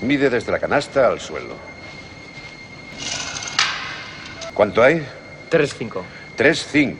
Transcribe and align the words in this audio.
Mide 0.00 0.30
desde 0.30 0.52
la 0.52 0.58
canasta 0.58 1.08
al 1.08 1.20
suelo. 1.20 1.54
¿Cuánto 4.54 4.82
hay? 4.82 5.06
3-5. 5.50 6.02
3-5. 6.36 6.96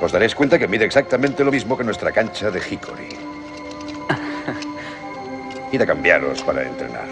Os 0.00 0.12
daréis 0.12 0.34
cuenta 0.34 0.58
que 0.58 0.66
mide 0.66 0.84
exactamente 0.84 1.44
lo 1.44 1.50
mismo 1.50 1.76
que 1.76 1.84
nuestra 1.84 2.10
cancha 2.12 2.50
de 2.50 2.58
Hickory. 2.58 3.08
Id 5.72 5.82
a 5.82 5.86
cambiaros 5.86 6.42
para 6.42 6.62
entrenar. 6.62 7.06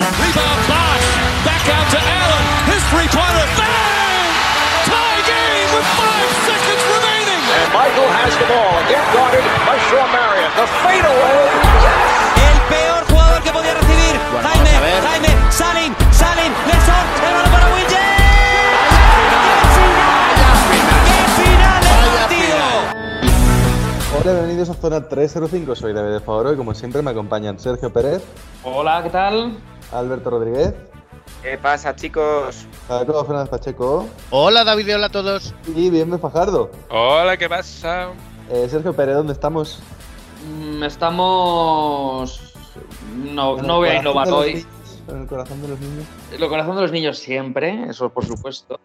Rebound 0.00 0.68
Bosch. 0.68 1.06
Back 1.44 1.68
out 1.68 1.90
to 1.90 1.98
Allen. 1.98 2.44
His 2.68 2.82
three-pointer. 2.90 3.46
Bang! 3.56 4.32
Tie 4.84 5.22
game 5.26 5.70
with 5.74 5.86
five 5.96 6.30
seconds 6.46 6.82
remaining. 6.92 7.42
And 7.42 7.72
Michael 7.72 8.08
has 8.20 8.36
the 8.36 8.46
ball. 8.46 8.78
Again 8.84 9.06
guarded 9.14 9.44
by 9.66 9.78
Shawn 9.88 10.08
Marion. 10.12 10.50
The 10.56 10.66
fadeaway. 10.84 11.61
Hola, 24.22 24.34
bienvenidos 24.34 24.70
a 24.70 24.74
Zona 24.74 25.08
305. 25.08 25.74
Soy 25.74 25.92
David 25.92 26.12
de 26.14 26.20
Favoro 26.20 26.52
y 26.52 26.56
como 26.56 26.74
siempre 26.74 27.02
me 27.02 27.10
acompañan 27.10 27.58
Sergio 27.58 27.92
Pérez, 27.92 28.22
Hola, 28.62 29.02
¿qué 29.02 29.10
tal? 29.10 29.58
Alberto 29.92 30.30
Rodríguez, 30.30 30.74
¿Qué 31.42 31.58
pasa, 31.58 31.94
chicos? 31.96 32.66
Jacobo 32.86 33.24
Fernández 33.24 33.48
Pacheco 33.50 34.06
Hola 34.30 34.62
David, 34.64 34.94
hola 34.94 35.06
a 35.06 35.10
todos. 35.10 35.54
y 35.74 35.90
Bienve 35.90 36.18
Fajardo. 36.18 36.70
Hola, 36.90 37.36
¿qué 37.36 37.48
pasa? 37.48 38.10
Eh, 38.50 38.68
Sergio 38.70 38.92
Pérez, 38.94 39.16
¿dónde 39.16 39.32
estamos? 39.32 39.80
Mm, 40.48 40.82
Estamos. 40.84 42.40
No, 43.16 43.54
En 43.54 43.60
el 43.60 43.66
no 43.66 43.76
voy 43.78 43.88
a 43.88 43.96
innovar 43.96 44.28
hoy. 44.30 44.64
En 45.08 45.22
el 45.22 45.26
corazón 45.26 45.60
de 45.62 45.68
los 45.68 45.80
niños. 45.80 46.04
Lo 46.38 46.48
corazón 46.48 46.76
de 46.76 46.82
los 46.82 46.92
niños 46.92 47.18
siempre, 47.18 47.86
eso 47.88 48.08
por 48.10 48.24
supuesto. 48.24 48.78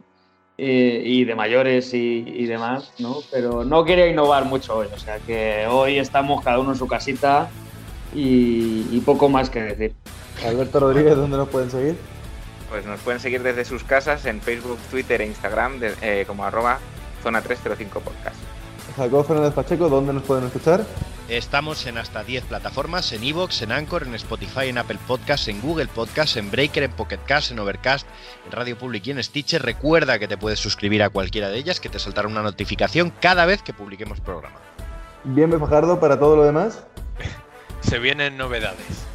Eh, 0.59 1.03
y 1.05 1.23
de 1.23 1.35
mayores 1.35 1.93
y, 1.93 2.45
demás, 2.47 2.91
¿no? 2.97 3.17
Pero 3.29 3.63
no 3.63 3.85
quería 3.85 4.07
innovar 4.07 4.45
mucho 4.45 4.77
hoy, 4.77 4.87
o 4.91 4.97
sea 4.97 5.19
que 5.19 5.67
hoy 5.69 5.99
estamos 5.99 6.43
cada 6.43 6.57
uno 6.57 6.71
en 6.71 6.77
su 6.77 6.87
casita 6.87 7.47
y, 8.11 8.87
y 8.91 9.01
poco 9.05 9.29
más 9.29 9.51
que 9.51 9.61
decir. 9.61 9.93
Alberto 10.43 10.79
Rodríguez, 10.79 11.15
¿dónde 11.15 11.37
nos 11.37 11.49
pueden 11.49 11.69
seguir? 11.69 11.95
Pues 12.71 12.85
nos 12.87 12.99
pueden 13.01 13.19
seguir 13.19 13.43
desde 13.43 13.65
sus 13.65 13.83
casas 13.83 14.25
en 14.25 14.41
Facebook, 14.41 14.79
Twitter 14.89 15.21
e 15.21 15.27
Instagram 15.27 15.79
de, 15.79 15.93
eh, 16.01 16.23
como 16.25 16.43
arroba 16.43 16.79
zona305podcast. 17.23 18.46
Jacob 18.97 19.27
Fernández 19.27 19.53
Pacheco, 19.53 19.89
¿dónde 19.89 20.11
nos 20.11 20.23
pueden 20.23 20.45
escuchar? 20.45 20.83
Estamos 21.29 21.85
en 21.85 21.99
hasta 21.99 22.23
10 22.23 22.45
plataformas, 22.45 23.11
en 23.11 23.23
Evox, 23.23 23.61
en 23.61 23.71
Anchor, 23.71 24.03
en 24.03 24.15
Spotify, 24.15 24.69
en 24.69 24.79
Apple 24.79 24.97
Podcasts, 25.05 25.47
en 25.49 25.61
Google 25.61 25.87
Podcasts, 25.87 26.35
en 26.35 26.49
Breaker, 26.49 26.81
en 26.81 26.91
Pocket 26.91 27.19
Cast, 27.27 27.51
en 27.51 27.59
Overcast, 27.59 28.07
en 28.45 28.51
Radio 28.51 28.75
Public 28.75 29.05
y 29.05 29.11
en 29.11 29.23
Stitcher. 29.23 29.61
Recuerda 29.61 30.17
que 30.17 30.27
te 30.27 30.35
puedes 30.35 30.59
suscribir 30.59 31.03
a 31.03 31.09
cualquiera 31.09 31.49
de 31.49 31.59
ellas, 31.59 31.79
que 31.79 31.89
te 31.89 31.99
saltará 31.99 32.27
una 32.27 32.41
notificación 32.41 33.13
cada 33.21 33.45
vez 33.45 33.61
que 33.61 33.71
publiquemos 33.71 34.19
programa. 34.19 34.57
Bien, 35.25 35.51
Fajardo, 35.59 35.99
para 35.99 36.17
todo 36.17 36.35
lo 36.35 36.45
demás. 36.45 36.83
Se 37.81 37.99
vienen 37.99 38.35
novedades, 38.35 39.05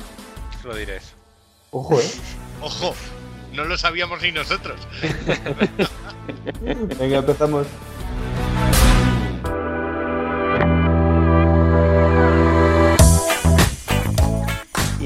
lo 0.62 0.76
diré. 0.76 0.98
Eso. 0.98 1.14
Ojo, 1.72 1.98
¿eh? 1.98 2.10
Ojo, 2.60 2.94
no 3.52 3.64
lo 3.64 3.76
sabíamos 3.76 4.22
ni 4.22 4.30
nosotros. 4.30 4.78
Venga, 7.00 7.18
empezamos. 7.18 7.66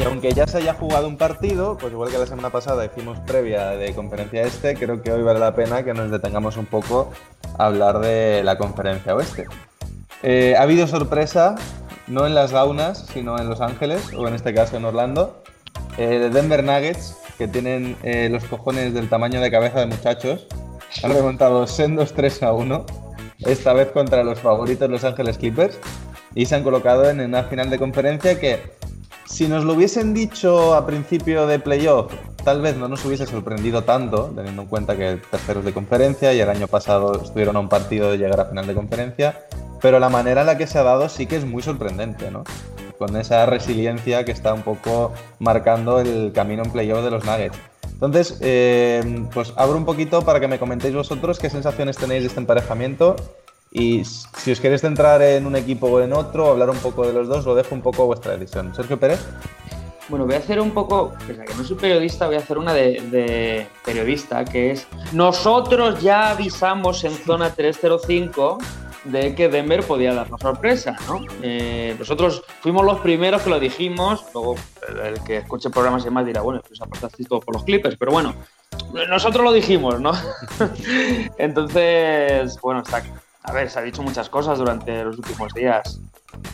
Aunque 0.06 0.32
ya 0.32 0.46
se 0.46 0.58
haya 0.58 0.74
jugado 0.74 1.08
un 1.08 1.16
partido, 1.16 1.76
pues 1.78 1.92
igual 1.92 2.10
que 2.10 2.18
la 2.18 2.26
semana 2.26 2.50
pasada 2.50 2.84
hicimos 2.84 3.18
previa 3.20 3.70
de 3.70 3.94
conferencia 3.94 4.42
este, 4.42 4.74
creo 4.74 5.02
que 5.02 5.12
hoy 5.12 5.22
vale 5.22 5.40
la 5.40 5.54
pena 5.54 5.82
que 5.82 5.94
nos 5.94 6.10
detengamos 6.10 6.56
un 6.56 6.66
poco 6.66 7.10
a 7.58 7.66
hablar 7.66 7.98
de 8.00 8.42
la 8.44 8.56
conferencia 8.58 9.14
oeste. 9.14 9.46
Eh, 10.22 10.54
ha 10.58 10.62
habido 10.62 10.86
sorpresa, 10.86 11.56
no 12.06 12.26
en 12.26 12.34
las 12.34 12.52
gaunas, 12.52 13.06
sino 13.12 13.38
en 13.38 13.48
Los 13.48 13.60
Ángeles, 13.60 14.12
o 14.16 14.26
en 14.26 14.34
este 14.34 14.54
caso 14.54 14.76
en 14.76 14.84
Orlando, 14.84 15.42
eh, 15.98 16.18
de 16.18 16.30
Denver 16.30 16.64
Nuggets, 16.64 17.16
que 17.38 17.48
tienen 17.48 17.96
eh, 18.02 18.28
los 18.30 18.44
cojones 18.44 18.94
del 18.94 19.08
tamaño 19.08 19.40
de 19.40 19.50
cabeza 19.50 19.80
de 19.80 19.86
muchachos, 19.86 20.46
han 21.02 21.12
remontado 21.12 21.66
sendos 21.66 22.14
3 22.14 22.42
a 22.44 22.52
1, 22.52 22.86
esta 23.40 23.72
vez 23.72 23.90
contra 23.90 24.24
los 24.24 24.40
favoritos 24.40 24.88
Los 24.88 25.04
Ángeles 25.04 25.36
Clippers, 25.36 25.78
y 26.34 26.46
se 26.46 26.54
han 26.54 26.62
colocado 26.62 27.08
en 27.08 27.20
una 27.20 27.44
final 27.44 27.70
de 27.70 27.78
conferencia 27.78 28.38
que, 28.38 28.75
si 29.26 29.48
nos 29.48 29.64
lo 29.64 29.74
hubiesen 29.74 30.14
dicho 30.14 30.74
a 30.74 30.86
principio 30.86 31.46
de 31.46 31.58
playoff, 31.58 32.12
tal 32.44 32.60
vez 32.60 32.76
no 32.76 32.88
nos 32.88 33.04
hubiese 33.04 33.26
sorprendido 33.26 33.82
tanto, 33.84 34.32
teniendo 34.34 34.62
en 34.62 34.68
cuenta 34.68 34.96
que 34.96 35.18
terceros 35.30 35.64
de 35.64 35.72
conferencia 35.72 36.32
y 36.32 36.40
el 36.40 36.48
año 36.48 36.68
pasado 36.68 37.20
estuvieron 37.20 37.56
a 37.56 37.60
un 37.60 37.68
partido 37.68 38.10
de 38.10 38.18
llegar 38.18 38.40
a 38.40 38.46
final 38.46 38.66
de 38.66 38.74
conferencia, 38.74 39.46
pero 39.82 39.98
la 39.98 40.08
manera 40.08 40.42
en 40.42 40.46
la 40.46 40.56
que 40.56 40.66
se 40.66 40.78
ha 40.78 40.82
dado 40.82 41.08
sí 41.08 41.26
que 41.26 41.36
es 41.36 41.44
muy 41.44 41.62
sorprendente, 41.62 42.30
¿no? 42.30 42.44
Con 42.98 43.16
esa 43.16 43.44
resiliencia 43.46 44.24
que 44.24 44.32
está 44.32 44.54
un 44.54 44.62
poco 44.62 45.12
marcando 45.38 46.00
el 46.00 46.32
camino 46.32 46.62
en 46.62 46.70
playoff 46.70 47.04
de 47.04 47.10
los 47.10 47.24
Nuggets. 47.24 47.58
Entonces, 47.92 48.38
eh, 48.40 49.26
pues 49.34 49.52
abro 49.56 49.76
un 49.76 49.84
poquito 49.84 50.22
para 50.22 50.38
que 50.38 50.48
me 50.48 50.58
comentéis 50.58 50.94
vosotros 50.94 51.38
qué 51.38 51.50
sensaciones 51.50 51.96
tenéis 51.96 52.22
de 52.22 52.28
este 52.28 52.40
emparejamiento 52.40 53.16
y 53.78 54.02
si 54.04 54.52
os 54.52 54.58
queréis 54.58 54.80
centrar 54.80 55.20
en 55.20 55.46
un 55.46 55.54
equipo 55.54 55.86
o 55.88 56.00
en 56.00 56.14
otro, 56.14 56.50
hablar 56.50 56.70
un 56.70 56.78
poco 56.78 57.06
de 57.06 57.12
los 57.12 57.28
dos, 57.28 57.44
lo 57.44 57.54
dejo 57.54 57.74
un 57.74 57.82
poco 57.82 58.04
a 58.04 58.06
vuestra 58.06 58.34
decisión. 58.34 58.74
Sergio 58.74 58.98
Pérez. 58.98 59.20
Bueno, 60.08 60.24
voy 60.24 60.34
a 60.34 60.38
hacer 60.38 60.60
un 60.60 60.70
poco, 60.70 61.12
pese 61.26 61.42
a 61.42 61.44
que 61.44 61.54
no 61.54 61.62
soy 61.62 61.76
periodista, 61.76 62.26
voy 62.26 62.36
a 62.36 62.38
hacer 62.38 62.56
una 62.56 62.72
de, 62.72 63.66
periodista, 63.84 64.46
que 64.46 64.70
es, 64.70 64.86
nosotros 65.12 66.00
ya 66.00 66.30
avisamos 66.30 67.04
en 67.04 67.12
zona 67.12 67.52
305 67.52 68.58
de 69.04 69.34
que 69.34 69.48
Denver 69.48 69.82
podía 69.82 70.14
dar 70.14 70.30
la 70.30 70.38
sorpresa, 70.38 70.96
¿no? 71.06 71.20
Eh, 71.42 71.96
nosotros 71.98 72.44
fuimos 72.60 72.84
los 72.84 73.00
primeros 73.00 73.42
que 73.42 73.50
lo 73.50 73.60
dijimos, 73.60 74.24
luego 74.32 74.54
el, 75.04 75.22
que 75.22 75.38
escuche 75.38 75.68
programas 75.70 76.02
y 76.02 76.06
demás 76.06 76.24
dirá, 76.24 76.40
bueno, 76.40 76.62
pues 76.66 76.80
apostasteis 76.80 77.28
todo 77.28 77.40
por 77.40 77.54
los 77.54 77.64
Clippers, 77.64 77.96
pero 77.98 78.12
bueno, 78.12 78.34
nosotros 79.08 79.44
lo 79.44 79.52
dijimos, 79.52 80.00
¿no? 80.00 80.12
Entonces, 81.38 82.58
bueno, 82.62 82.80
está, 82.80 83.02
a 83.46 83.52
ver, 83.52 83.70
se 83.70 83.78
ha 83.78 83.82
dicho 83.82 84.02
muchas 84.02 84.28
cosas 84.28 84.58
durante 84.58 85.04
los 85.04 85.16
últimos 85.18 85.54
días. 85.54 86.00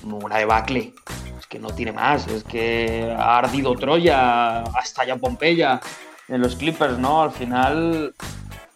Una 0.04 0.36
de 0.36 0.44
Buckley, 0.44 0.94
es 1.38 1.47
que 1.47 1.58
no 1.58 1.70
tiene 1.70 1.92
más, 1.92 2.28
es 2.28 2.44
que 2.44 3.14
ha 3.19 3.38
ardido 3.38 3.75
Troya, 3.75 4.62
ha 4.62 4.80
estallado 4.82 5.19
Pompeya 5.19 5.81
en 6.28 6.41
los 6.41 6.54
Clippers, 6.54 6.98
¿no? 6.98 7.22
Al 7.22 7.32
final, 7.32 8.14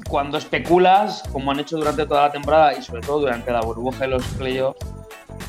cuando 0.09 0.39
especulas, 0.39 1.23
como 1.31 1.51
han 1.51 1.61
hecho 1.61 1.77
durante 1.77 2.07
toda 2.07 2.23
la 2.23 2.33
temporada 2.33 2.77
y 2.77 2.83
sobre 2.83 3.03
todo 3.03 3.21
durante 3.21 3.53
la 3.53 3.61
burbuja 3.61 4.01
de 4.01 4.09
los 4.09 4.25
playoffs, 4.29 4.81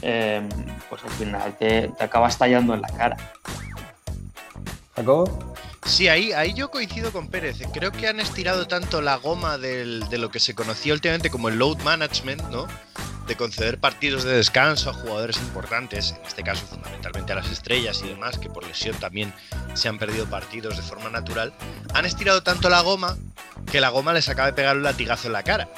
eh, 0.02 0.48
pues 0.90 1.04
al 1.04 1.12
final 1.12 1.58
te, 1.58 1.88
te 1.88 2.04
acaba 2.04 2.28
estallando 2.28 2.74
en 2.74 2.82
la 2.82 2.90
cara. 2.90 3.18
Jacobo. 4.96 5.26
Sí, 5.88 6.10
ahí, 6.10 6.34
ahí 6.34 6.54
yo 6.54 6.70
coincido 6.70 7.12
con 7.14 7.30
Pérez. 7.30 7.60
Creo 7.74 7.92
que 7.92 8.08
han 8.08 8.20
estirado 8.20 8.68
tanto 8.68 9.02
la 9.02 9.16
goma 9.16 9.58
de 9.58 9.86
lo 10.12 10.30
que 10.30 10.40
se 10.40 10.54
conocía 10.54 10.94
últimamente 10.94 11.30
como 11.30 11.48
el 11.48 11.58
load 11.58 11.80
management, 11.80 12.44
¿no? 12.50 12.68
De 13.26 13.36
conceder 13.36 13.80
partidos 13.80 14.24
de 14.24 14.36
descanso 14.36 14.90
a 14.90 14.94
jugadores 14.94 15.38
importantes, 15.38 16.12
en 16.12 16.26
este 16.26 16.44
caso 16.44 16.66
fundamentalmente 16.68 17.32
a 17.32 17.36
las 17.36 17.50
estrellas 17.50 18.02
y 18.04 18.10
demás, 18.10 18.38
que 18.38 18.50
por 18.50 18.68
lesión 18.68 18.96
también 18.98 19.34
se 19.74 19.88
han 19.88 19.98
perdido 19.98 20.26
partidos 20.26 20.76
de 20.76 20.84
forma 20.84 21.10
natural. 21.10 21.54
Han 21.94 22.06
estirado 22.06 22.44
tanto 22.44 22.70
la 22.70 22.82
goma 22.82 23.18
que 23.72 23.82
la 23.82 23.90
goma 23.90 24.14
les 24.14 24.28
acaba 24.30 24.48
de 24.48 24.54
pegar 24.54 24.76
un 24.76 24.84
latigazo 24.84 25.28
en 25.28 25.34
la 25.34 25.44
cara. 25.44 25.70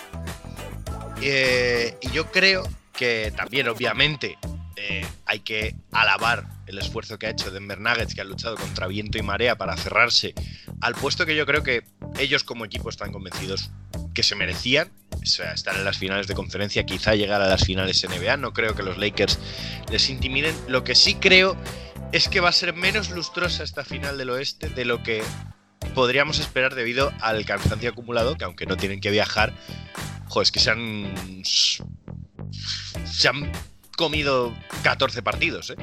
Eh, 1.22 1.98
y 2.02 2.09
yo 2.12 2.31
creo 2.31 2.68
que 2.94 3.31
también, 3.36 3.68
obviamente, 3.68 4.38
eh, 4.75 5.06
hay 5.25 5.40
que 5.40 5.75
alabar 5.92 6.46
el 6.69 6.78
esfuerzo 6.78 7.18
que 7.18 7.25
ha 7.25 7.31
hecho 7.31 7.50
Denver 7.50 7.80
Nuggets, 7.80 8.13
que 8.13 8.22
ha 8.22 8.24
luchado 8.24 8.56
contra 8.56 8.86
viento 8.86 9.18
y 9.18 9.24
marea 9.24 9.57
para 9.57 9.75
cerrarse 9.75 10.36
al 10.81 10.94
puesto 10.94 11.25
que 11.25 11.36
yo 11.36 11.45
creo 11.48 11.63
que 11.63 11.83
ellos 12.19 12.44
como 12.44 12.63
equipo 12.63 12.89
están 12.89 13.12
convencidos 13.12 13.71
que 14.13 14.21
se 14.21 14.36
merecían, 14.36 14.92
o 15.12 15.25
sea, 15.25 15.51
estar 15.51 15.75
en 15.75 15.83
las 15.83 15.98
finales 15.98 16.27
de 16.27 16.36
conferencia, 16.36 16.86
quizá 16.86 17.16
llegar 17.16 17.42
a 17.42 17.48
las 17.48 17.66
finales 17.66 18.06
NBA. 18.07 18.38
No 18.38 18.54
creo 18.54 18.75
que 18.75 18.83
los 18.83 18.98
Lakers 19.00 19.39
les 19.92 20.10
intimiden. 20.10 20.56
Lo 20.68 20.83
que 20.83 20.94
sí 20.94 21.16
creo 21.16 21.57
es 22.12 22.30
que 22.30 22.39
va 22.39 22.50
a 22.50 22.54
ser 22.54 22.74
menos 22.74 23.10
lustrosa 23.10 23.63
esta 23.63 23.83
final 23.83 24.18
del 24.18 24.30
oeste 24.30 24.69
de 24.69 24.86
lo 24.86 25.01
que 25.01 25.24
podríamos 25.95 26.39
esperar 26.39 26.75
debido 26.75 27.12
al 27.19 27.45
cansancio 27.45 27.89
acumulado, 27.89 28.38
que 28.38 28.45
aunque 28.45 28.68
no 28.68 28.77
tienen 28.77 29.01
que 29.01 29.10
viajar, 29.10 29.54
jo, 30.27 30.44
es 30.44 30.51
que 30.51 30.60
se 30.60 30.69
han. 30.69 31.44
se 31.44 33.27
han 33.27 33.51
comido 33.98 34.56
14 34.83 35.24
partidos, 35.24 35.72
¿eh? 35.72 35.75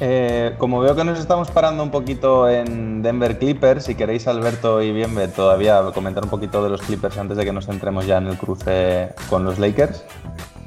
Eh, 0.00 0.54
como 0.58 0.80
veo 0.80 0.94
que 0.94 1.02
nos 1.02 1.18
estamos 1.18 1.50
parando 1.50 1.82
un 1.82 1.90
poquito 1.90 2.48
en 2.48 3.02
Denver 3.02 3.36
Clippers, 3.38 3.84
si 3.84 3.96
queréis 3.96 4.28
Alberto 4.28 4.80
y 4.80 4.92
Bienve 4.92 5.26
todavía 5.26 5.82
comentar 5.92 6.22
un 6.22 6.30
poquito 6.30 6.62
de 6.62 6.70
los 6.70 6.82
Clippers 6.82 7.18
antes 7.18 7.36
de 7.36 7.44
que 7.44 7.52
nos 7.52 7.66
centremos 7.66 8.06
ya 8.06 8.18
en 8.18 8.28
el 8.28 8.38
cruce 8.38 9.12
con 9.28 9.44
los 9.44 9.58
Lakers. 9.58 10.04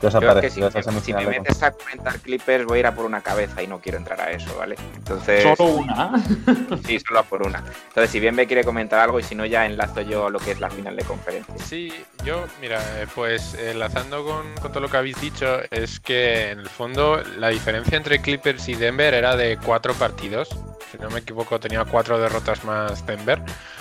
¿Qué 0.02 0.08
os 0.08 0.16
ha 0.16 0.20
Yo 0.20 0.28
es 0.28 0.34
que 0.34 0.40
parecido 0.42 0.72
si, 0.72 0.78
me- 0.78 1.02
si 1.02 1.14
metes 1.14 1.62
a 1.64 1.72
comentar 1.72 2.20
Clippers 2.20 2.66
voy 2.66 2.78
a 2.78 2.80
ir 2.80 2.88
a 2.88 2.96
por 2.96 3.06
una 3.06 3.22
cabeza 3.22 3.62
y 3.62 3.68
no 3.68 3.80
quiero 3.80 4.00
entrar 4.00 4.20
a 4.20 4.32
eso, 4.32 4.58
¿vale? 4.58 4.76
Entonces, 4.96 5.44
Solo 5.44 5.70
una. 5.76 6.12
sí, 6.86 7.00
solo 7.00 7.20
a 7.20 7.24
por 7.24 7.46
una. 7.46 7.64
Entonces, 7.90 8.10
si 8.10 8.20
bien 8.20 8.34
me 8.34 8.48
quiere 8.48 8.64
comentar 8.64 9.00
algo 9.00 9.20
y 9.20 9.24
si 9.24 9.36
no, 9.36 9.46
ya 9.46 9.66
enlazo 9.68 10.02
yo 10.02 10.26
a 10.26 10.30
lo 10.32 10.40
que 10.40 10.52
es 10.52 10.60
la 10.60 10.72
final 10.72 10.96
de 10.96 11.04
conferencia. 11.04 11.54
Sí, 11.64 11.94
yo, 12.26 12.46
mira, 12.60 12.80
eh, 13.00 13.08
pues 13.14 13.54
enlazando 13.54 14.26
con, 14.26 14.52
con 14.60 14.72
todo 14.72 14.80
lo 14.82 14.90
que 14.90 14.98
habéis 14.98 15.22
dicho, 15.22 15.60
es 15.70 16.00
que 16.00 16.50
en 16.50 16.60
el 16.62 16.70
fondo 16.70 17.22
la 17.38 17.50
diferencia 17.50 17.96
entre 17.96 18.22
Clippers 18.22 18.68
y 18.70 18.74
Denver 18.74 19.14
era 19.14 19.36
de 19.36 19.58
cuatro 19.64 19.94
partidos. 19.94 20.50
Si 20.92 20.98
no 20.98 21.10
me 21.10 21.20
equivoco, 21.20 21.58
tenía 21.60 21.86
cuatro 21.86 22.20
derrotas 22.20 22.66
más 22.66 23.06
Denver. 23.06 23.40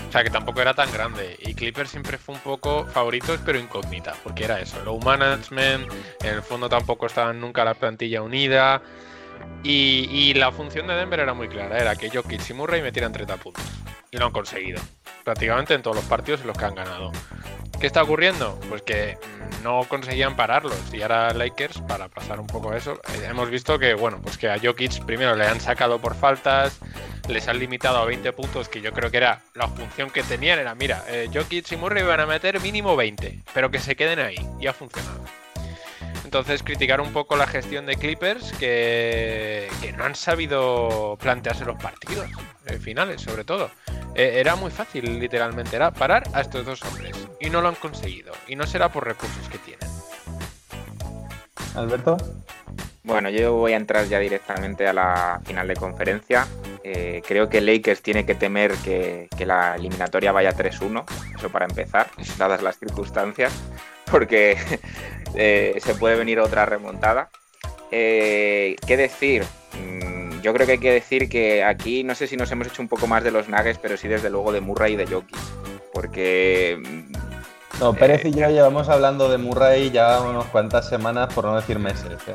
O 0.08 0.12
sea 0.12 0.22
que 0.22 0.30
tampoco 0.30 0.60
era 0.60 0.74
tan 0.74 0.92
grande. 0.92 1.36
Y 1.40 1.54
Clippers 1.54 1.90
siempre 1.90 2.18
fue 2.18 2.34
un 2.36 2.40
poco 2.40 2.84
favoritos, 2.86 3.40
pero 3.44 3.58
incógnita, 3.58 4.14
porque 4.22 4.44
era 4.44 4.60
eso, 4.60 4.76
low 4.84 5.00
management, 5.00 5.88
en 6.22 6.34
el 6.34 6.42
fondo 6.42 6.68
tampoco 6.68 7.06
estaban 7.06 7.40
nunca 7.40 7.64
la 7.64 7.74
plantilla 7.74 8.22
unida. 8.22 8.82
Y, 9.62 10.32
la 10.34 10.52
función 10.52 10.86
de 10.86 10.94
Denver 10.94 11.20
era 11.20 11.34
muy 11.34 11.48
clara, 11.48 11.78
era 11.78 11.96
que 11.96 12.10
Jokic 12.10 12.48
y 12.48 12.54
Murray 12.54 12.82
metieran 12.82 13.12
30 13.12 13.36
puntos. 13.36 13.64
Y 14.10 14.16
lo 14.16 14.26
han 14.26 14.32
conseguido. 14.32 14.80
Prácticamente 15.24 15.74
en 15.74 15.82
todos 15.82 15.96
los 15.96 16.04
partidos 16.06 16.40
en 16.40 16.48
los 16.48 16.56
que 16.56 16.64
han 16.64 16.74
ganado. 16.74 17.12
¿Qué 17.78 17.86
está 17.86 18.02
ocurriendo? 18.02 18.58
Pues 18.68 18.82
que 18.82 19.18
no 19.62 19.84
conseguían 19.88 20.36
pararlos. 20.36 20.92
Y 20.92 21.02
ahora 21.02 21.32
Lakers, 21.32 21.80
para 21.82 22.08
pasar 22.08 22.40
un 22.40 22.46
poco 22.46 22.74
eso, 22.74 22.94
eh, 22.94 23.26
hemos 23.28 23.50
visto 23.50 23.78
que, 23.78 23.94
bueno, 23.94 24.20
pues 24.22 24.38
que 24.38 24.48
a 24.48 24.58
Jokic 24.58 25.04
primero 25.04 25.36
le 25.36 25.46
han 25.46 25.60
sacado 25.60 25.98
por 26.00 26.14
faltas, 26.14 26.78
les 27.28 27.46
han 27.48 27.58
limitado 27.58 27.98
a 27.98 28.04
20 28.04 28.32
puntos, 28.32 28.68
que 28.68 28.80
yo 28.80 28.92
creo 28.92 29.10
que 29.10 29.18
era 29.18 29.42
la 29.54 29.68
función 29.68 30.10
que 30.10 30.22
tenían, 30.22 30.58
era, 30.58 30.74
mira, 30.74 31.04
eh, 31.08 31.28
Jokic 31.32 31.70
y 31.72 31.76
Murray 31.76 32.02
van 32.02 32.20
a 32.20 32.26
meter 32.26 32.60
mínimo 32.60 32.96
20, 32.96 33.40
pero 33.54 33.70
que 33.70 33.78
se 33.78 33.94
queden 33.94 34.18
ahí. 34.18 34.38
Y 34.58 34.66
ha 34.66 34.72
funcionado. 34.72 35.39
Entonces, 36.30 36.62
criticar 36.62 37.00
un 37.00 37.12
poco 37.12 37.34
la 37.34 37.48
gestión 37.48 37.86
de 37.86 37.96
Clippers, 37.96 38.52
que, 38.52 39.68
que 39.82 39.92
no 39.94 40.04
han 40.04 40.14
sabido 40.14 41.18
plantearse 41.20 41.64
los 41.64 41.74
partidos 41.82 42.30
eh, 42.66 42.78
finales, 42.78 43.20
sobre 43.20 43.42
todo. 43.42 43.68
Eh, 44.14 44.34
era 44.38 44.54
muy 44.54 44.70
fácil, 44.70 45.18
literalmente, 45.18 45.74
era 45.74 45.90
parar 45.90 46.22
a 46.32 46.42
estos 46.42 46.64
dos 46.64 46.84
hombres. 46.84 47.16
Y 47.40 47.50
no 47.50 47.60
lo 47.60 47.66
han 47.66 47.74
conseguido. 47.74 48.32
Y 48.46 48.54
no 48.54 48.64
será 48.64 48.92
por 48.92 49.08
recursos 49.08 49.48
que 49.48 49.58
tienen. 49.58 49.88
Alberto. 51.74 52.16
Bueno, 53.02 53.28
yo 53.28 53.54
voy 53.54 53.72
a 53.72 53.76
entrar 53.76 54.06
ya 54.06 54.20
directamente 54.20 54.86
a 54.86 54.92
la 54.92 55.40
final 55.44 55.66
de 55.66 55.74
conferencia. 55.74 56.46
Eh, 56.84 57.22
creo 57.26 57.48
que 57.48 57.60
Lakers 57.60 58.02
tiene 58.02 58.24
que 58.24 58.36
temer 58.36 58.74
que, 58.84 59.26
que 59.36 59.46
la 59.46 59.74
eliminatoria 59.74 60.30
vaya 60.30 60.54
3-1, 60.54 61.04
eso 61.36 61.50
para 61.50 61.66
empezar, 61.66 62.08
dadas 62.38 62.62
las 62.62 62.78
circunstancias, 62.78 63.52
porque 64.08 64.56
eh, 65.34 65.78
se 65.80 65.94
puede 65.94 66.16
venir 66.16 66.40
otra 66.40 66.66
remontada. 66.66 67.30
Eh, 67.90 68.76
¿Qué 68.86 68.96
decir? 68.96 69.44
Mm, 69.74 70.40
yo 70.40 70.52
creo 70.54 70.66
que 70.66 70.72
hay 70.72 70.78
que 70.78 70.92
decir 70.92 71.28
que 71.28 71.64
aquí 71.64 72.04
no 72.04 72.14
sé 72.14 72.26
si 72.26 72.36
nos 72.36 72.50
hemos 72.52 72.68
hecho 72.68 72.82
un 72.82 72.88
poco 72.88 73.06
más 73.06 73.24
de 73.24 73.30
los 73.30 73.48
Nuggets, 73.48 73.78
pero 73.78 73.96
sí 73.96 74.08
desde 74.08 74.30
luego 74.30 74.52
de 74.52 74.60
Murray 74.60 74.94
y 74.94 74.96
de 74.96 75.06
Jokic, 75.06 75.36
porque 75.92 76.78
mm, 76.80 77.80
No, 77.80 77.94
Pérez 77.94 78.24
y 78.24 78.32
yo 78.32 78.48
llevamos 78.48 78.88
hablando 78.88 79.28
de 79.28 79.38
Murray 79.38 79.90
ya 79.90 80.20
unas 80.20 80.46
cuantas 80.46 80.88
semanas, 80.88 81.32
por 81.34 81.44
no 81.44 81.56
decir 81.56 81.78
meses. 81.78 82.18
¿eh? 82.28 82.34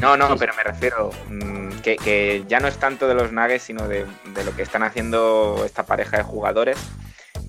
No, 0.00 0.16
no, 0.16 0.36
pero 0.36 0.54
me 0.54 0.62
refiero 0.62 1.10
mm, 1.28 1.80
que, 1.82 1.96
que 1.96 2.44
ya 2.48 2.60
no 2.60 2.68
es 2.68 2.76
tanto 2.78 3.08
de 3.08 3.14
los 3.14 3.32
Nuggets, 3.32 3.64
sino 3.64 3.88
de, 3.88 4.06
de 4.34 4.44
lo 4.44 4.54
que 4.54 4.62
están 4.62 4.82
haciendo 4.82 5.62
esta 5.64 5.84
pareja 5.84 6.18
de 6.18 6.22
jugadores. 6.22 6.78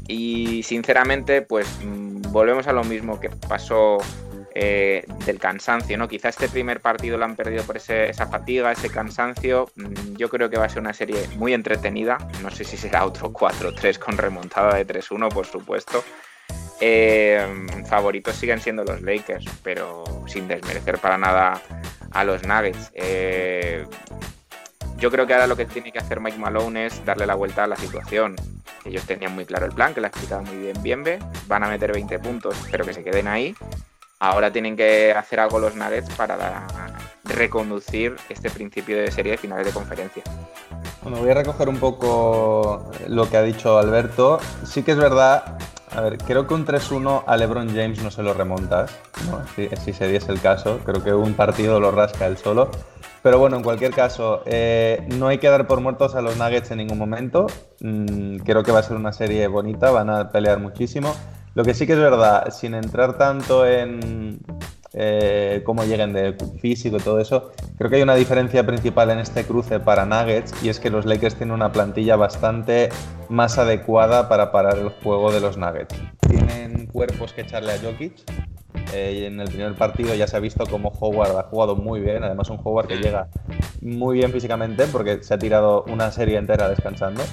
Y 0.07 0.61
sinceramente, 0.63 1.41
pues 1.41 1.67
volvemos 2.35 2.67
a 2.67 2.73
lo 2.73 2.83
mismo 2.83 3.19
que 3.19 3.29
pasó 3.29 3.97
eh, 4.57 5.05
del 5.25 5.37
cansancio, 5.37 5.97
¿no? 5.97 6.07
Quizá 6.07 6.29
este 6.29 6.47
primer 6.47 6.79
partido 6.79 7.17
lo 7.17 7.25
han 7.25 7.35
perdido 7.35 7.63
por 7.65 7.75
esa 7.75 8.25
fatiga, 8.27 8.71
ese 8.71 8.89
cansancio. 8.89 9.69
Mm, 9.75 10.15
Yo 10.15 10.29
creo 10.29 10.49
que 10.49 10.57
va 10.57 10.63
a 10.63 10.69
ser 10.69 10.79
una 10.79 10.93
serie 10.93 11.27
muy 11.35 11.53
entretenida. 11.53 12.17
No 12.41 12.49
sé 12.49 12.63
si 12.63 12.77
será 12.77 13.05
otro 13.05 13.33
4-3 13.33 13.99
con 13.99 14.17
remontada 14.17 14.75
de 14.75 14.87
3-1, 14.87 15.27
por 15.27 15.45
supuesto. 15.45 16.05
Eh, 16.79 17.45
favoritos 17.89 18.35
siguen 18.37 18.61
siendo 18.61 18.85
los 18.85 19.01
Lakers, 19.01 19.45
pero 19.61 20.05
sin 20.25 20.47
desmerecer 20.47 20.99
para 20.99 21.17
nada 21.17 21.61
a 22.11 22.23
los 22.23 22.43
Nuggets. 22.47 22.91
Eh, 22.93 23.85
yo 24.97 25.11
creo 25.11 25.27
que 25.27 25.33
ahora 25.33 25.47
lo 25.47 25.57
que 25.57 25.65
tiene 25.65 25.91
que 25.91 25.99
hacer 25.99 26.21
Mike 26.21 26.37
Malone 26.37 26.85
es 26.85 27.03
darle 27.03 27.25
la 27.25 27.35
vuelta 27.35 27.65
a 27.65 27.67
la 27.67 27.75
situación. 27.75 28.37
Ellos 28.85 29.03
tenían 29.05 29.35
muy 29.35 29.45
claro 29.45 29.65
el 29.65 29.73
plan, 29.73 29.93
que 29.93 29.99
lo 29.99 30.07
ha 30.07 30.09
explicado 30.09 30.43
muy 30.43 30.55
bien 30.57 30.81
Bienve. 30.81 31.19
Van 31.47 31.63
a 31.63 31.67
meter 31.67 31.91
20 31.91 32.19
puntos, 32.19 32.55
pero 32.71 32.85
que 32.85 32.93
se 32.93 33.03
queden 33.03 33.27
ahí. 33.27 33.53
Ahora 34.19 34.51
tienen 34.51 34.75
que 34.75 35.11
hacer 35.11 35.39
algo 35.39 35.59
los 35.59 35.75
Nuggets 35.75 36.09
para 36.15 36.67
reconducir 37.25 38.15
este 38.29 38.49
principio 38.49 38.97
de 38.97 39.11
serie 39.11 39.33
de 39.33 39.37
finales 39.37 39.65
de 39.65 39.71
conferencia. 39.73 40.23
Bueno, 41.01 41.19
voy 41.19 41.29
a 41.29 41.33
recoger 41.33 41.69
un 41.69 41.77
poco 41.77 42.89
lo 43.07 43.29
que 43.29 43.37
ha 43.37 43.41
dicho 43.41 43.77
Alberto. 43.77 44.39
Sí 44.63 44.83
que 44.83 44.91
es 44.91 44.97
verdad, 44.97 45.57
a 45.91 46.01
ver, 46.01 46.17
creo 46.17 46.47
que 46.47 46.53
un 46.53 46.65
3-1 46.65 47.23
a 47.27 47.37
LeBron 47.37 47.67
James 47.69 48.01
no 48.01 48.09
se 48.09 48.23
lo 48.23 48.33
remontas, 48.33 48.91
si 49.83 49.93
se 49.93 50.07
diese 50.07 50.31
el 50.31 50.41
caso. 50.41 50.79
Creo 50.83 51.03
que 51.03 51.13
un 51.13 51.33
partido 51.33 51.79
lo 51.79 51.91
rasca 51.91 52.25
él 52.25 52.37
solo. 52.37 52.71
Pero 53.21 53.39
bueno, 53.39 53.57
en 53.57 53.63
cualquier 53.63 53.91
caso, 53.91 54.43
eh, 54.45 55.07
no 55.17 55.27
hay 55.27 55.39
que 55.39 55.49
dar 55.49 55.67
por 55.67 55.81
muertos 55.81 56.15
a 56.15 56.21
los 56.21 56.37
Nuggets 56.37 56.71
en 56.71 56.77
ningún 56.77 56.97
momento. 56.97 57.47
Mm, 57.79 58.37
creo 58.37 58.63
que 58.63 58.71
va 58.71 58.79
a 58.79 58.83
ser 58.83 58.97
una 58.97 59.13
serie 59.13 59.47
bonita, 59.47 59.89
van 59.89 60.09
a 60.09 60.29
pelear 60.29 60.59
muchísimo. 60.59 61.15
Lo 61.55 61.63
que 61.63 61.73
sí 61.73 61.87
que 61.87 61.93
es 61.93 61.99
verdad, 61.99 62.51
sin 62.51 62.73
entrar 62.73 63.17
tanto 63.17 63.65
en 63.65 64.39
eh, 64.91 65.61
cómo 65.65 65.85
lleguen 65.85 66.11
de 66.11 66.35
físico 66.59 66.97
y 66.97 66.99
todo 66.99 67.21
eso, 67.21 67.53
creo 67.77 67.89
que 67.89 67.95
hay 67.95 68.01
una 68.01 68.15
diferencia 68.15 68.65
principal 68.65 69.09
en 69.11 69.19
este 69.19 69.45
cruce 69.45 69.79
para 69.79 70.05
Nuggets 70.05 70.53
y 70.61 70.67
es 70.67 70.81
que 70.81 70.89
los 70.89 71.05
Lakers 71.05 71.35
tienen 71.35 71.55
una 71.55 71.71
plantilla 71.71 72.17
bastante 72.17 72.89
más 73.29 73.57
adecuada 73.57 74.27
para 74.27 74.51
parar 74.51 74.77
el 74.77 74.89
juego 74.89 75.31
de 75.31 75.39
los 75.39 75.57
Nuggets. 75.57 75.95
Tienen 76.27 76.87
cuerpos 76.87 77.31
que 77.31 77.41
echarle 77.41 77.71
a 77.71 77.79
Jokic. 77.79 78.15
eh, 78.93 79.25
en 79.25 79.39
el 79.39 79.47
primer 79.47 79.75
partido 79.75 80.13
ya 80.13 80.27
se 80.27 80.35
ha 80.35 80.41
visto 80.41 80.65
cómo 80.69 80.89
Howard 80.99 81.37
ha 81.37 81.43
jugado 81.43 81.77
muy 81.77 82.01
bien, 82.01 82.21
además 82.25 82.49
un 82.49 82.59
Howard 82.61 82.87
que 82.87 82.97
llega 82.97 83.29
muy 83.81 84.17
bien 84.17 84.33
físicamente 84.33 84.87
porque 84.87 85.23
se 85.23 85.33
ha 85.33 85.39
tirado 85.39 85.85
una 85.87 86.11
serie 86.11 86.37
entera 86.37 86.67
descansando. 86.67 87.23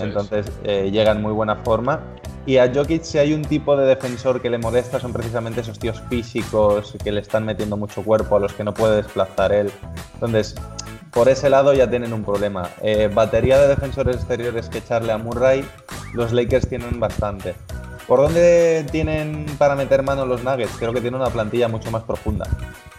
Entonces 0.00 0.46
eh, 0.64 0.90
llega 0.90 1.12
en 1.12 1.22
muy 1.22 1.32
buena 1.32 1.56
forma. 1.56 2.00
Y 2.46 2.58
a 2.58 2.70
Jokic, 2.72 3.02
si 3.02 3.18
hay 3.18 3.32
un 3.32 3.42
tipo 3.42 3.74
de 3.74 3.86
defensor 3.86 4.42
que 4.42 4.50
le 4.50 4.58
molesta, 4.58 5.00
son 5.00 5.12
precisamente 5.12 5.62
esos 5.62 5.78
tíos 5.78 6.02
físicos 6.10 6.94
que 7.02 7.10
le 7.10 7.20
están 7.20 7.46
metiendo 7.46 7.76
mucho 7.76 8.02
cuerpo, 8.02 8.36
a 8.36 8.40
los 8.40 8.52
que 8.52 8.64
no 8.64 8.74
puede 8.74 8.96
desplazar 8.96 9.52
él. 9.52 9.70
Entonces, 10.14 10.54
por 11.10 11.28
ese 11.28 11.48
lado 11.48 11.72
ya 11.72 11.88
tienen 11.88 12.12
un 12.12 12.22
problema. 12.22 12.68
Eh, 12.82 13.08
batería 13.12 13.58
de 13.58 13.68
defensores 13.68 14.16
exteriores 14.16 14.68
que 14.68 14.78
echarle 14.78 15.12
a 15.12 15.18
Murray, 15.18 15.64
los 16.12 16.32
Lakers 16.32 16.68
tienen 16.68 17.00
bastante. 17.00 17.54
¿Por 18.06 18.20
dónde 18.20 18.84
tienen 18.92 19.46
para 19.56 19.74
meter 19.74 20.02
mano 20.02 20.26
los 20.26 20.44
Nuggets? 20.44 20.76
Creo 20.78 20.92
que 20.92 21.00
tienen 21.00 21.20
una 21.20 21.30
plantilla 21.30 21.68
mucho 21.68 21.90
más 21.90 22.02
profunda. 22.02 22.46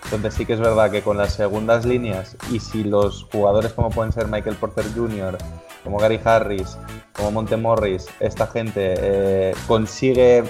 Entonces 0.06 0.34
sí 0.34 0.46
que 0.46 0.54
es 0.54 0.60
verdad 0.60 0.90
que 0.90 1.02
con 1.02 1.18
las 1.18 1.34
segundas 1.34 1.86
líneas 1.86 2.36
y 2.52 2.60
si 2.60 2.84
los 2.84 3.28
jugadores 3.32 3.74
como 3.74 3.90
pueden 3.90 4.12
ser 4.12 4.28
Michael 4.28 4.56
Porter 4.56 4.86
Jr., 4.96 5.38
como 5.84 5.98
Gary 5.98 6.20
Harris, 6.24 6.78
como 7.14 7.32
Monte 7.32 7.56
Morris, 7.58 8.08
esta 8.20 8.48
gente 8.48 8.96
eh, 8.98 9.56
consigue 9.68 10.44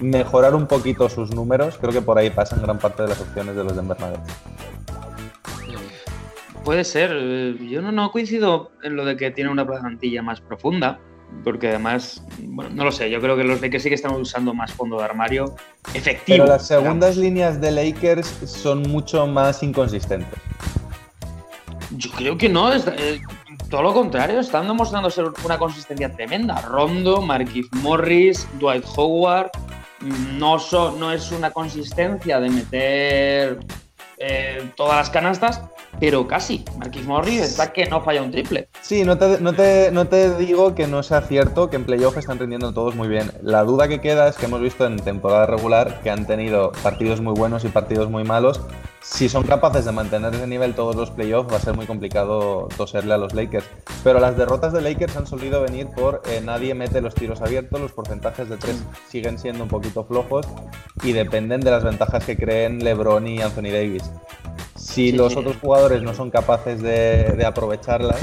mejorar 0.00 0.54
un 0.54 0.66
poquito 0.66 1.08
sus 1.08 1.34
números, 1.34 1.76
creo 1.78 1.92
que 1.92 2.02
por 2.02 2.18
ahí 2.18 2.30
pasan 2.30 2.62
gran 2.62 2.78
parte 2.78 3.02
de 3.02 3.08
las 3.10 3.20
opciones 3.20 3.54
de 3.54 3.64
los 3.64 3.76
Denver 3.76 3.98
Nuggets. 4.00 4.32
Puede 6.64 6.84
ser. 6.84 7.10
eh, 7.12 7.56
Yo 7.68 7.82
no, 7.82 7.92
no 7.92 8.10
coincido 8.10 8.72
en 8.82 8.96
lo 8.96 9.04
de 9.04 9.16
que 9.16 9.30
tiene 9.30 9.50
una 9.50 9.66
plantilla 9.66 10.22
más 10.22 10.40
profunda. 10.40 10.98
Porque 11.42 11.68
además, 11.68 12.22
bueno, 12.38 12.70
no 12.74 12.84
lo 12.84 12.92
sé, 12.92 13.10
yo 13.10 13.20
creo 13.20 13.36
que 13.36 13.44
los 13.44 13.60
Lakers 13.60 13.82
sí 13.82 13.88
que 13.88 13.94
están 13.96 14.12
usando 14.14 14.54
más 14.54 14.72
fondo 14.72 14.98
de 14.98 15.04
armario 15.04 15.54
efectivo. 15.92 16.44
Pero 16.44 16.46
las 16.46 16.66
segundas 16.66 17.16
líneas 17.16 17.60
de 17.60 17.70
Lakers 17.72 18.26
son 18.46 18.82
mucho 18.82 19.26
más 19.26 19.62
inconsistentes. 19.62 20.38
Yo 21.96 22.10
creo 22.12 22.36
que 22.38 22.48
no, 22.48 22.72
es, 22.72 22.86
eh, 22.86 23.20
todo 23.68 23.82
lo 23.82 23.92
contrario, 23.92 24.40
están 24.40 24.66
demostrando 24.66 25.10
ser 25.10 25.26
una 25.44 25.58
consistencia 25.58 26.10
tremenda. 26.12 26.60
Rondo, 26.62 27.20
Marquis 27.20 27.66
Morris, 27.72 28.46
Dwight 28.58 28.84
Howard, 28.96 29.50
no, 30.38 30.58
so- 30.58 30.96
no 30.98 31.12
es 31.12 31.30
una 31.30 31.50
consistencia 31.50 32.40
de 32.40 32.48
meter 32.50 33.58
eh, 34.18 34.70
todas 34.76 34.96
las 34.96 35.10
canastas, 35.10 35.60
pero 36.00 36.26
casi. 36.26 36.64
Marquis 36.78 37.06
Morris 37.06 37.40
está 37.40 37.72
que 37.72 37.86
no 37.86 38.02
falla 38.02 38.22
un 38.22 38.30
triple. 38.30 38.68
Sí, 38.80 39.04
no 39.04 39.18
te, 39.18 39.40
no, 39.40 39.52
te, 39.52 39.90
no 39.92 40.06
te 40.06 40.36
digo 40.36 40.74
que 40.74 40.86
no 40.86 41.02
sea 41.02 41.22
cierto 41.22 41.70
que 41.70 41.76
en 41.76 41.84
playoff 41.84 42.16
están 42.16 42.38
rindiendo 42.38 42.72
todos 42.72 42.94
muy 42.94 43.08
bien. 43.08 43.30
La 43.42 43.64
duda 43.64 43.88
que 43.88 44.00
queda 44.00 44.28
es 44.28 44.36
que 44.36 44.46
hemos 44.46 44.60
visto 44.60 44.86
en 44.86 44.96
temporada 44.96 45.46
regular 45.46 46.00
que 46.02 46.10
han 46.10 46.26
tenido 46.26 46.72
partidos 46.82 47.20
muy 47.20 47.34
buenos 47.34 47.64
y 47.64 47.68
partidos 47.68 48.10
muy 48.10 48.24
malos. 48.24 48.60
Si 49.02 49.28
son 49.28 49.42
capaces 49.42 49.84
de 49.84 49.92
mantener 49.92 50.34
ese 50.34 50.46
nivel 50.46 50.74
todos 50.74 50.96
los 50.96 51.10
playoffs, 51.10 51.52
va 51.52 51.58
a 51.58 51.60
ser 51.60 51.74
muy 51.74 51.84
complicado 51.84 52.68
toserle 52.74 53.12
a 53.12 53.18
los 53.18 53.34
Lakers. 53.34 53.66
Pero 54.02 54.18
las 54.18 54.36
derrotas 54.36 54.72
de 54.72 54.80
Lakers 54.80 55.16
han 55.18 55.26
solido 55.26 55.60
venir 55.60 55.88
por 55.88 56.22
eh, 56.26 56.40
nadie 56.42 56.74
mete 56.74 57.02
los 57.02 57.14
tiros 57.14 57.42
abiertos, 57.42 57.78
los 57.80 57.92
porcentajes 57.92 58.48
de 58.48 58.56
tres 58.56 58.82
siguen 59.10 59.38
siendo 59.38 59.64
un 59.64 59.68
poquito 59.68 60.04
flojos 60.04 60.46
y 61.02 61.12
dependen 61.12 61.60
de 61.60 61.70
las 61.70 61.84
ventajas 61.84 62.24
que 62.24 62.36
creen 62.36 62.82
LeBron 62.82 63.26
y 63.26 63.42
Anthony 63.42 63.70
Davis. 63.70 64.10
Si 64.84 65.10
Sí, 65.10 65.12
los 65.12 65.32
sí. 65.32 65.38
otros 65.38 65.56
jugadores 65.56 66.02
no 66.02 66.12
son 66.14 66.30
capaces 66.30 66.82
de, 66.82 67.32
de 67.36 67.46
aprovecharlas, 67.46 68.20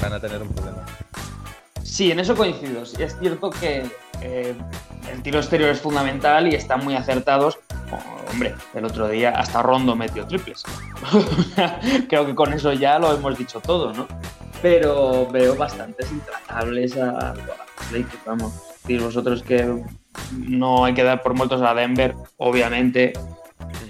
van 0.00 0.12
a 0.12 0.20
tener 0.20 0.42
un 0.42 0.48
problema. 0.48 0.84
Sí, 1.82 2.12
en 2.12 2.20
eso 2.20 2.36
coincido. 2.36 2.82
Es 2.82 3.16
cierto 3.18 3.48
que 3.48 3.84
eh, 4.20 4.54
el 5.10 5.22
tiro 5.22 5.38
exterior 5.38 5.70
es 5.70 5.80
fundamental 5.80 6.46
y 6.46 6.54
están 6.54 6.84
muy 6.84 6.94
acertados. 6.94 7.58
Oh, 7.90 8.30
hombre, 8.30 8.54
el 8.74 8.84
otro 8.84 9.08
día 9.08 9.30
hasta 9.30 9.62
Rondo 9.62 9.96
metió 9.96 10.26
triples. 10.26 10.62
Creo 12.08 12.26
que 12.26 12.34
con 12.34 12.52
eso 12.52 12.74
ya 12.74 12.98
lo 12.98 13.12
hemos 13.14 13.38
dicho 13.38 13.60
todo, 13.60 13.94
¿no? 13.94 14.06
Pero 14.60 15.26
veo 15.28 15.56
bastantes 15.56 16.12
intratables 16.12 16.96
a, 16.98 17.30
a 17.30 17.34
los 17.34 17.92
Lakers, 17.92 18.24
vamos. 18.26 18.52
Y 18.86 18.98
vosotros 18.98 19.42
que 19.42 19.82
no 20.36 20.84
hay 20.84 20.92
que 20.92 21.04
dar 21.04 21.22
por 21.22 21.32
muertos 21.34 21.62
a 21.62 21.72
Denver, 21.74 22.14
obviamente. 22.36 23.14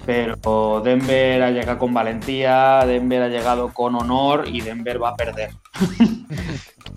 Pero 0.06 0.80
Denver 0.82 1.42
ha 1.42 1.50
llegado 1.50 1.78
con 1.78 1.92
valentía, 1.92 2.84
Denver 2.86 3.22
ha 3.22 3.28
llegado 3.28 3.72
con 3.74 3.94
honor 3.94 4.48
y 4.48 4.60
Denver 4.62 5.02
va 5.02 5.10
a 5.10 5.16
perder. 5.16 5.50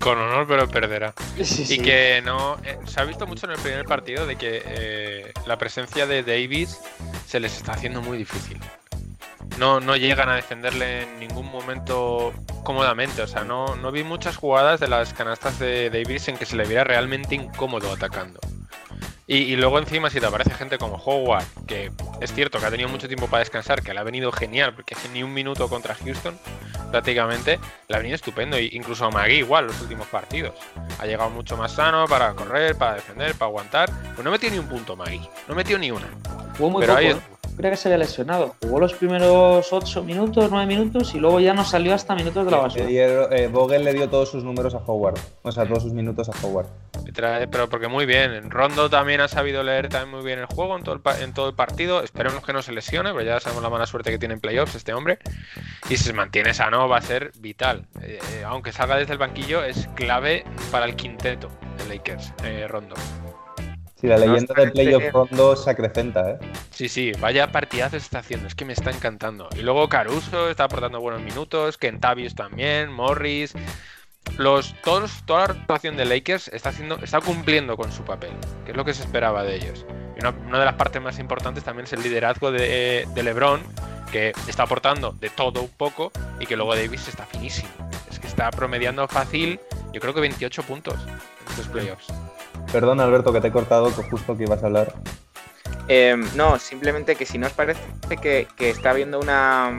Con 0.00 0.18
honor, 0.18 0.46
pero 0.48 0.66
perderá. 0.68 1.14
Sí, 1.44 1.62
Y 1.62 1.66
sí. 1.66 1.78
que 1.78 2.20
no. 2.24 2.56
eh, 2.64 2.76
se 2.86 3.00
ha 3.00 3.04
visto 3.04 3.24
mucho 3.24 3.46
en 3.46 3.52
el 3.52 3.58
primer 3.60 3.84
partido 3.84 4.26
de 4.26 4.34
que 4.34 4.60
eh, 4.66 5.32
la 5.46 5.58
presencia 5.58 6.06
de 6.08 6.24
Davis 6.24 6.80
se 7.24 7.38
les 7.38 7.56
está 7.56 7.72
haciendo 7.74 8.02
muy 8.02 8.18
difícil. 8.18 8.58
No, 9.58 9.78
no 9.78 9.94
llegan 9.94 10.28
a 10.28 10.34
defenderle 10.34 11.02
en 11.02 11.20
ningún 11.20 11.48
momento 11.52 12.32
cómodamente. 12.64 13.22
O 13.22 13.28
sea, 13.28 13.44
no, 13.44 13.76
no 13.76 13.92
vi 13.92 14.02
muchas 14.02 14.36
jugadas 14.36 14.80
de 14.80 14.88
las 14.88 15.12
canastas 15.14 15.60
de 15.60 15.88
Davis 15.88 16.26
en 16.26 16.36
que 16.36 16.46
se 16.46 16.56
le 16.56 16.64
viera 16.64 16.82
realmente 16.82 17.36
incómodo 17.36 17.92
atacando. 17.92 18.40
Y, 19.32 19.36
y 19.52 19.56
luego 19.56 19.78
encima 19.78 20.10
si 20.10 20.20
te 20.20 20.26
aparece 20.26 20.50
gente 20.50 20.76
como 20.76 20.96
Howard, 20.96 21.44
que 21.66 21.90
es 22.20 22.34
cierto 22.34 22.58
que 22.60 22.66
ha 22.66 22.70
tenido 22.70 22.90
mucho 22.90 23.08
tiempo 23.08 23.28
para 23.28 23.38
descansar, 23.38 23.82
que 23.82 23.94
le 23.94 24.00
ha 24.00 24.02
venido 24.02 24.30
genial, 24.30 24.74
porque 24.74 24.94
ni 25.10 25.22
un 25.22 25.32
minuto 25.32 25.68
contra 25.70 25.94
Houston, 25.94 26.38
prácticamente, 26.90 27.58
le 27.88 27.96
ha 27.96 27.98
venido 27.98 28.14
estupendo. 28.16 28.58
Y 28.58 28.68
incluso 28.72 29.06
a 29.06 29.10
Magui 29.10 29.36
igual 29.36 29.68
los 29.68 29.80
últimos 29.80 30.06
partidos. 30.08 30.54
Ha 30.98 31.06
llegado 31.06 31.30
mucho 31.30 31.56
más 31.56 31.72
sano 31.72 32.06
para 32.06 32.34
correr, 32.34 32.76
para 32.76 32.96
defender, 32.96 33.34
para 33.34 33.48
aguantar. 33.48 33.90
Pues 34.14 34.22
no 34.22 34.30
metió 34.30 34.50
ni 34.50 34.58
un 34.58 34.66
punto 34.68 34.96
Magui, 34.96 35.26
no 35.48 35.54
metió 35.54 35.78
ni 35.78 35.90
una. 35.90 36.08
Jugó 36.58 36.68
muy 36.68 36.80
Pero 36.82 36.92
poco. 36.92 36.98
ahí- 37.06 37.12
¿eh? 37.12 37.16
Creo 37.56 37.70
que 37.70 37.76
se 37.76 37.88
había 37.88 37.98
lesionado. 37.98 38.54
Jugó 38.62 38.80
los 38.80 38.94
primeros 38.94 39.72
8 39.72 40.02
minutos, 40.04 40.48
9 40.50 40.66
minutos 40.66 41.14
y 41.14 41.18
luego 41.18 41.38
ya 41.38 41.52
no 41.54 41.64
salió 41.64 41.94
hasta 41.94 42.14
minutos 42.14 42.44
de 42.44 42.50
la 42.50 42.56
basura. 42.58 42.84
eh, 42.88 43.48
Vogel 43.52 43.84
le 43.84 43.92
dio 43.92 44.08
todos 44.08 44.30
sus 44.30 44.42
números 44.42 44.74
a 44.74 44.78
Howard, 44.78 45.18
o 45.42 45.52
sea, 45.52 45.66
todos 45.66 45.82
sus 45.82 45.92
minutos 45.92 46.28
a 46.28 46.32
Howard. 46.46 46.66
Trae- 47.12 47.46
Pero 47.50 47.68
porque 47.68 47.88
muy 47.88 48.06
bien. 48.06 48.50
Rondo 48.50 48.88
también 48.88 49.20
ha 49.20 49.28
sabido 49.28 49.62
leer 49.62 49.88
también 49.90 50.16
muy 50.16 50.24
bien 50.24 50.38
el 50.38 50.46
juego 50.46 50.76
en 50.78 50.82
todo 50.82 50.94
el, 50.94 51.00
pa- 51.02 51.20
en 51.20 51.34
todo 51.34 51.48
el 51.48 51.54
partido. 51.54 52.02
Esperemos 52.02 52.42
que 52.44 52.52
no 52.54 52.62
se 52.62 52.72
lesione, 52.72 53.10
pero 53.12 53.22
ya 53.22 53.38
sabemos 53.38 53.62
la 53.62 53.68
mala 53.70 53.84
suerte 53.86 54.10
que 54.10 54.18
tiene 54.18 54.34
en 54.34 54.40
playoffs 54.40 54.74
este 54.74 54.94
hombre. 54.94 55.18
Y 55.90 55.96
si 55.98 56.04
se 56.04 56.12
mantiene 56.14 56.54
sano 56.54 56.88
va 56.88 56.96
a 56.98 57.02
ser 57.02 57.32
vital. 57.38 57.84
Eh, 58.00 58.18
eh, 58.32 58.44
aunque 58.46 58.72
salga 58.72 58.96
desde 58.96 59.12
el 59.12 59.18
banquillo, 59.18 59.62
es 59.62 59.88
clave 59.94 60.44
para 60.70 60.86
el 60.86 60.96
quinteto 60.96 61.48
de 61.76 61.94
Lakers, 61.94 62.32
eh, 62.44 62.66
Rondo. 62.66 62.94
Si 64.02 64.06
la 64.08 64.16
No 64.18 64.26
leyenda 64.26 64.54
de 64.54 64.70
Playoff 64.72 65.02
en- 65.04 65.12
Rondo 65.12 65.56
se 65.56 65.70
acrecenta, 65.70 66.30
¿eh? 66.32 66.38
Sí, 66.70 66.88
sí, 66.90 67.12
vaya 67.20 67.50
partidazos 67.50 68.02
está 68.02 68.18
haciendo, 68.18 68.48
es 68.48 68.54
que 68.54 68.64
me 68.66 68.74
está 68.74 68.90
encantando. 68.90 69.48
Y 69.56 69.62
luego 69.62 69.88
Caruso 69.88 70.50
está 70.50 70.64
aportando 70.64 71.00
buenos 71.00 71.22
minutos, 71.22 71.78
Kentavius 71.78 72.34
también, 72.34 72.92
Morris. 72.92 73.54
Los, 74.38 74.74
todos, 74.82 75.22
toda 75.26 75.40
la 75.40 75.46
rotación 75.48 75.96
de 75.96 76.04
Lakers 76.04 76.48
está, 76.48 76.70
haciendo, 76.70 76.96
está 77.02 77.20
cumpliendo 77.20 77.76
con 77.76 77.92
su 77.92 78.02
papel, 78.04 78.32
que 78.64 78.70
es 78.72 78.76
lo 78.76 78.84
que 78.84 78.92
se 78.94 79.02
esperaba 79.02 79.42
de 79.44 79.56
ellos. 79.56 79.86
Y 80.16 80.20
una, 80.20 80.30
una 80.46 80.58
de 80.58 80.64
las 80.64 80.74
partes 80.74 81.00
más 81.02 81.18
importantes 81.18 81.64
también 81.64 81.84
es 81.86 81.92
el 81.92 82.02
liderazgo 82.02 82.50
de, 82.52 83.06
de 83.14 83.22
LeBron, 83.22 83.60
que 84.10 84.32
está 84.48 84.64
aportando 84.64 85.12
de 85.12 85.30
todo 85.30 85.62
un 85.62 85.70
poco 85.70 86.12
y 86.40 86.46
que 86.46 86.56
luego 86.56 86.74
Davis 86.74 87.08
está 87.08 87.24
finísimo. 87.26 87.68
Es 88.10 88.18
que 88.18 88.26
está 88.26 88.50
promediando 88.50 89.06
fácil, 89.08 89.58
yo 89.92 90.00
creo 90.00 90.12
que 90.12 90.20
28 90.20 90.62
puntos 90.64 90.96
en 91.06 91.48
estos 91.50 91.68
playoffs. 91.68 92.06
Perdón, 92.70 93.00
Alberto, 93.00 93.32
que 93.32 93.40
te 93.40 93.48
he 93.48 93.52
cortado, 93.52 93.94
que 93.94 94.02
justo 94.02 94.36
que 94.36 94.44
ibas 94.44 94.62
a 94.62 94.66
hablar. 94.66 94.94
Eh, 95.88 96.16
no, 96.36 96.58
simplemente 96.58 97.16
que 97.16 97.26
si 97.26 97.38
no 97.38 97.46
os 97.48 97.52
parece 97.52 97.80
que, 98.20 98.46
que 98.56 98.70
está 98.70 98.90
habiendo 98.90 99.18
una, 99.18 99.78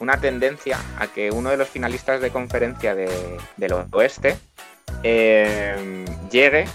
una 0.00 0.16
tendencia 0.18 0.78
a 0.98 1.06
que 1.06 1.30
uno 1.30 1.50
de 1.50 1.56
los 1.56 1.68
finalistas 1.68 2.20
de 2.20 2.30
conferencia 2.30 2.94
de- 2.94 3.38
del 3.56 3.72
oeste 3.92 4.36
eh, 5.02 6.04
llegue, 6.30 6.66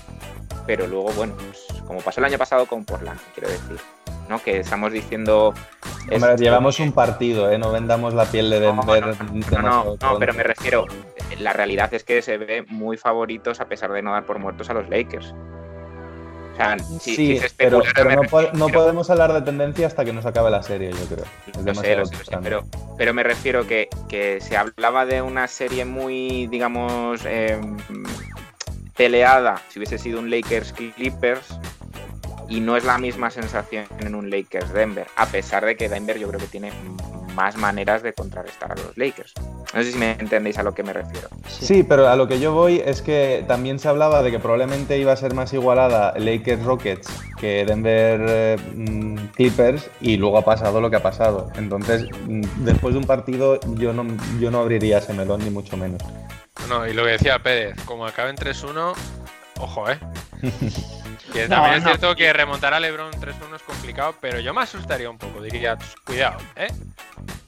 pero 0.65 0.87
luego, 0.87 1.11
bueno, 1.11 1.35
pues, 1.37 1.81
como 1.85 1.99
pasó 2.01 2.21
el 2.21 2.25
año 2.25 2.37
pasado 2.37 2.65
con 2.67 2.85
Portland, 2.85 3.19
quiero 3.35 3.49
decir, 3.49 3.77
¿no? 4.29 4.41
Que 4.41 4.59
estamos 4.59 4.93
diciendo... 4.93 5.53
Hombre, 6.11 6.37
llevamos 6.37 6.77
que- 6.77 6.83
un 6.83 6.91
partido, 6.93 7.51
¿eh? 7.51 7.57
No 7.57 7.71
vendamos 7.71 8.13
la 8.13 8.25
piel 8.25 8.49
de 8.49 8.59
Denver. 8.59 9.05
no, 9.05 9.61
no, 9.61 9.61
no, 9.61 9.97
no, 9.99 10.19
pero 10.19 10.33
me 10.33 10.43
refiero, 10.43 10.85
la 11.39 11.51
realidad 11.53 11.93
es 11.93 12.03
que 12.03 12.21
se 12.21 12.37
ve 12.37 12.63
muy 12.67 12.97
favoritos 12.97 13.59
a 13.59 13.65
pesar 13.65 13.91
de 13.91 14.01
no 14.01 14.11
dar 14.13 14.25
por 14.25 14.39
muertos 14.39 14.69
a 14.69 14.73
los 14.73 14.87
Lakers. 14.89 15.33
O 16.53 16.55
sea, 16.61 16.77
si, 16.79 16.99
Sí, 16.99 17.15
si 17.15 17.37
se 17.39 17.49
pero, 17.55 17.77
no, 17.77 17.83
refiero- 17.83 18.51
no 18.53 18.67
podemos 18.67 19.09
hablar 19.09 19.31
de 19.33 19.41
tendencia 19.41 19.87
hasta 19.87 20.03
que 20.03 20.11
nos 20.13 20.25
acabe 20.25 20.49
la 20.51 20.61
serie, 20.61 20.91
yo 20.91 21.05
creo. 21.15 21.25
Es 21.47 21.65
Lo 21.65 21.73
sé, 21.75 21.95
lo 21.95 22.05
sé, 22.05 22.15
pero, 22.43 22.63
pero 22.97 23.13
me 23.13 23.23
refiero 23.23 23.65
que, 23.65 23.87
que 24.09 24.41
se 24.41 24.57
hablaba 24.57 25.05
de 25.05 25.21
una 25.21 25.47
serie 25.47 25.85
muy, 25.85 26.47
digamos, 26.47 27.21
eh, 27.25 27.59
peleada 28.97 29.61
si 29.69 29.79
hubiese 29.79 29.97
sido 29.97 30.19
un 30.19 30.29
Lakers 30.29 30.73
Clippers 30.73 31.57
y 32.49 32.59
no 32.59 32.75
es 32.75 32.83
la 32.83 32.97
misma 32.97 33.29
sensación 33.29 33.85
en 33.99 34.15
un 34.15 34.29
Lakers 34.29 34.73
Denver, 34.73 35.07
a 35.15 35.27
pesar 35.27 35.65
de 35.65 35.77
que 35.77 35.87
Denver 35.87 36.17
yo 36.17 36.27
creo 36.27 36.39
que 36.39 36.47
tiene 36.47 36.71
más 37.35 37.55
maneras 37.55 38.03
de 38.03 38.13
contrarrestar 38.13 38.71
a 38.71 38.75
los 38.75 38.97
Lakers. 38.97 39.33
No 39.73 39.83
sé 39.83 39.91
si 39.91 39.97
me 39.97 40.11
entendéis 40.11 40.57
a 40.57 40.63
lo 40.63 40.73
que 40.73 40.83
me 40.83 40.93
refiero. 40.93 41.29
Sí, 41.47 41.83
pero 41.83 42.09
a 42.09 42.15
lo 42.15 42.27
que 42.27 42.39
yo 42.39 42.53
voy 42.53 42.81
es 42.83 43.01
que 43.01 43.45
también 43.47 43.79
se 43.79 43.87
hablaba 43.87 44.23
de 44.23 44.31
que 44.31 44.39
probablemente 44.39 44.97
iba 44.97 45.13
a 45.13 45.15
ser 45.15 45.33
más 45.33 45.53
igualada 45.53 46.13
Lakers 46.17 46.63
Rockets 46.63 47.07
que 47.39 47.65
Denver 47.65 48.25
eh, 48.27 48.57
mm, 48.75 49.15
Clippers 49.35 49.89
y 50.01 50.17
luego 50.17 50.39
ha 50.39 50.43
pasado 50.43 50.81
lo 50.81 50.89
que 50.89 50.97
ha 50.97 51.03
pasado. 51.03 51.51
Entonces, 51.55 52.05
mm, 52.27 52.65
después 52.65 52.93
de 52.93 52.99
un 52.99 53.05
partido 53.05 53.59
yo 53.75 53.93
no, 53.93 54.05
yo 54.39 54.49
no 54.49 54.59
abriría 54.59 54.97
ese 54.97 55.13
melón 55.13 55.43
ni 55.43 55.51
mucho 55.51 55.77
menos. 55.77 56.01
No, 56.67 56.85
y 56.87 56.93
lo 56.93 57.03
que 57.03 57.11
decía 57.11 57.39
Pérez, 57.39 57.75
como 57.85 58.05
acaben 58.05 58.35
3-1, 58.35 58.93
ojo, 59.59 59.89
¿eh? 59.89 59.99
Que 61.33 61.47
No, 61.47 61.55
también 61.55 61.75
es 61.75 61.83
no. 61.83 61.89
cierto 61.89 62.15
que 62.15 62.31
remontar 62.33 62.73
a 62.73 62.79
LeBron 62.79 63.11
3-1 63.13 63.55
es 63.55 63.61
complicado, 63.63 64.15
pero 64.19 64.39
yo 64.39 64.53
me 64.53 64.61
asustaría 64.61 65.09
un 65.09 65.17
poco, 65.17 65.41
diría, 65.41 65.77
cuidado, 66.05 66.39
¿eh? 66.55 66.67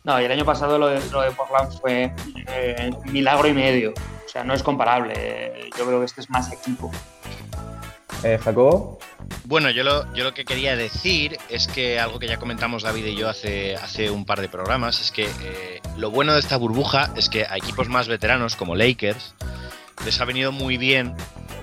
No, 0.03 0.19
y 0.21 0.25
el 0.25 0.31
año 0.31 0.45
pasado 0.45 0.77
lo 0.77 0.87
de, 0.87 0.99
lo 1.11 1.21
de 1.21 1.31
Portland 1.31 1.71
fue 1.79 2.11
eh, 2.47 2.91
milagro 3.05 3.47
y 3.47 3.53
medio. 3.53 3.93
O 4.25 4.29
sea, 4.29 4.43
no 4.43 4.53
es 4.53 4.63
comparable. 4.63 5.69
Yo 5.77 5.85
creo 5.85 5.99
que 5.99 6.05
este 6.05 6.21
es 6.21 6.29
más 6.29 6.51
equipo. 6.51 6.89
Eh, 8.23 8.39
Jacobo, 8.43 8.99
Bueno, 9.45 9.71
yo 9.71 9.83
lo, 9.83 10.11
yo 10.13 10.23
lo 10.23 10.33
que 10.33 10.45
quería 10.45 10.75
decir 10.75 11.37
es 11.49 11.67
que 11.67 11.99
algo 11.99 12.19
que 12.19 12.27
ya 12.27 12.37
comentamos 12.37 12.83
David 12.83 13.05
y 13.07 13.15
yo 13.15 13.27
hace, 13.27 13.75
hace 13.75 14.11
un 14.11 14.25
par 14.25 14.41
de 14.41 14.47
programas 14.47 15.01
es 15.01 15.11
que 15.11 15.23
eh, 15.41 15.81
lo 15.97 16.11
bueno 16.11 16.33
de 16.33 16.39
esta 16.39 16.55
burbuja 16.57 17.11
es 17.15 17.29
que 17.29 17.45
a 17.45 17.57
equipos 17.57 17.89
más 17.89 18.07
veteranos 18.07 18.55
como 18.55 18.75
Lakers 18.75 19.33
les 20.05 20.21
ha 20.21 20.25
venido 20.25 20.51
muy 20.51 20.77
bien 20.77 21.15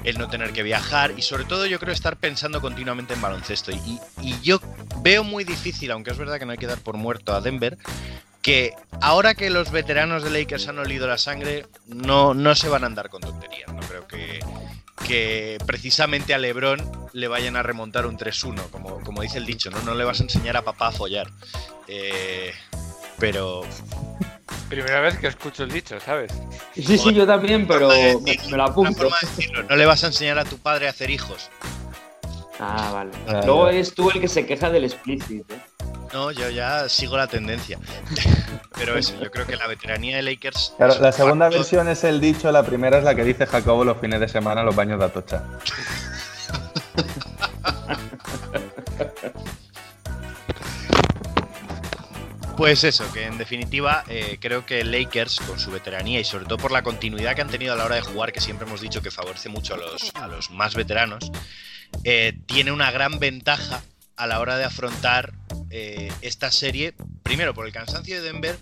el 0.09 0.19
no 0.19 0.29
tener 0.29 0.53
que 0.53 0.63
viajar 0.63 1.15
y 1.17 1.23
sobre 1.23 1.45
todo 1.45 1.67
yo 1.67 1.79
creo 1.79 1.93
estar 1.93 2.17
pensando 2.17 2.61
continuamente 2.61 3.15
en 3.15 3.21
baloncesto. 3.21 3.71
Y, 3.73 4.01
y 4.23 4.41
yo 4.43 4.61
veo 5.03 5.25
muy 5.25 5.45
difícil, 5.45 5.91
aunque 5.91 6.11
es 6.11 6.19
verdad 6.19 6.39
que 6.39 6.47
no 6.47 6.53
hay 6.53 6.59
que 6.59 6.67
dar 6.67 6.79
por 6.79 6.97
muerto 6.97 7.35
a 7.35 7.41
Denver, 7.41 7.77
que 8.43 8.75
ahora 9.01 9.35
que 9.35 9.51
los 9.51 9.71
veteranos 9.71 10.23
de 10.23 10.31
Lakers 10.31 10.69
han 10.69 10.79
olido 10.79 11.07
la 11.07 11.19
sangre, 11.19 11.67
no, 11.87 12.35
no 12.35 12.55
se 12.55 12.69
van 12.69 12.85
a 12.85 12.87
andar 12.87 13.11
con 13.11 13.21
tonterías. 13.21 13.73
No 13.73 13.81
creo 13.81 14.07
que, 14.07 14.41
que 15.07 15.59
precisamente 15.67 16.35
a 16.35 16.39
Lebron 16.39 16.81
le 17.13 17.29
vayan 17.29 17.57
a 17.57 17.63
remontar 17.63 18.07
un 18.07 18.17
3-1, 18.17 18.71
como, 18.71 19.01
como 19.01 19.23
dice 19.23 19.39
el 19.39 19.47
dicho, 19.47 19.71
¿no? 19.71 19.83
No 19.83 19.95
le 19.95 20.05
vas 20.05 20.21
a 20.21 20.23
enseñar 20.23 20.57
a 20.57 20.63
papá 20.63 20.89
a 20.89 20.93
follar. 20.93 21.31
Eh, 21.89 22.53
pero 23.19 23.63
Primera 24.69 25.01
vez 25.01 25.17
que 25.19 25.29
escucho 25.29 25.65
el 25.65 25.71
dicho, 25.73 25.99
¿sabes? 26.01 26.31
Sí, 26.75 26.99
sí, 26.99 27.15
yo 27.15 27.27
también, 27.27 27.67
pero 27.67 27.89
me, 27.89 28.17
me 28.51 28.57
lo 28.57 28.65
apunto. 28.65 28.93
forma 29.03 29.17
de 29.23 29.27
decirlo, 29.29 29.63
no 29.63 29.77
le 29.77 29.87
vas 29.87 30.05
a 30.05 30.09
enseñar 30.09 30.39
a 30.39 30.45
tu 30.45 30.59
padre 30.59 30.87
a 30.87 30.91
hacer 30.91 31.09
hijos. 31.11 31.49
Ah, 32.61 32.91
vale. 32.93 33.11
Luego 33.47 33.71
ya. 33.71 33.79
es 33.79 33.95
tú 33.95 34.11
el 34.11 34.21
que 34.21 34.29
se 34.29 34.45
queja 34.45 34.69
del 34.69 34.85
explicit. 34.85 35.51
¿eh? 35.51 35.61
No, 36.13 36.31
yo 36.33 36.51
ya 36.51 36.89
sigo 36.89 37.17
la 37.17 37.27
tendencia. 37.27 37.79
Pero 38.77 38.97
eso, 38.99 39.15
yo 39.23 39.31
creo 39.31 39.47
que 39.47 39.57
la 39.57 39.67
veteranía 39.67 40.17
de 40.17 40.23
Lakers. 40.23 40.75
Claro, 40.77 40.95
la 41.01 41.07
un 41.09 41.13
segunda 41.13 41.47
factor- 41.47 41.61
versión 41.61 41.89
es 41.89 42.05
el 42.05 42.21
dicho, 42.21 42.51
la 42.53 42.63
primera 42.63 42.99
es 42.99 43.05
la 43.05 43.15
que 43.15 43.25
dice 43.25 43.47
Jacobo 43.47 43.85
los 43.85 43.99
fines 43.99 44.21
de 44.21 44.29
semana 44.29 44.61
en 44.61 44.67
los 44.67 44.77
baños 44.77 44.99
de 44.99 45.05
Atocha. 45.07 45.43
Pues 52.59 52.83
eso, 52.83 53.09
que 53.13 53.25
en 53.25 53.39
definitiva 53.39 54.03
eh, 54.09 54.37
creo 54.41 54.67
que 54.67 54.83
Lakers, 54.83 55.39
con 55.39 55.61
su 55.61 55.71
veteranía 55.71 56.19
y 56.19 56.25
sobre 56.25 56.45
todo 56.45 56.59
por 56.59 56.73
la 56.73 56.83
continuidad 56.83 57.37
que 57.37 57.41
han 57.41 57.51
tenido 57.51 57.73
a 57.73 57.77
la 57.77 57.85
hora 57.85 57.95
de 57.95 58.01
jugar, 58.01 58.33
que 58.33 58.41
siempre 58.41 58.67
hemos 58.67 58.81
dicho 58.81 59.01
que 59.01 59.13
favorece 59.13 59.49
mucho 59.49 59.75
a 59.75 59.77
los, 59.77 60.11
a 60.15 60.27
los 60.27 60.51
más 60.51 60.75
veteranos, 60.75 61.31
eh, 62.03 62.37
tiene 62.47 62.73
una 62.73 62.91
gran 62.91 63.21
ventaja 63.21 63.81
a 64.17 64.27
la 64.27 64.41
hora 64.41 64.57
de 64.57 64.65
afrontar 64.65 65.35
eh, 65.71 66.13
esta 66.21 66.51
serie, 66.51 66.95
primero 67.23 67.55
por 67.55 67.65
el 67.65 67.73
cansancio 67.73 68.17
de 68.17 68.23
Denver 68.23 68.59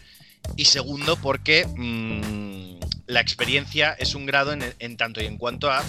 y 0.56 0.66
segundo 0.66 1.16
porque 1.16 1.66
mm, 1.66 2.78
la 3.06 3.20
experiencia 3.22 3.94
es 3.98 4.14
un 4.14 4.26
grado 4.26 4.52
en, 4.52 4.74
en 4.78 4.98
tanto 4.98 5.22
y 5.22 5.24
en 5.24 5.38
cuanto 5.38 5.70
a 5.70 5.82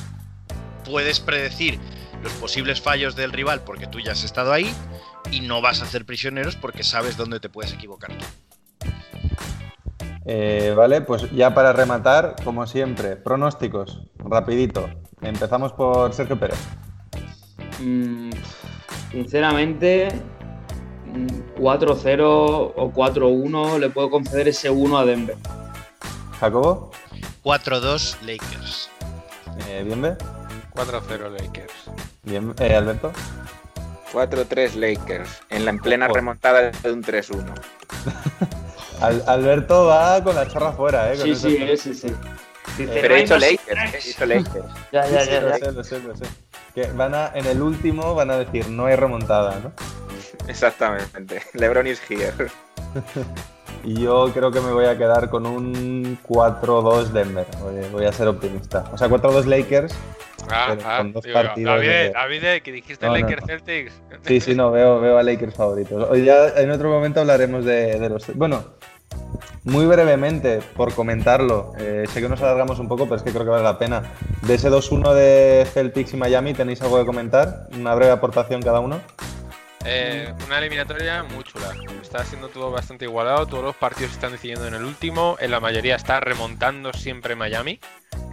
puedes 0.86 1.20
predecir 1.20 1.78
los 2.24 2.32
posibles 2.34 2.80
fallos 2.80 3.18
del 3.18 3.34
rival 3.34 3.66
porque 3.66 3.86
tú 3.86 4.00
ya 4.00 4.14
has 4.14 4.24
estado 4.24 4.54
ahí 4.54 4.74
y 5.32 5.42
no 5.42 5.62
vas 5.62 5.82
a 5.82 5.86
hacer 5.86 6.06
prisioneros 6.06 6.56
porque 6.56 6.84
sabes 6.84 7.18
dónde 7.18 7.40
te 7.40 7.50
puedes 7.50 7.74
equivocar. 7.74 8.12
Eh, 10.26 10.74
vale, 10.76 11.02
pues 11.02 11.32
ya 11.32 11.54
para 11.54 11.72
rematar, 11.72 12.36
como 12.44 12.68
siempre, 12.68 13.16
pronósticos, 13.16 14.02
rapidito. 14.18 14.90
Empezamos 15.22 15.72
por 15.74 16.14
Sergio 16.14 16.38
Pérez. 16.38 16.60
Mm, 17.80 18.32
sinceramente, 19.12 20.10
mm, 21.14 21.58
4-0 21.60 22.74
o 22.76 22.92
4-1 22.92 23.80
le 23.80 23.90
puedo 23.90 24.10
conceder 24.10 24.50
ese 24.50 24.70
1 24.70 24.98
a 24.98 25.06
Denver. 25.06 25.38
Jacobo, 26.40 26.92
4-2 27.44 28.18
Lakers. 28.24 28.90
eh, 29.70 29.84
Bienve, 29.86 30.18
4-0 30.76 31.30
Lakers. 31.30 31.72
Bien, 32.24 32.54
eh, 32.60 32.76
Alberto, 32.76 33.12
4-3 34.14 34.76
Lakers, 34.76 35.30
en 35.50 35.66
la 35.66 35.72
en 35.72 35.80
plena 35.80 36.06
Ojo. 36.06 36.16
remontada 36.16 36.72
de 36.72 36.92
un 36.92 37.04
3-1. 37.04 37.44
Al- 39.02 39.24
Alberto 39.28 39.86
va 39.86 40.24
con 40.24 40.36
la 40.36 40.48
chorra 40.48 40.72
fuera, 40.72 41.14
¿eh? 41.14 41.18
con 41.18 41.26
Sí, 41.26 41.36
sí, 41.36 41.78
sí, 41.78 41.94
sí. 41.94 42.14
Dice, 42.78 43.00
Pero 43.02 43.16
he 43.16 43.22
dicho 43.22 43.38
"No 43.38 43.46
hay 43.46 43.58
Lakers, 43.68 43.94
he 44.06 44.08
dicho 44.08 44.26
Lakers. 44.26 44.66
Ya, 44.92 45.04
Sí, 45.06 45.14
ya, 45.14 45.22
sí, 45.24 45.32
ya, 45.32 45.42
lo 45.42 45.50
ya. 45.50 45.58
sé, 45.58 45.72
lo 45.72 45.84
sé, 45.84 46.00
lo 46.00 46.16
sé. 46.16 46.26
Que 46.76 46.88
van 46.92 47.16
a, 47.16 47.32
en 47.34 47.46
el 47.46 47.62
último 47.62 48.14
van 48.16 48.30
a 48.32 48.38
decir, 48.38 48.70
no 48.70 48.86
hay 48.86 48.96
remontada, 48.96 49.60
¿no? 49.60 49.72
Exactamente. 50.48 51.42
LeBron 51.54 51.88
is 51.88 52.02
here. 52.10 52.34
Y 53.84 54.02
yo 54.02 54.32
creo 54.34 54.52
que 54.52 54.60
me 54.62 54.72
voy 54.72 54.86
a 54.86 54.98
quedar 54.98 55.30
con 55.30 55.46
un 55.46 56.18
4-2 56.28 57.06
Denver. 57.10 57.46
Voy 57.92 58.06
a 58.06 58.12
ser 58.12 58.28
optimista. 58.28 58.84
O 58.92 58.98
sea, 58.98 59.08
4-2 59.08 59.46
Lakers. 59.46 59.94
Ah, 60.52 60.76
ah, 60.86 60.98
con 61.00 61.14
dos 61.14 61.24
digo, 61.24 61.34
partidos 61.34 61.76
David, 61.76 61.88
de- 61.90 62.10
David, 62.12 62.62
que 62.64 62.72
dijiste 62.72 63.06
No, 63.06 63.14
no, 63.14 63.20
Lakers 63.20 63.42
no. 63.42 63.48
Celtics. 63.48 63.94
Sí, 64.24 64.40
sí, 64.40 64.56
no, 64.56 64.72
veo, 64.72 65.00
veo 65.00 65.18
a 65.18 65.24
Lakers 65.24 65.56
favoritos. 65.56 66.10
Hoy 66.10 66.24
ya 66.26 66.50
en 66.58 66.72
otro 66.72 66.90
momento 66.90 67.20
hablaremos 67.22 67.66
de, 67.66 68.00
de 68.00 68.10
los. 68.10 68.26
Bueno, 68.36 68.64
muy 69.64 69.86
brevemente, 69.86 70.60
por 70.76 70.94
comentarlo. 70.94 71.74
eh, 71.80 72.06
sé 72.12 72.22
que 72.22 72.30
nos 72.30 72.42
alargamos 72.42 72.80
un 72.80 72.88
poco, 72.88 73.06
pero 73.06 73.16
es 73.18 73.24
que 73.24 73.32
creo 73.32 73.44
que 73.44 73.50
vale 73.52 73.64
la 73.64 73.78
pena. 73.80 74.04
De 74.44 74.54
ese 74.54 74.70
2-1 74.70 75.14
de 75.14 75.66
Celtics 75.74 76.14
y 76.14 76.18
Miami, 76.18 76.54
¿tenéis 76.54 76.82
algo 76.82 76.98
que 77.00 77.06
comentar? 77.06 77.68
Una 77.78 77.94
breve 77.96 78.12
aportación 78.12 78.62
cada 78.62 78.80
uno. 78.80 79.02
Eh, 79.86 80.34
una 80.46 80.60
eliminatoria 80.60 81.24
muy 81.24 81.44
chula. 81.44 81.74
Está 82.02 82.24
siendo 82.26 82.50
todo 82.50 82.72
bastante 82.72 83.06
igualado. 83.06 83.46
Todos 83.46 83.64
los 83.64 83.76
partidos 83.76 84.12
se 84.12 84.16
están 84.16 84.32
decidiendo 84.34 84.68
en 84.68 84.74
el 84.74 84.84
último. 84.84 85.38
En 85.40 85.52
la 85.52 85.60
mayoría 85.60 85.96
está 85.96 86.20
remontando 86.20 86.92
siempre 86.94 87.36
Miami. 87.36 87.80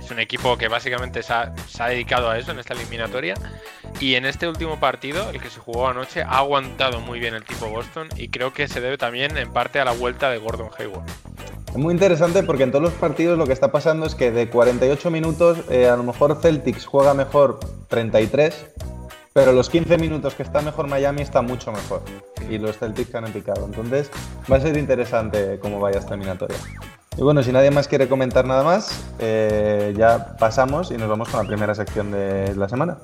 Es 0.04 0.10
un 0.10 0.18
equipo 0.18 0.58
que 0.58 0.68
básicamente 0.68 1.22
se 1.22 1.32
ha, 1.32 1.54
se 1.66 1.82
ha 1.82 1.86
dedicado 1.86 2.28
a 2.28 2.38
eso 2.38 2.50
en 2.50 2.58
esta 2.58 2.74
eliminatoria. 2.74 3.34
Y 4.00 4.16
en 4.16 4.26
este 4.26 4.46
último 4.46 4.78
partido, 4.78 5.30
el 5.30 5.40
que 5.40 5.48
se 5.48 5.60
jugó 5.60 5.88
anoche, 5.88 6.22
ha 6.22 6.38
aguantado 6.38 7.00
muy 7.00 7.20
bien 7.20 7.32
el 7.32 7.42
tipo 7.42 7.68
Boston. 7.68 8.08
Y 8.16 8.28
creo 8.28 8.52
que 8.52 8.68
se 8.68 8.82
debe 8.82 8.98
también 8.98 9.38
en 9.38 9.50
parte 9.50 9.80
a 9.80 9.84
la 9.86 9.92
vuelta 9.92 10.28
de 10.28 10.36
Gordon 10.36 10.68
Hayward. 10.78 11.06
Es 11.68 11.76
muy 11.76 11.94
interesante 11.94 12.42
porque 12.42 12.64
en 12.64 12.70
todos 12.70 12.84
los 12.84 12.92
partidos 12.92 13.38
lo 13.38 13.46
que 13.46 13.54
está 13.54 13.72
pasando 13.72 14.04
es 14.04 14.14
que 14.14 14.30
de 14.30 14.48
48 14.48 15.10
minutos, 15.10 15.58
eh, 15.70 15.88
a 15.88 15.96
lo 15.96 16.02
mejor 16.02 16.38
Celtics 16.40 16.84
juega 16.84 17.14
mejor 17.14 17.58
33, 17.88 18.66
pero 19.32 19.52
los 19.52 19.70
15 19.70 19.96
minutos 19.96 20.34
que 20.34 20.42
está 20.42 20.60
mejor 20.60 20.86
Miami 20.86 21.22
está 21.22 21.40
mucho 21.40 21.72
mejor. 21.72 22.02
Y 22.50 22.58
los 22.58 22.76
Celtics 22.78 23.14
han 23.14 23.32
picado. 23.32 23.64
Entonces 23.64 24.10
va 24.52 24.56
a 24.56 24.60
ser 24.60 24.76
interesante 24.76 25.58
cómo 25.60 25.80
vaya 25.80 25.98
esta 25.98 26.12
eliminatoria. 26.12 26.58
Y 27.16 27.22
bueno, 27.22 27.44
si 27.44 27.52
nadie 27.52 27.70
más 27.70 27.86
quiere 27.86 28.08
comentar 28.08 28.44
nada 28.44 28.64
más, 28.64 29.04
eh, 29.20 29.94
ya 29.96 30.36
pasamos 30.36 30.90
y 30.90 30.96
nos 30.96 31.08
vamos 31.08 31.28
con 31.28 31.40
la 31.40 31.46
primera 31.46 31.72
sección 31.72 32.10
de 32.10 32.56
la 32.56 32.68
semana. 32.68 32.98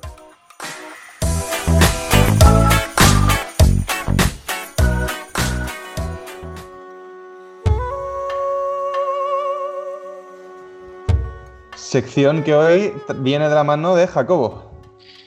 Sección 11.75 12.43
que 12.43 12.53
hoy 12.53 12.93
viene 13.15 13.47
de 13.47 13.55
la 13.55 13.63
mano 13.63 13.95
de 13.95 14.07
Jacobo. 14.07 14.71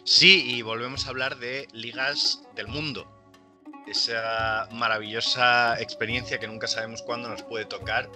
Sí, 0.05 0.57
y 0.57 0.61
volvemos 0.61 1.07
a 1.07 1.11
hablar 1.11 1.38
de 1.38 1.68
ligas 1.73 2.42
del 2.55 2.68
mundo. 2.68 3.07
Esa 3.87 4.68
maravillosa 4.73 5.81
experiencia 5.81 6.38
que 6.38 6.47
nunca 6.47 6.66
sabemos 6.66 7.03
cuándo 7.03 7.31
nos 7.31 7.42
puede 7.42 7.64
tocar 7.64 8.11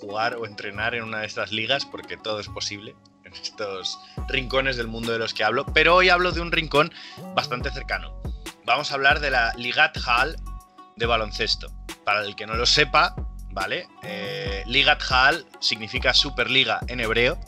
jugar 0.00 0.36
o 0.36 0.46
entrenar 0.46 0.94
en 0.94 1.04
una 1.04 1.20
de 1.20 1.26
estas 1.26 1.52
ligas, 1.52 1.84
porque 1.84 2.16
todo 2.16 2.40
es 2.40 2.48
posible 2.48 2.94
en 3.24 3.32
estos 3.32 3.98
rincones 4.28 4.76
del 4.76 4.86
mundo 4.86 5.12
de 5.12 5.18
los 5.18 5.34
que 5.34 5.44
hablo. 5.44 5.66
Pero 5.66 5.94
hoy 5.94 6.08
hablo 6.08 6.32
de 6.32 6.40
un 6.40 6.52
rincón 6.52 6.92
bastante 7.34 7.70
cercano. 7.70 8.20
Vamos 8.64 8.90
a 8.90 8.94
hablar 8.94 9.20
de 9.20 9.30
la 9.30 9.52
Ligat 9.54 9.96
Hall 10.06 10.36
de 10.96 11.06
baloncesto. 11.06 11.70
Para 12.04 12.24
el 12.24 12.36
que 12.36 12.46
no 12.46 12.54
lo 12.54 12.66
sepa, 12.66 13.14
¿vale? 13.50 13.88
Eh, 14.02 14.64
Ligat 14.66 15.02
Hall 15.10 15.46
significa 15.60 16.14
Superliga 16.14 16.80
en 16.88 17.00
hebreo. 17.00 17.38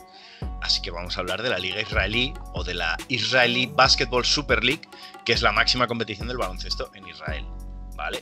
Así 0.61 0.81
que 0.81 0.91
vamos 0.91 1.17
a 1.17 1.21
hablar 1.21 1.41
de 1.41 1.49
la 1.49 1.59
Liga 1.59 1.81
Israelí 1.81 2.33
o 2.53 2.63
de 2.63 2.73
la 2.73 2.97
Israeli 3.07 3.65
Basketball 3.65 4.25
Super 4.25 4.63
League, 4.63 4.87
que 5.25 5.33
es 5.33 5.41
la 5.41 5.51
máxima 5.51 5.87
competición 5.87 6.27
del 6.27 6.37
baloncesto 6.37 6.91
en 6.93 7.07
Israel. 7.07 7.45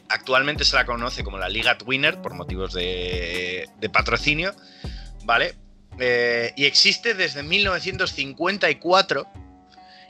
Actualmente 0.10 0.66
se 0.66 0.76
la 0.76 0.86
conoce 0.86 1.24
como 1.24 1.38
la 1.38 1.50
Liga 1.50 1.78
Winner 1.86 2.22
por 2.22 2.34
motivos 2.34 2.74
de, 2.74 3.70
patrocinio, 3.92 4.54
¿vale? 5.24 5.56
Eh, 6.00 6.54
y 6.56 6.66
existe 6.66 7.14
desde 7.14 7.44
1954 7.44 9.28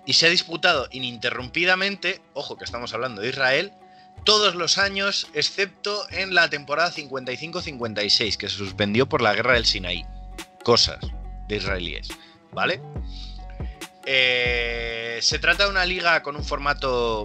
y 0.05 0.13
se 0.13 0.27
ha 0.27 0.29
disputado 0.29 0.87
ininterrumpidamente, 0.91 2.21
ojo 2.33 2.57
que 2.57 2.65
estamos 2.65 2.93
hablando 2.93 3.21
de 3.21 3.29
Israel, 3.29 3.73
todos 4.23 4.55
los 4.55 4.77
años 4.77 5.27
excepto 5.33 6.05
en 6.11 6.33
la 6.33 6.49
temporada 6.49 6.91
55-56 6.91 8.37
que 8.37 8.49
se 8.49 8.57
suspendió 8.57 9.07
por 9.07 9.21
la 9.21 9.33
guerra 9.33 9.53
del 9.53 9.65
Sinaí. 9.65 10.05
Cosas 10.63 10.99
de 11.47 11.55
israelíes, 11.55 12.09
¿vale? 12.51 12.81
Eh, 14.05 15.19
se 15.21 15.39
trata 15.39 15.65
de 15.65 15.69
una 15.69 15.85
liga 15.85 16.23
con 16.23 16.37
un 16.37 16.43
formato 16.43 17.23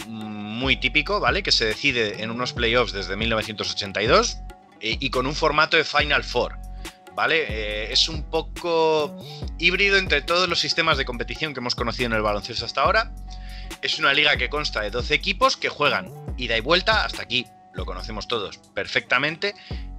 muy 0.53 0.77
típico, 0.77 1.21
¿vale? 1.21 1.43
Que 1.43 1.53
se 1.53 1.65
decide 1.65 2.23
en 2.23 2.31
unos 2.31 2.53
playoffs 2.53 2.93
desde 2.93 3.17
1982 3.17 4.39
y, 4.81 5.05
y 5.05 5.11
con 5.11 5.27
un 5.27 5.35
formato 5.35 5.77
de 5.77 5.85
Final 5.85 6.25
Four, 6.25 6.59
¿vale? 7.15 7.45
Eh, 7.49 7.93
es 7.93 8.09
un 8.09 8.23
poco 8.25 9.17
híbrido 9.59 9.97
entre 9.97 10.23
todos 10.23 10.49
los 10.49 10.61
sistemas 10.61 10.99
de 10.99 11.05
competición 11.05 11.55
que 11.55 11.61
hemos 11.61 11.75
conocido 11.75 12.07
en 12.07 12.13
el 12.15 12.23
baloncesto 12.23 12.65
hasta 12.65 12.83
ahora. 12.83 13.13
Es 13.81 13.99
una 13.99 14.13
liga 14.13 14.37
que 14.37 14.49
consta 14.49 14.81
de 14.81 14.91
12 14.91 15.15
equipos 15.15 15.57
que 15.57 15.69
juegan 15.69 16.11
ida 16.37 16.57
y 16.57 16.61
vuelta, 16.61 17.05
hasta 17.05 17.23
aquí 17.23 17.47
lo 17.75 17.87
conocemos 17.87 18.29
todos 18.29 18.59
perfectamente, 18.75 19.55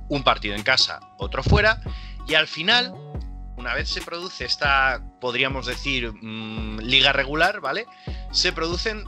un 0.10 0.24
partido 0.24 0.56
en 0.56 0.64
casa, 0.64 1.00
otro 1.18 1.44
fuera, 1.44 1.82
y 2.28 2.36
al 2.36 2.48
final 2.48 2.94
una 3.56 3.74
vez 3.74 3.90
se 3.90 4.02
produce 4.02 4.46
esta, 4.46 5.02
podríamos 5.20 5.66
decir, 5.66 6.12
mmm, 6.14 6.80
liga 6.80 7.14
regular, 7.14 7.62
¿vale? 7.62 7.86
Se 8.32 8.52
producen 8.52 9.04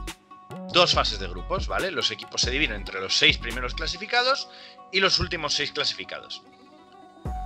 dos 0.72 0.94
fases 0.94 1.18
de 1.18 1.28
grupos, 1.28 1.66
¿vale? 1.66 1.90
Los 1.90 2.10
equipos 2.10 2.40
se 2.40 2.50
dividen 2.50 2.76
entre 2.76 3.00
los 3.00 3.16
seis 3.16 3.38
primeros 3.38 3.74
clasificados 3.74 4.48
y 4.92 5.00
los 5.00 5.18
últimos 5.18 5.54
seis 5.54 5.72
clasificados. 5.72 6.42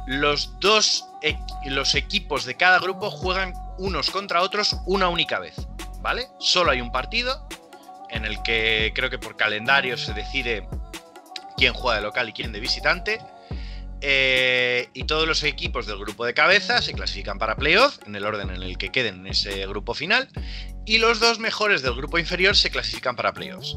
Los 0.07 0.59
dos 0.61 1.05
los 1.67 1.95
equipos 1.95 2.45
de 2.45 2.57
cada 2.57 2.79
grupo 2.79 3.11
juegan 3.11 3.53
unos 3.79 4.11
contra 4.11 4.43
otros 4.43 4.77
una 4.87 5.09
única 5.09 5.39
vez, 5.39 5.55
¿vale? 6.01 6.29
Solo 6.39 6.71
hay 6.71 6.81
un 6.81 6.91
partido 6.91 7.47
en 8.09 8.25
el 8.25 8.43
que 8.43 8.93
creo 8.95 9.11
que 9.11 9.19
por 9.19 9.37
calendario 9.37 9.97
se 9.97 10.13
decide 10.13 10.69
quién 11.57 11.75
juega 11.75 11.97
de 11.97 12.03
local 12.03 12.29
y 12.29 12.33
quién 12.33 12.53
de 12.53 12.61
visitante. 12.61 13.21
Eh, 14.03 14.89
y 14.95 15.05
todos 15.05 15.29
los 15.29 15.43
equipos 15.43 15.87
del 15.87 15.99
grupo 15.99 16.25
de 16.25 16.33
cabeza 16.35 16.81
se 16.81 16.95
clasifican 16.95 17.39
para 17.39 17.57
playoff 17.57 17.99
en 18.07 18.17
el 18.17 18.25
orden 18.25 18.49
en 18.51 18.63
el 18.63 18.79
que 18.79 18.91
queden 18.91 19.21
en 19.21 19.27
ese 19.29 19.67
grupo 19.67 19.93
final. 19.95 20.29
Y 20.87 20.99
los 20.99 21.21
dos 21.21 21.39
mejores 21.39 21.83
del 21.83 21.95
grupo 21.95 22.19
inferior 22.19 22.57
se 22.57 22.71
clasifican 22.71 23.15
para 23.17 23.35
playoffs, 23.35 23.77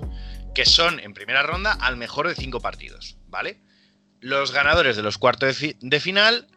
que 0.56 0.66
son 0.66 1.00
en 1.02 1.14
primera 1.14 1.44
ronda 1.44 1.74
al 1.74 1.98
mejor 1.98 2.28
de 2.28 2.36
cinco 2.36 2.60
partidos, 2.62 3.18
¿vale? 3.28 3.60
los 4.22 4.54
ganadores 4.54 4.96
de 4.96 5.02
los 5.04 5.18
cuartos 5.18 5.48
de, 5.48 5.54
fi- 5.54 5.78
de 5.82 6.00
final 6.00 6.48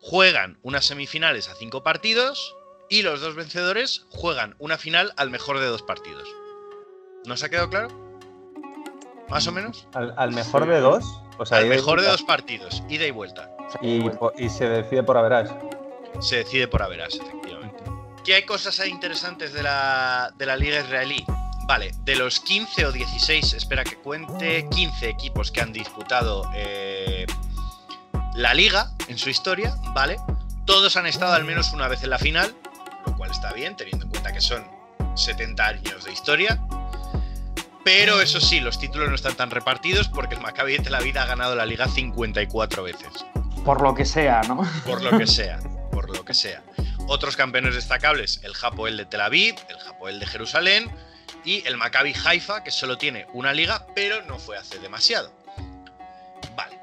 juegan 0.00 0.58
unas 0.62 0.86
semifinales 0.86 1.50
a 1.50 1.54
cinco 1.54 1.82
partidos 1.82 2.54
y 2.88 3.02
los 3.02 3.20
dos 3.20 3.34
vencedores 3.34 4.06
juegan 4.08 4.54
una 4.58 4.78
final 4.78 5.12
al 5.18 5.28
mejor 5.28 5.58
de 5.58 5.66
dos 5.66 5.82
partidos. 5.82 6.26
¿Nos 7.26 7.42
ha 7.42 7.50
quedado 7.50 7.68
claro? 7.68 7.88
¿Más 9.28 9.46
o 9.46 9.52
menos? 9.52 9.86
Al, 9.92 10.14
al 10.16 10.32
mejor 10.32 10.66
de 10.66 10.80
dos. 10.80 11.04
O 11.38 11.46
sea, 11.46 11.62
y 11.62 11.68
mejor 11.68 12.00
de 12.00 12.06
dos 12.06 12.22
partidos, 12.22 12.82
ida 12.88 13.06
y 13.06 13.10
vuelta. 13.10 13.50
Y, 13.82 14.00
se 14.48 14.68
decide 14.68 15.02
por 15.02 15.16
haberás. 15.16 15.54
Se 16.20 16.36
decide 16.36 16.68
por 16.68 16.82
haberás, 16.82 17.14
efectivamente. 17.14 17.84
¿Qué 18.24 18.34
hay 18.34 18.44
cosas 18.44 18.84
interesantes 18.86 19.52
de 19.52 19.62
la, 19.62 20.32
de 20.36 20.46
la 20.46 20.56
liga 20.56 20.80
israelí? 20.80 21.24
Vale, 21.66 21.92
de 22.04 22.14
los 22.14 22.40
15 22.40 22.86
o 22.86 22.92
16, 22.92 23.54
espera 23.54 23.82
que 23.82 23.96
cuente, 23.96 24.68
15 24.70 25.08
equipos 25.08 25.50
que 25.50 25.60
han 25.60 25.72
disputado 25.72 26.48
eh, 26.54 27.26
la 28.36 28.54
liga 28.54 28.92
en 29.08 29.18
su 29.18 29.30
historia, 29.30 29.74
¿vale? 29.92 30.16
Todos 30.64 30.96
han 30.96 31.06
estado 31.06 31.32
al 31.32 31.44
menos 31.44 31.72
una 31.72 31.88
vez 31.88 32.04
en 32.04 32.10
la 32.10 32.18
final, 32.18 32.54
lo 33.04 33.16
cual 33.16 33.32
está 33.32 33.52
bien, 33.52 33.76
teniendo 33.76 34.04
en 34.04 34.10
cuenta 34.10 34.32
que 34.32 34.40
son 34.40 34.64
70 35.16 35.66
años 35.66 36.04
de 36.04 36.12
historia. 36.12 36.60
Pero 37.86 38.20
eso 38.20 38.40
sí, 38.40 38.58
los 38.58 38.80
títulos 38.80 39.08
no 39.08 39.14
están 39.14 39.36
tan 39.36 39.48
repartidos 39.48 40.08
porque 40.08 40.34
el 40.34 40.40
Maccabi 40.40 40.72
de 40.72 40.82
Tel 40.82 40.94
Aviv 40.96 41.16
ha 41.18 41.24
ganado 41.24 41.54
la 41.54 41.64
liga 41.64 41.86
54 41.86 42.82
veces 42.82 43.06
Por 43.64 43.80
lo 43.80 43.94
que 43.94 44.04
sea, 44.04 44.40
¿no? 44.48 44.68
por 44.84 45.02
lo 45.02 45.16
que 45.16 45.24
sea, 45.28 45.60
por 45.92 46.10
lo 46.10 46.24
que 46.24 46.34
sea. 46.34 46.64
Otros 47.06 47.36
campeones 47.36 47.76
destacables, 47.76 48.40
el 48.42 48.54
Hapoel 48.60 48.96
de 48.96 49.04
Tel 49.04 49.20
Aviv, 49.20 49.54
el 49.68 49.76
Hapoel 49.86 50.18
de 50.18 50.26
Jerusalén 50.26 50.90
y 51.44 51.64
el 51.64 51.76
Maccabi 51.76 52.12
Haifa, 52.24 52.64
que 52.64 52.72
solo 52.72 52.98
tiene 52.98 53.28
una 53.32 53.52
liga, 53.52 53.86
pero 53.94 54.20
no 54.22 54.40
fue 54.40 54.58
hace 54.58 54.80
demasiado. 54.80 55.32
Vale. 56.56 56.80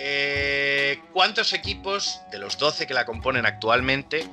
Eh, 0.00 1.00
¿Cuántos 1.12 1.52
equipos 1.52 2.22
de 2.32 2.40
los 2.40 2.58
12 2.58 2.88
que 2.88 2.94
la 2.94 3.04
componen 3.04 3.46
actualmente 3.46 4.26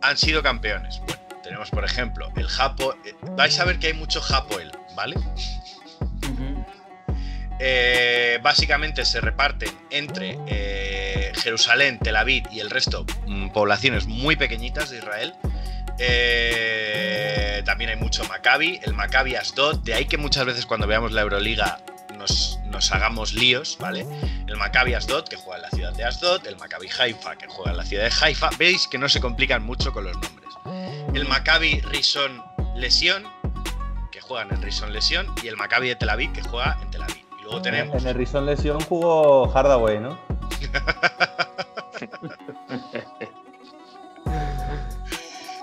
han 0.00 0.16
sido 0.16 0.44
campeones? 0.44 1.00
Bueno, 1.08 1.22
tenemos 1.42 1.70
por 1.70 1.84
ejemplo 1.84 2.30
el 2.36 2.46
Hapo... 2.56 2.94
eh, 3.04 3.16
vais 3.32 3.58
a 3.58 3.64
ver 3.64 3.80
que 3.80 3.88
hay 3.88 3.94
mucho 3.94 4.22
Hapoel, 4.32 4.70
¿vale? 4.96 5.14
Eh, 7.58 8.38
básicamente 8.42 9.04
se 9.04 9.20
reparten 9.20 9.70
entre 9.90 10.38
eh, 10.46 11.32
Jerusalén, 11.36 11.98
Tel 11.98 12.16
Aviv 12.16 12.44
y 12.50 12.60
el 12.60 12.70
resto, 12.70 13.06
mm, 13.26 13.50
poblaciones 13.50 14.06
muy 14.06 14.36
pequeñitas 14.36 14.90
de 14.90 14.98
Israel. 14.98 15.34
Eh, 15.98 17.62
también 17.64 17.90
hay 17.90 17.96
mucho 17.96 18.24
Maccabi, 18.24 18.80
el 18.82 18.92
Maccabi 18.92 19.36
Asdod, 19.36 19.78
de 19.78 19.94
ahí 19.94 20.04
que 20.04 20.18
muchas 20.18 20.44
veces 20.44 20.66
cuando 20.66 20.86
veamos 20.86 21.12
la 21.12 21.22
Euroliga 21.22 21.78
nos, 22.18 22.58
nos 22.66 22.92
hagamos 22.92 23.32
líos, 23.32 23.78
¿vale? 23.80 24.06
El 24.46 24.56
Maccabi 24.56 24.92
Asdod, 24.92 25.26
que 25.26 25.36
juega 25.36 25.56
en 25.56 25.62
la 25.62 25.70
ciudad 25.70 25.92
de 25.94 26.04
Asdod, 26.04 26.46
el 26.46 26.56
Maccabi 26.56 26.88
Haifa, 26.98 27.36
que 27.36 27.46
juega 27.46 27.70
en 27.70 27.76
la 27.78 27.84
ciudad 27.84 28.04
de 28.04 28.12
Haifa. 28.20 28.50
Veis 28.58 28.86
que 28.86 28.98
no 28.98 29.08
se 29.08 29.20
complican 29.20 29.62
mucho 29.62 29.92
con 29.92 30.04
los 30.04 30.14
nombres. 30.14 30.50
El 31.14 31.26
Maccabi 31.26 31.80
Rison 31.80 32.42
Lesión, 32.76 33.24
que 34.16 34.22
juega 34.22 34.44
en 34.44 34.52
el 34.52 34.62
Rison 34.62 34.94
Lesión, 34.94 35.26
y 35.42 35.48
el 35.48 35.58
Maccabi 35.58 35.88
de 35.88 35.96
Tel 35.96 36.08
Aviv, 36.08 36.32
que 36.32 36.40
juega 36.40 36.78
en 36.80 36.90
Tel 36.90 37.02
Aviv. 37.02 37.22
Y 37.38 37.42
luego 37.42 37.60
tenemos 37.60 38.02
En 38.02 38.08
el 38.08 38.14
Rison 38.14 38.46
Lesión 38.46 38.80
jugó 38.80 39.46
Hardaway, 39.48 40.00
¿no? 40.00 40.18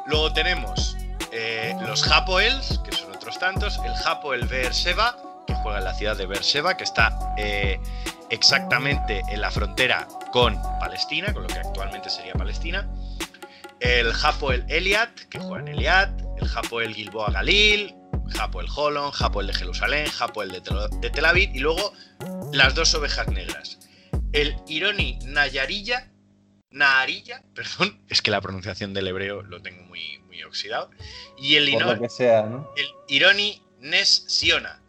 Luego 0.06 0.34
tenemos 0.34 0.96
eh, 1.32 1.76
los 1.82 2.08
Hapoels, 2.08 2.80
que 2.86 2.92
son 2.92 3.12
otros 3.12 3.40
tantos. 3.40 3.80
El 3.84 3.94
Hapoel 4.06 4.46
Beersheba, 4.46 5.18
que 5.48 5.56
juega 5.56 5.80
en 5.80 5.86
la 5.86 5.96
ciudad 5.96 6.16
de 6.16 6.28
Beersheba, 6.28 6.78
que 6.78 6.84
está 6.84 7.34
eh, 7.40 7.80
exactamente 8.30 9.24
en 9.30 9.42
la 9.42 9.50
frontera 9.50 10.08
con 10.32 10.62
Palestina, 10.80 11.34
con 11.34 11.42
lo 11.44 11.48
que 11.48 11.58
actualmente 11.58 12.12
sería 12.12 12.34
Palestina. 12.34 12.88
El 13.80 14.12
Hapoel 14.24 14.64
Eliat, 14.68 15.10
que 15.32 15.40
juega 15.40 15.62
en 15.62 15.70
Eliat. 15.70 16.12
El 16.38 16.48
Hapoel 16.56 16.94
Gilboa 16.94 17.32
Galil. 17.32 18.03
Hapoel 18.40 18.68
Holon, 18.76 19.12
Hapoel 19.20 19.48
de 19.48 19.54
Jerusalén, 19.54 20.08
Hapoel 20.20 20.52
de 20.52 20.62
Tel, 20.62 20.78
de 21.00 21.10
Tel 21.10 21.26
Aviv. 21.26 21.50
Y 21.54 21.60
luego 21.60 21.94
las 22.52 22.76
dos 22.76 22.94
ovejas 22.96 23.28
negras. 23.30 23.80
El 24.32 24.56
Ironi 24.68 25.20
Nayarilla, 25.26 26.10
Naharilla, 26.72 27.44
perdón, 27.56 28.00
es 28.10 28.22
que 28.22 28.32
la 28.32 28.42
pronunciación 28.42 28.94
del 28.94 29.08
hebreo 29.08 29.42
lo 29.44 29.62
tengo 29.62 29.84
muy, 29.84 30.20
muy 30.28 30.44
oxidado. 30.44 30.90
Y 31.38 31.56
el, 31.56 31.72
Por 31.72 31.82
Ino- 31.82 31.94
lo 31.96 32.02
que 32.02 32.10
sea, 32.10 32.44
¿no? 32.44 32.70
el 32.78 32.88
Ironi 33.08 33.62
Nes 33.80 34.26
Siona, 34.28 34.82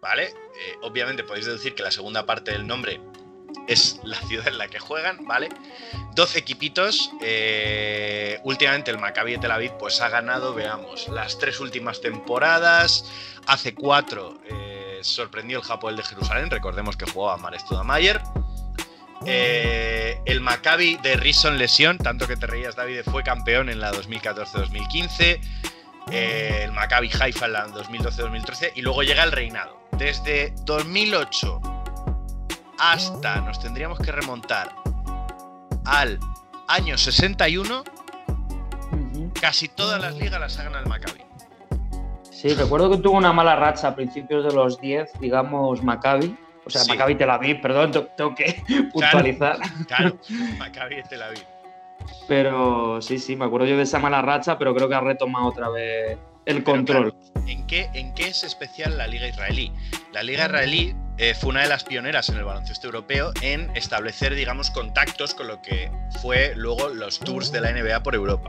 ¿vale? 0.00 0.24
Eh, 0.24 0.74
obviamente 0.82 1.22
podéis 1.22 1.46
deducir 1.46 1.74
que 1.74 1.82
la 1.82 1.90
segunda 1.90 2.26
parte 2.26 2.50
del 2.50 2.66
nombre 2.66 3.00
es 3.66 4.00
la 4.04 4.16
ciudad 4.28 4.48
en 4.48 4.58
la 4.58 4.68
que 4.68 4.78
juegan, 4.78 5.26
¿vale? 5.26 5.48
12 6.14 6.38
equipitos. 6.38 7.10
eh, 7.22 8.40
últimamente 8.44 8.90
el 8.90 8.98
Maccabi 8.98 9.32
de 9.32 9.38
Tel 9.38 9.50
Aviv 9.50 9.72
pues 9.78 10.00
ha 10.00 10.08
ganado, 10.08 10.54
veamos, 10.54 11.08
las 11.08 11.38
tres 11.38 11.60
últimas 11.60 12.00
temporadas. 12.00 13.04
Hace 13.46 13.74
cuatro 13.74 14.38
eh, 14.48 14.98
sorprendió 15.02 15.60
el 15.60 15.64
Hapoel 15.70 15.96
de 15.96 16.02
Jerusalén, 16.02 16.50
recordemos 16.50 16.96
que 16.96 17.10
jugaba 17.10 17.36
Mar 17.36 17.58
Studamayer. 17.58 18.20
Eh, 19.26 20.20
el 20.24 20.40
Maccabi 20.40 20.96
de 20.96 21.16
Rison 21.16 21.58
Lesión, 21.58 21.98
tanto 21.98 22.26
que 22.26 22.36
te 22.36 22.46
reías 22.46 22.76
David, 22.76 23.00
fue 23.04 23.22
campeón 23.22 23.68
en 23.68 23.80
la 23.80 23.92
2014-2015. 23.92 25.40
Eh, 26.10 26.60
el 26.64 26.72
Maccabi 26.72 27.10
Haifa 27.20 27.46
en 27.46 27.52
la 27.52 27.68
2012-2013 27.68 28.72
y 28.74 28.82
luego 28.82 29.02
llega 29.02 29.24
el 29.24 29.32
reinado. 29.32 29.78
Desde 29.92 30.54
2008 30.64 31.77
hasta, 32.78 33.40
nos 33.40 33.58
tendríamos 33.60 33.98
que 33.98 34.12
remontar 34.12 34.74
al 35.84 36.18
año 36.68 36.96
61, 36.98 37.82
casi 39.40 39.68
todas 39.68 40.00
las 40.00 40.14
ligas 40.16 40.40
las 40.40 40.58
ha 40.58 40.64
ganado 40.64 40.84
el 40.84 40.88
Maccabi. 40.88 41.20
Sí, 42.30 42.54
recuerdo 42.54 42.90
que 42.90 42.98
tuvo 42.98 43.16
una 43.16 43.32
mala 43.32 43.56
racha 43.56 43.88
a 43.88 43.94
principios 43.96 44.44
de 44.44 44.52
los 44.52 44.80
10, 44.80 45.18
digamos, 45.20 45.82
Maccabi. 45.82 46.36
O 46.64 46.70
sea, 46.70 46.82
Sí. 46.82 46.90
Maccabi 46.90 47.14
Tel 47.16 47.30
Aviv, 47.30 47.60
perdón, 47.60 47.90
te- 47.90 48.02
tengo 48.16 48.34
que 48.34 48.62
puntualizar. 48.92 49.56
Claro, 49.86 50.18
Maccabi 50.58 50.96
de 50.96 51.02
Tel 51.04 51.22
Aviv. 51.22 51.42
Pero 52.28 53.00
sí, 53.02 53.18
sí, 53.18 53.34
me 53.36 53.46
acuerdo 53.46 53.66
yo 53.66 53.76
de 53.76 53.82
esa 53.82 53.98
mala 53.98 54.22
racha, 54.22 54.56
pero 54.58 54.74
creo 54.74 54.88
que 54.88 54.94
ha 54.94 55.00
retomado 55.00 55.46
otra 55.46 55.68
vez 55.70 56.18
el 56.48 56.64
control. 56.64 57.14
¿En 57.46 57.66
qué, 57.66 57.90
¿En 57.92 58.14
qué 58.14 58.28
es 58.28 58.42
especial 58.42 58.96
la 58.96 59.06
Liga 59.06 59.28
Israelí? 59.28 59.70
La 60.12 60.22
Liga 60.22 60.46
Israelí 60.46 60.94
eh, 61.18 61.34
fue 61.34 61.50
una 61.50 61.60
de 61.60 61.68
las 61.68 61.84
pioneras 61.84 62.30
en 62.30 62.38
el 62.38 62.44
baloncesto 62.44 62.86
europeo 62.86 63.32
en 63.42 63.70
establecer, 63.76 64.34
digamos, 64.34 64.70
contactos 64.70 65.34
con 65.34 65.46
lo 65.46 65.60
que 65.60 65.90
fue 66.22 66.54
luego 66.56 66.88
los 66.88 67.20
tours 67.20 67.52
de 67.52 67.60
la 67.60 67.70
NBA 67.72 68.02
por 68.02 68.14
Europa, 68.14 68.48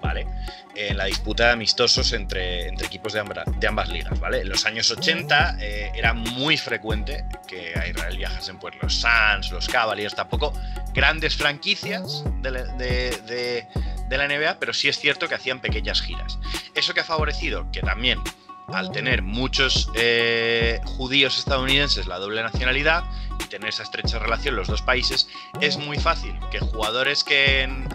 ¿vale? 0.00 0.26
En 0.74 0.96
la 0.96 1.06
disputa 1.06 1.46
de 1.46 1.52
amistosos 1.52 2.12
entre, 2.12 2.68
equipos 2.68 3.12
de, 3.12 3.20
ambas 3.20 3.88
ligas. 3.88 4.12
En 4.32 4.48
los 4.48 4.64
años 4.66 4.90
80 4.90 5.56
eh, 5.60 5.90
era 5.94 6.12
muy 6.14 6.56
frecuente 6.56 7.24
que 7.46 7.78
a 7.78 7.86
Israel 7.86 8.16
viajasen 8.16 8.58
pues, 8.58 8.74
los 8.80 8.94
Suns, 8.94 9.50
los 9.50 9.68
Cavaliers, 9.68 10.14
tampoco 10.14 10.52
grandes 10.92 11.36
franquicias 11.36 12.22
de, 12.42 12.50
la- 12.50 14.28
NBA, 14.28 14.58
pero 14.58 14.72
sí 14.72 14.88
es 14.88 14.98
cierto 14.98 15.28
que 15.28 15.34
hacían 15.34 15.60
pequeñas 15.60 16.00
giras. 16.00 16.38
Eso 16.74 16.94
que 16.94 17.00
ha 17.00 17.04
favorecido 17.04 17.70
que 17.72 17.80
también, 17.80 18.20
al 18.68 18.92
tener 18.92 19.22
muchos 19.22 19.90
eh, 19.94 20.80
judíos 20.84 21.38
estadounidenses 21.38 22.06
la 22.06 22.18
doble 22.18 22.42
nacionalidad 22.42 23.04
y 23.40 23.44
tener 23.48 23.70
esa 23.70 23.82
estrecha 23.82 24.18
relación 24.18 24.56
los 24.56 24.68
dos 24.68 24.82
países, 24.82 25.28
es 25.60 25.76
muy 25.76 25.98
fácil 25.98 26.38
que 26.50 26.60
jugadores 26.60 27.24
que 27.24 27.62
en 27.62 27.88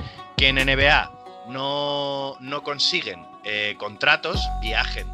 NBA 0.56 1.23
no, 1.48 2.62
consiguen 2.64 3.26
eh, 3.44 3.76
contratos 3.78 4.40
viajen 4.62 5.08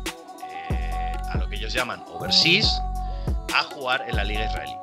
eh, 0.70 1.12
a 1.32 1.38
lo 1.38 1.50
que 1.50 1.56
ellos 1.56 1.74
llaman 1.74 2.04
overseas 2.08 2.82
a 3.54 3.64
jugar 3.64 4.06
en 4.08 4.16
la 4.16 4.24
liga 4.24 4.46
israelí. 4.46 4.74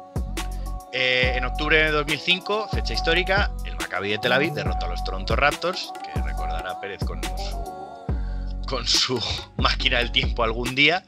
Eh, 0.93 1.35
en 1.37 1.45
octubre 1.45 1.77
de 1.77 1.91
2005, 1.91 2.69
fecha 2.73 2.95
histórica, 2.95 3.51
el 3.65 3.77
Maccabi 3.77 4.11
de 4.11 4.19
Tel 4.19 4.33
Aviv 4.33 4.55
derrotó 4.55 4.87
a 4.87 4.89
los 4.89 5.05
Toronto 5.05 5.37
Raptors, 5.37 5.93
que 6.03 6.21
recordará 6.23 6.81
Pérez 6.81 7.01
con 7.05 7.21
su, 8.87 8.87
su 8.87 9.21
máquina 9.59 9.99
del 9.99 10.11
tiempo 10.11 10.43
algún 10.43 10.75
día. 10.75 11.05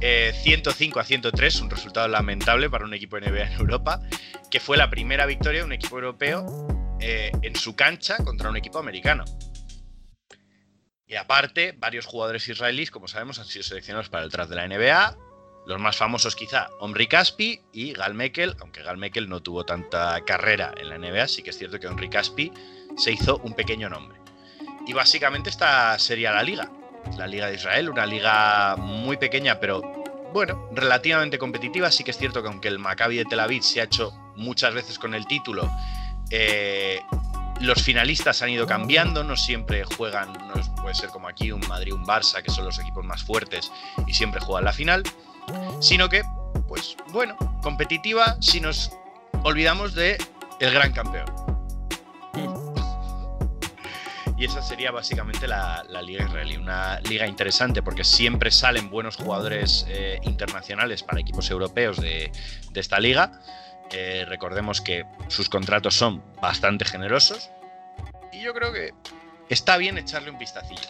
Eh, 0.00 0.32
105 0.42 1.00
a 1.00 1.04
103, 1.04 1.60
un 1.60 1.70
resultado 1.70 2.08
lamentable 2.08 2.70
para 2.70 2.84
un 2.84 2.94
equipo 2.94 3.18
NBA 3.18 3.42
en 3.42 3.52
Europa, 3.52 4.00
que 4.50 4.60
fue 4.60 4.76
la 4.76 4.88
primera 4.88 5.26
victoria 5.26 5.60
de 5.60 5.66
un 5.66 5.72
equipo 5.72 5.96
europeo 5.96 6.66
en 7.00 7.54
su 7.54 7.76
cancha 7.76 8.16
contra 8.24 8.50
un 8.50 8.56
equipo 8.56 8.78
americano. 8.80 9.24
Y 11.08 11.16
aparte, 11.16 11.74
varios 11.78 12.04
jugadores 12.04 12.46
israelíes, 12.48 12.90
como 12.90 13.08
sabemos, 13.08 13.38
han 13.38 13.46
sido 13.46 13.62
seleccionados 13.62 14.10
para 14.10 14.24
el 14.24 14.30
draft 14.30 14.50
de 14.50 14.56
la 14.56 14.68
NBA. 14.68 15.16
Los 15.66 15.80
más 15.80 15.96
famosos 15.96 16.36
quizá, 16.36 16.68
Omri 16.80 17.06
Caspi 17.06 17.60
y 17.72 17.94
Gal 17.94 18.14
Mekel, 18.14 18.54
aunque 18.60 18.82
Gal 18.82 18.98
Mekel 18.98 19.28
no 19.28 19.40
tuvo 19.40 19.64
tanta 19.64 20.22
carrera 20.24 20.74
en 20.76 20.90
la 20.90 20.98
NBA, 20.98 21.28
sí 21.28 21.42
que 21.42 21.50
es 21.50 21.58
cierto 21.58 21.80
que 21.80 21.86
Omri 21.86 22.10
Caspi 22.10 22.52
se 22.96 23.12
hizo 23.12 23.38
un 23.38 23.54
pequeño 23.54 23.88
nombre. 23.88 24.18
Y 24.86 24.92
básicamente 24.92 25.48
esta 25.48 25.98
sería 25.98 26.32
la 26.32 26.42
liga. 26.42 26.70
La 27.16 27.26
liga 27.26 27.46
de 27.46 27.54
Israel, 27.54 27.88
una 27.88 28.04
liga 28.04 28.76
muy 28.76 29.16
pequeña, 29.16 29.58
pero 29.60 29.80
bueno, 30.32 30.68
relativamente 30.72 31.38
competitiva. 31.38 31.90
Sí 31.90 32.04
que 32.04 32.10
es 32.10 32.18
cierto 32.18 32.42
que 32.42 32.48
aunque 32.48 32.68
el 32.68 32.78
Maccabi 32.78 33.16
de 33.16 33.24
Tel 33.24 33.40
Aviv 33.40 33.62
se 33.62 33.80
ha 33.80 33.84
hecho 33.84 34.12
muchas 34.36 34.74
veces 34.74 34.98
con 34.98 35.14
el 35.14 35.26
título, 35.26 35.70
eh, 36.30 37.00
los 37.60 37.82
finalistas 37.82 38.42
han 38.42 38.50
ido 38.50 38.66
cambiando, 38.66 39.24
no 39.24 39.36
siempre 39.36 39.84
juegan, 39.84 40.32
no 40.32 40.54
puede 40.82 40.94
ser 40.94 41.10
como 41.10 41.28
aquí 41.28 41.50
un 41.52 41.66
Madrid, 41.68 41.92
un 41.92 42.04
Barça, 42.04 42.42
que 42.42 42.50
son 42.50 42.64
los 42.64 42.78
equipos 42.78 43.04
más 43.04 43.22
fuertes 43.22 43.70
y 44.06 44.14
siempre 44.14 44.40
juegan 44.40 44.64
la 44.64 44.72
final, 44.72 45.02
sino 45.80 46.08
que, 46.08 46.22
pues 46.66 46.96
bueno, 47.08 47.36
competitiva 47.62 48.36
si 48.40 48.60
nos 48.60 48.92
olvidamos 49.42 49.94
de 49.94 50.18
el 50.60 50.72
gran 50.72 50.92
campeón. 50.92 51.26
Y 54.36 54.44
esa 54.44 54.62
sería 54.62 54.92
básicamente 54.92 55.48
la, 55.48 55.84
Liga 56.00 56.24
Israelí. 56.24 56.56
Una 56.56 57.00
liga 57.00 57.26
interesante 57.26 57.82
porque 57.82 58.04
siempre 58.04 58.52
salen 58.52 58.88
buenos 58.88 59.16
jugadores 59.16 59.84
eh, 59.88 60.20
internacionales 60.22 61.02
para 61.02 61.20
equipos 61.20 61.50
europeos 61.50 61.96
de 62.00 62.30
esta 62.72 63.00
liga. 63.00 63.40
Eh, 63.92 64.24
recordemos 64.28 64.80
que 64.80 65.06
sus 65.28 65.48
contratos 65.48 65.94
son 65.94 66.22
bastante 66.40 66.84
generosos. 66.84 67.50
Y 68.32 68.40
yo 68.42 68.52
creo 68.54 68.72
que 68.72 68.92
está 69.48 69.76
bien 69.76 69.98
echarle 69.98 70.30
un 70.30 70.38
vistacillo. 70.38 70.88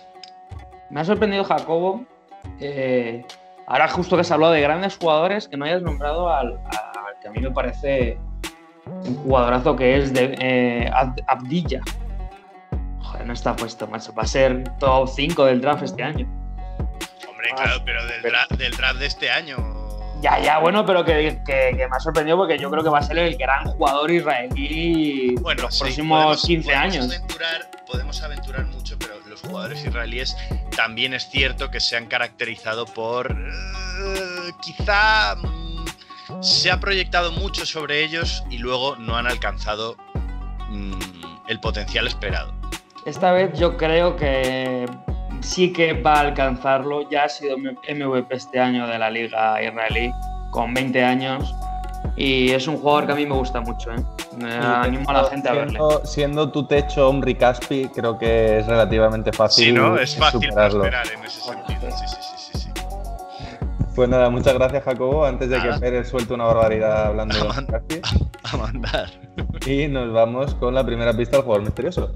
Me 0.90 1.00
ha 1.00 1.04
sorprendido 1.04 1.44
Jacobo. 1.44 2.04
Eh, 2.60 3.24
ahora 3.66 3.88
justo 3.88 4.16
que 4.16 4.22
has 4.22 4.30
hablado 4.30 4.52
de 4.52 4.60
grandes 4.60 4.96
jugadores, 4.96 5.48
que 5.48 5.56
no 5.56 5.64
hayas 5.64 5.82
nombrado 5.82 6.28
al, 6.28 6.58
al 6.58 7.20
que 7.20 7.28
a 7.28 7.30
mí 7.30 7.40
me 7.40 7.50
parece 7.50 8.18
un 8.86 9.16
jugadorazo 9.16 9.76
que 9.76 9.96
es 9.96 10.12
de 10.12 10.34
eh, 10.40 10.90
Abdilla. 11.26 11.82
Joder, 13.00 13.26
no 13.26 13.32
está 13.32 13.54
puesto, 13.54 13.86
macho. 13.86 14.14
Va 14.14 14.22
a 14.22 14.26
ser 14.26 14.64
top 14.78 15.08
5 15.08 15.44
del 15.44 15.60
draft 15.60 15.82
este 15.82 16.02
año. 16.02 16.26
Hombre, 17.28 17.50
claro, 17.54 17.82
pero 17.84 18.04
del 18.06 18.72
draft 18.72 18.98
de 18.98 19.06
este 19.06 19.30
año. 19.30 19.77
Ya, 20.20 20.40
ya, 20.40 20.58
bueno, 20.58 20.84
pero 20.84 21.04
que, 21.04 21.40
que, 21.46 21.74
que, 21.76 21.88
me 21.88 21.96
ha 21.96 22.00
sorprendido 22.00 22.36
porque 22.36 22.58
yo 22.58 22.70
creo 22.70 22.82
que 22.82 22.90
va 22.90 22.98
a 22.98 23.02
ser 23.02 23.18
el 23.18 23.36
gran 23.36 23.64
jugador 23.66 24.10
israelí 24.10 25.36
bueno, 25.36 25.62
los 25.62 25.74
sí, 25.74 25.84
próximos 25.84 26.18
podemos, 26.18 26.42
15 26.42 26.64
podemos 26.64 26.84
años. 26.84 27.06
Aventurar, 27.06 27.70
podemos 27.86 28.22
aventurar 28.22 28.66
mucho, 28.66 28.98
pero 28.98 29.14
los 29.26 29.40
jugadores 29.40 29.84
israelíes 29.84 30.36
también 30.76 31.14
es 31.14 31.28
cierto 31.30 31.70
que 31.70 31.78
se 31.80 31.96
han 31.96 32.06
caracterizado 32.06 32.86
por. 32.86 33.30
Uh, 33.32 34.60
quizá. 34.60 35.34
Um, 35.34 35.68
se 36.42 36.70
ha 36.70 36.78
proyectado 36.78 37.32
mucho 37.32 37.64
sobre 37.64 38.04
ellos 38.04 38.44
y 38.50 38.58
luego 38.58 38.96
no 38.96 39.16
han 39.16 39.26
alcanzado 39.26 39.96
um, 40.70 40.98
el 41.48 41.58
potencial 41.60 42.06
esperado. 42.06 42.52
Esta 43.06 43.32
vez 43.32 43.58
yo 43.58 43.76
creo 43.76 44.16
que 44.16 44.86
sí 45.40 45.72
que 45.72 45.92
va 45.94 46.14
a 46.14 46.20
alcanzarlo. 46.20 47.08
Ya 47.10 47.24
ha 47.24 47.28
sido 47.28 47.56
MVP 47.58 48.34
este 48.34 48.60
año 48.60 48.86
de 48.86 48.98
la 48.98 49.10
liga 49.10 49.62
israelí 49.62 50.12
con 50.50 50.74
20 50.74 51.02
años 51.02 51.54
y 52.16 52.50
es 52.50 52.66
un 52.66 52.78
jugador 52.78 53.06
que 53.06 53.12
a 53.12 53.14
mí 53.14 53.26
me 53.26 53.34
gusta 53.34 53.60
mucho. 53.60 53.92
¿eh? 53.92 54.04
Me 54.36 54.52
animo 54.52 55.08
a 55.08 55.12
la 55.12 55.24
gente 55.24 55.48
a 55.48 55.52
verle. 55.52 55.78
Siendo, 56.04 56.50
tu 56.50 56.66
techo 56.66 57.08
Omri 57.08 57.34
Caspi, 57.34 57.88
creo 57.94 58.18
que 58.18 58.58
es 58.58 58.66
relativamente 58.66 59.32
fácil. 59.32 59.66
Sí, 59.66 59.72
¿no? 59.72 59.96
Es 59.96 60.16
fácil 60.16 60.42
superarlo. 60.42 60.84
en 60.84 61.24
ese 61.24 61.40
sentido. 61.40 61.90
Sí, 61.90 62.04
sí, 62.06 62.16
sí, 62.20 62.52
sí, 62.52 62.58
sí. 62.58 62.70
Pues 63.94 64.08
nada, 64.08 64.30
muchas 64.30 64.54
gracias 64.54 64.84
Jacobo. 64.84 65.24
Antes 65.24 65.48
de 65.48 65.58
Nada. 65.58 65.74
que 65.74 65.80
Pérez 65.80 66.08
suelte 66.08 66.34
una 66.34 66.44
barbaridad 66.44 67.06
hablando 67.06 67.36
de 67.36 67.42
Omri 67.42 67.66
Caspi. 67.66 68.00
a 68.52 68.56
mandar. 68.56 69.10
Y 69.66 69.88
nos 69.88 70.12
vamos 70.12 70.54
con 70.54 70.74
la 70.74 70.84
primera 70.84 71.12
pista 71.12 71.36
del 71.36 71.44
jugador 71.44 71.64
misterioso. 71.64 72.14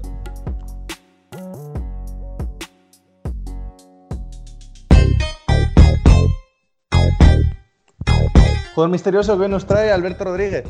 Jugador 8.73 8.89
misterioso 8.89 9.37
que 9.37 9.43
hoy 9.43 9.49
nos 9.49 9.67
trae 9.67 9.91
Alberto 9.91 10.23
Rodríguez. 10.23 10.63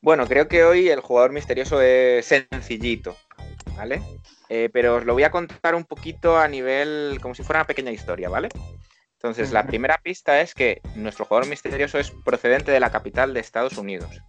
Bueno, 0.00 0.26
creo 0.26 0.48
que 0.48 0.64
hoy 0.64 0.88
el 0.88 1.00
jugador 1.00 1.32
misterioso 1.32 1.78
es 1.82 2.24
sencillito, 2.24 3.18
¿vale? 3.76 4.00
Eh, 4.48 4.70
pero 4.72 4.96
os 4.96 5.04
lo 5.04 5.12
voy 5.12 5.24
a 5.24 5.30
contar 5.30 5.74
un 5.74 5.84
poquito 5.84 6.38
a 6.38 6.48
nivel, 6.48 7.18
como 7.20 7.34
si 7.34 7.42
fuera 7.42 7.60
una 7.60 7.66
pequeña 7.66 7.90
historia, 7.90 8.30
¿vale? 8.30 8.48
Entonces, 9.18 9.52
la 9.52 9.66
primera 9.66 10.00
pista 10.02 10.40
es 10.40 10.54
que 10.54 10.80
nuestro 10.94 11.26
jugador 11.26 11.46
misterioso 11.46 11.98
es 11.98 12.12
procedente 12.24 12.72
de 12.72 12.80
la 12.80 12.90
capital 12.90 13.34
de 13.34 13.40
Estados 13.40 13.76
Unidos. 13.76 14.22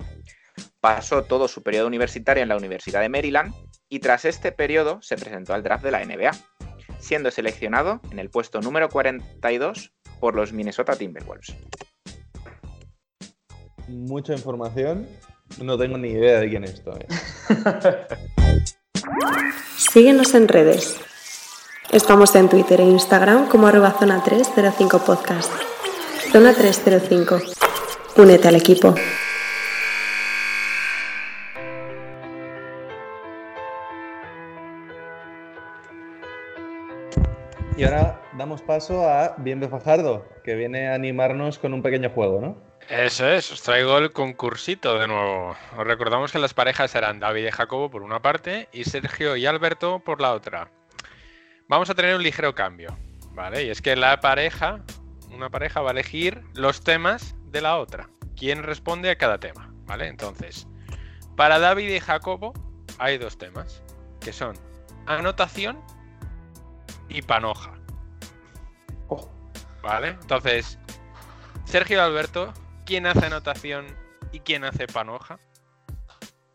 Pasó 0.82 1.23
todo 1.23 1.47
su 1.47 1.63
periodo 1.63 1.88
universitario 1.88 2.43
en 2.43 2.49
la 2.49 2.58
Universidad 2.58 2.99
de 2.99 3.08
Maryland 3.08 3.54
y 3.88 3.99
tras 3.99 4.25
este 4.25 4.51
periodo 4.51 5.01
se 5.01 5.15
presentó 5.15 5.54
al 5.54 5.63
draft 5.63 5.86
de 5.86 5.91
la 5.91 6.04
NBA, 6.04 6.32
siendo 6.99 7.32
seleccionado 7.32 8.01
en 8.12 8.19
el 8.19 8.30
puesto 8.30 8.60
número 8.60 8.89
42 8.89 9.93
por 10.19 10.36
los 10.36 10.51
Minnesota 10.51 10.97
Timberwolves. 10.97 11.56
Mucha 13.88 14.34
información. 14.34 15.08
No 15.62 15.78
tengo 15.78 15.98
ni 15.98 16.10
idea 16.10 16.39
de 16.39 16.50
quién 16.50 16.63
es 16.63 16.84
todavía. 16.84 17.08
Síguenos 19.78 20.34
en 20.34 20.48
redes. 20.48 20.98
Estamos 21.91 22.36
en 22.36 22.50
Twitter 22.50 22.82
e 22.82 22.86
Instagram 22.86 23.48
como 23.48 23.67
arroba 23.67 23.91
zona 23.91 24.24
305 24.24 25.00
podcast. 25.00 25.52
Zona 26.32 26.54
305. 26.54 27.39
Únete 28.17 28.48
al 28.48 28.56
equipo. 28.56 28.95
Y 37.78 37.84
ahora 37.84 38.21
damos 38.38 38.62
paso 38.62 39.08
a 39.08 39.36
Bienve 39.38 39.67
Fajardo, 39.67 40.26
que 40.43 40.56
viene 40.56 40.88
a 40.88 40.95
animarnos 40.95 41.60
con 41.60 41.74
un 41.74 41.84
pequeño 41.84 42.10
juego, 42.10 42.41
¿no? 42.41 42.75
Eso 42.89 43.28
es, 43.28 43.52
os 43.52 43.63
traigo 43.63 43.98
el 43.98 44.12
concursito 44.12 45.00
de 45.00 45.08
nuevo. 45.08 45.56
Os 45.76 45.88
recordamos 45.88 46.32
que 46.32 46.38
las 46.38 46.54
parejas 46.54 46.93
eran 46.93 47.19
David 47.19 47.48
y 47.48 47.52
Jacobo 47.52 47.89
por 47.89 48.04
una 48.04 48.21
parte 48.21 48.69
y 48.71 48.84
Sergio 48.84 49.36
y 49.36 49.48
Alberto 49.48 50.00
por 50.00 50.21
la 50.21 50.34
otra. 50.34 50.69
Vamos 51.67 51.89
a 51.89 51.95
tener 51.95 52.15
un 52.15 52.21
ligero 52.21 52.54
cambio, 52.54 52.95
¿vale? 53.32 53.63
Y 53.63 53.69
es 53.71 53.82
que 53.82 53.95
la 53.95 54.19
pareja, 54.19 54.82
una 55.32 55.50
pareja 55.50 55.82
va 55.82 55.89
a 55.89 55.93
elegir 55.93 56.43
los 56.54 56.84
temas 56.84 57.36
de 57.45 57.62
la 57.62 57.78
otra. 57.78 58.08
¿Quién 58.38 58.62
responde 58.62 59.10
a 59.10 59.17
cada 59.17 59.39
tema? 59.39 59.74
¿Vale? 59.86 60.08
Entonces, 60.08 60.67
para 61.36 61.58
David 61.58 61.89
y 61.89 62.00
Jacobo 62.00 62.54
hay 63.00 63.17
dos 63.17 63.39
temas, 63.39 63.82
que 64.21 64.32
son 64.32 64.56
anotación 65.08 65.82
y 67.10 67.24
panoja. 67.24 67.74
¿Vale? 69.82 70.10
Entonces, 70.10 70.78
Sergio 71.65 71.98
y 71.98 72.00
Alberto, 72.00 72.54
¿quién 72.86 73.08
hace 73.08 73.26
anotación 73.26 73.88
y 74.32 74.39
quién 74.39 74.63
hace 74.63 74.88
panoja? 74.88 75.38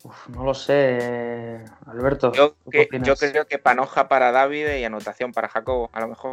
Uf, 0.02 0.28
no 0.28 0.44
lo 0.44 0.54
sé, 0.54 1.62
Alberto. 1.86 2.32
Yo, 2.32 2.54
creo 3.16 3.46
que 3.46 3.58
panoja 3.58 4.08
para 4.08 4.32
David 4.32 4.78
y 4.78 4.84
anotación 4.84 5.32
para 5.32 5.48
Jacobo, 5.48 5.90
a 5.92 6.00
lo 6.00 6.08
mejor. 6.08 6.32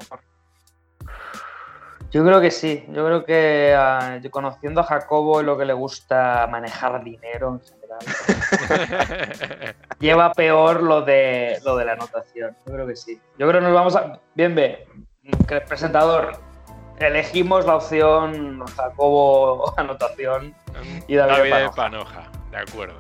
Yo 2.11 2.23
creo 2.23 2.39
que 2.39 2.51
sí. 2.51 2.85
Yo 2.89 3.05
creo 3.05 3.25
que 3.25 3.75
ah, 3.77 4.19
yo 4.23 4.31
conociendo 4.31 4.79
a 4.79 4.85
Jacobo 4.85 5.41
y 5.41 5.43
lo 5.43 5.57
que 5.57 5.65
le 5.65 5.73
gusta 5.73 6.47
manejar 6.49 7.03
dinero 7.03 7.59
en 7.59 7.61
general, 7.61 7.99
lleva 9.99 10.31
peor 10.31 10.81
lo 10.81 11.01
de 11.01 11.59
lo 11.65 11.75
de 11.75 11.83
la 11.83 11.91
anotación. 11.93 12.55
Yo 12.65 12.73
creo 12.73 12.87
que 12.87 12.95
sí. 12.95 13.19
Yo 13.37 13.49
creo 13.49 13.59
que 13.59 13.67
nos 13.67 13.73
vamos 13.73 13.97
a. 13.97 14.21
Bien, 14.35 14.55
ve, 14.55 14.87
presentador. 15.67 16.46
Elegimos 16.99 17.65
la 17.65 17.75
opción 17.75 18.65
Jacobo 18.75 19.73
anotación 19.77 20.55
y 21.07 21.15
David, 21.15 21.51
David 21.51 21.53
de 21.65 21.69
Panoja. 21.69 21.75
panoja. 21.75 22.31
De 22.51 22.57
acuerdo. 22.57 22.97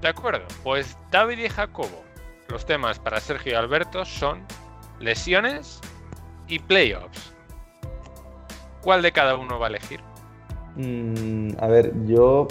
De 0.00 0.08
acuerdo. 0.08 0.44
Pues 0.62 0.96
David 1.10 1.38
y 1.38 1.48
Jacobo. 1.48 2.04
Los 2.48 2.66
temas 2.66 2.98
para 2.98 3.20
Sergio 3.20 3.52
y 3.52 3.54
Alberto 3.54 4.04
son 4.04 4.44
lesiones 5.00 5.80
y 6.48 6.58
playoffs. 6.58 7.32
¿Cuál 8.82 9.02
de 9.02 9.12
cada 9.12 9.36
uno 9.36 9.58
va 9.58 9.66
a 9.66 9.70
elegir? 9.70 10.00
Mm, 10.76 11.52
a 11.58 11.66
ver, 11.66 11.92
yo, 12.04 12.46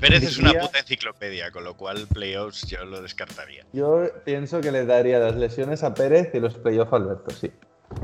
Pérez 0.00 0.22
es 0.22 0.38
una 0.38 0.52
puta 0.52 0.78
enciclopedia, 0.78 1.50
con 1.50 1.64
lo 1.64 1.76
cual 1.76 2.06
playoffs 2.12 2.66
yo 2.68 2.84
lo 2.84 3.00
descartaría. 3.00 3.64
yo 3.72 4.06
pienso 4.24 4.60
que 4.60 4.70
le 4.70 4.84
daría 4.84 5.18
las 5.18 5.34
lesiones 5.34 5.82
a 5.82 5.94
Pérez 5.94 6.30
y 6.34 6.40
los 6.40 6.54
playoffs 6.54 6.92
a 6.92 6.96
Alberto, 6.96 7.30
sí. 7.30 7.50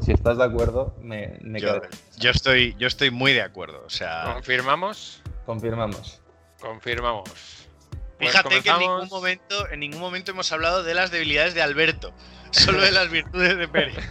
Si 0.01 0.13
estás 0.13 0.39
de 0.39 0.45
acuerdo, 0.45 0.95
me, 1.01 1.39
me 1.41 1.61
Yo, 1.61 1.81
quedo. 1.81 1.91
yo 2.17 2.31
estoy, 2.31 2.75
yo 2.79 2.87
estoy 2.87 3.11
muy 3.11 3.33
de 3.33 3.43
acuerdo. 3.43 3.83
O 3.87 3.91
sea, 3.91 4.33
¿Confirmamos? 4.35 5.23
Confirmamos. 5.47 6.21
Confirmamos. 6.61 7.29
Pues 8.19 8.31
fíjate 8.31 8.63
que 8.63 8.71
en 8.71 8.79
ningún, 8.79 9.09
momento, 9.09 9.69
en 9.71 9.81
ningún 9.81 10.01
momento 10.01 10.31
hemos 10.31 10.51
hablado 10.53 10.83
de 10.83 10.95
las 10.95 11.11
debilidades 11.11 11.55
de 11.55 11.63
Alberto, 11.63 12.13
solo 12.53 12.81
de 12.81 12.93
las 12.93 13.11
virtudes 13.11 13.57
de 13.57 13.69
Pérez. 13.69 13.97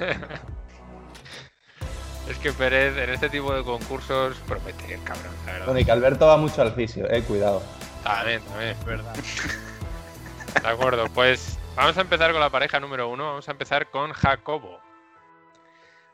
Es 2.29 2.37
que 2.37 2.53
Pérez 2.53 2.95
en 2.97 3.09
este 3.09 3.29
tipo 3.29 3.53
de 3.53 3.61
concursos 3.63 4.37
promete 4.47 4.93
el 4.93 5.03
cabrón, 5.03 5.33
la 5.45 5.51
verdad. 5.51 5.65
Bueno, 5.65 5.79
y 5.81 5.85
que 5.85 5.91
Alberto 5.91 6.27
va 6.27 6.37
mucho 6.37 6.61
al 6.61 6.73
fisio, 6.73 7.09
eh, 7.11 7.23
cuidado. 7.23 7.61
También, 8.03 8.41
también, 8.43 8.69
es 8.69 8.85
verdad. 8.85 9.13
De 10.61 10.67
acuerdo, 10.67 11.07
pues 11.13 11.57
vamos 11.75 11.97
a 11.97 12.01
empezar 12.01 12.31
con 12.31 12.39
la 12.39 12.49
pareja 12.49 12.79
número 12.79 13.09
uno. 13.09 13.25
Vamos 13.25 13.49
a 13.49 13.51
empezar 13.51 13.89
con 13.89 14.13
Jacobo. 14.13 14.79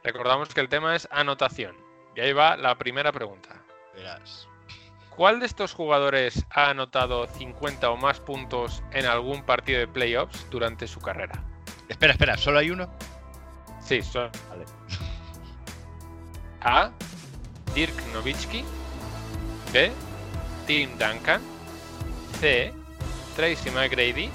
Recordamos 0.08 0.54
que 0.54 0.62
el 0.62 0.70
tema 0.70 0.96
es 0.96 1.06
anotación. 1.12 1.76
Y 2.16 2.22
ahí 2.22 2.32
va 2.32 2.56
la 2.56 2.78
primera 2.78 3.12
pregunta. 3.12 3.62
Verás. 3.94 4.48
¿Cuál 5.10 5.42
de 5.42 5.48
estos 5.48 5.74
jugadores 5.74 6.46
ha 6.50 6.70
anotado 6.70 7.28
50 7.28 7.90
o 7.90 7.98
más 7.98 8.22
puntos 8.22 8.82
en 8.94 9.06
algún 9.06 9.44
partido 9.44 9.80
de 9.80 9.88
playoffs 9.88 10.50
durante 10.50 10.88
su 10.88 11.02
carrera? 11.02 11.44
Espera, 11.90 12.14
espera, 12.14 12.38
¿solo 12.38 12.60
hay 12.60 12.72
uno? 12.72 12.90
Sí, 13.82 14.02
son. 14.02 14.32
A. 16.62 16.90
Dirk 17.76 18.02
Nowitzki. 18.14 18.64
B. 19.74 19.92
Tim 20.68 20.90
Duncan. 20.92 21.42
C. 22.40 22.74
Tracy 23.36 23.72
McGrady. 23.72 24.32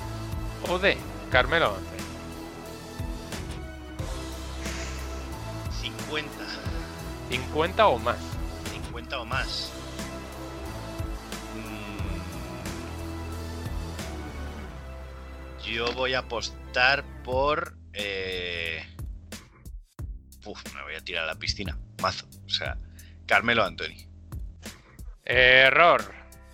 O 0.68 0.78
D. 0.78 0.98
Carmelo 1.30 1.78
50. 6.12 6.44
50 7.31 7.87
o 7.88 7.98
más. 7.98 8.18
50 8.70 9.20
o 9.20 9.25
más. 9.25 9.72
Mm. 15.62 15.64
Yo 15.64 15.92
voy 15.94 16.14
a 16.14 16.20
apostar 16.20 17.05
por. 17.25 17.75
Eh... 17.94 18.85
Uf, 20.44 20.75
me 20.75 20.83
voy 20.83 20.94
a 20.96 21.01
tirar 21.01 21.25
a 21.25 21.27
la 21.29 21.35
piscina. 21.37 21.79
Mazo. 22.03 22.27
O 22.44 22.48
sea, 22.48 22.77
Carmelo 23.27 23.64
Anthony. 23.64 24.07
Error. 25.25 26.03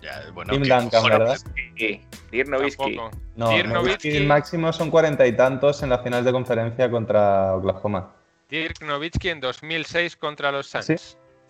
Ya, 0.01 0.21
bueno, 0.33 0.53
Tim 0.53 0.63
que- 0.63 0.69
Duncan, 0.69 1.01
bueno, 1.01 1.19
¿verdad? 1.19 1.37
Sí, 1.75 2.01
Dirk 2.31 2.47
Nowitzki. 2.47 2.95
Tampoco. 2.95 3.17
No, 3.35 3.49
Dirk 3.49 3.67
Nowitzki 3.67 3.73
Nowitzki, 3.73 4.17
el 4.17 4.27
máximo 4.27 4.71
son 4.71 4.89
cuarenta 4.89 5.27
y 5.27 5.35
tantos 5.35 5.83
en 5.83 5.89
la 5.89 5.99
final 5.99 6.23
de 6.23 6.31
conferencia 6.31 6.89
contra 6.89 7.55
Oklahoma. 7.55 8.15
Dirk 8.49 8.81
Nowitzki 8.81 9.29
en 9.29 9.39
2006 9.39 10.17
contra 10.17 10.51
los 10.51 10.67
Suns. 10.67 10.85
¿Sí? 10.85 10.95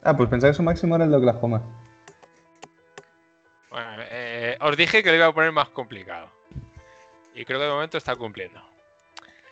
Ah, 0.04 0.16
pues 0.16 0.30
pensaba 0.30 0.52
que 0.52 0.58
su 0.58 0.64
máximo 0.64 0.96
era 0.96 1.06
el 1.06 1.12
de 1.12 1.18
Oklahoma. 1.18 1.64
Bueno, 3.70 4.04
eh, 4.10 4.58
os 4.62 4.76
dije 4.76 5.04
que 5.04 5.10
lo 5.10 5.16
iba 5.16 5.28
a 5.28 5.34
poner 5.34 5.52
más 5.52 5.70
complicado. 5.70 6.30
Y 7.34 7.46
creo 7.46 7.60
que 7.60 7.66
de 7.66 7.72
momento 7.72 7.98
está 7.98 8.16
cumpliendo. 8.16 8.62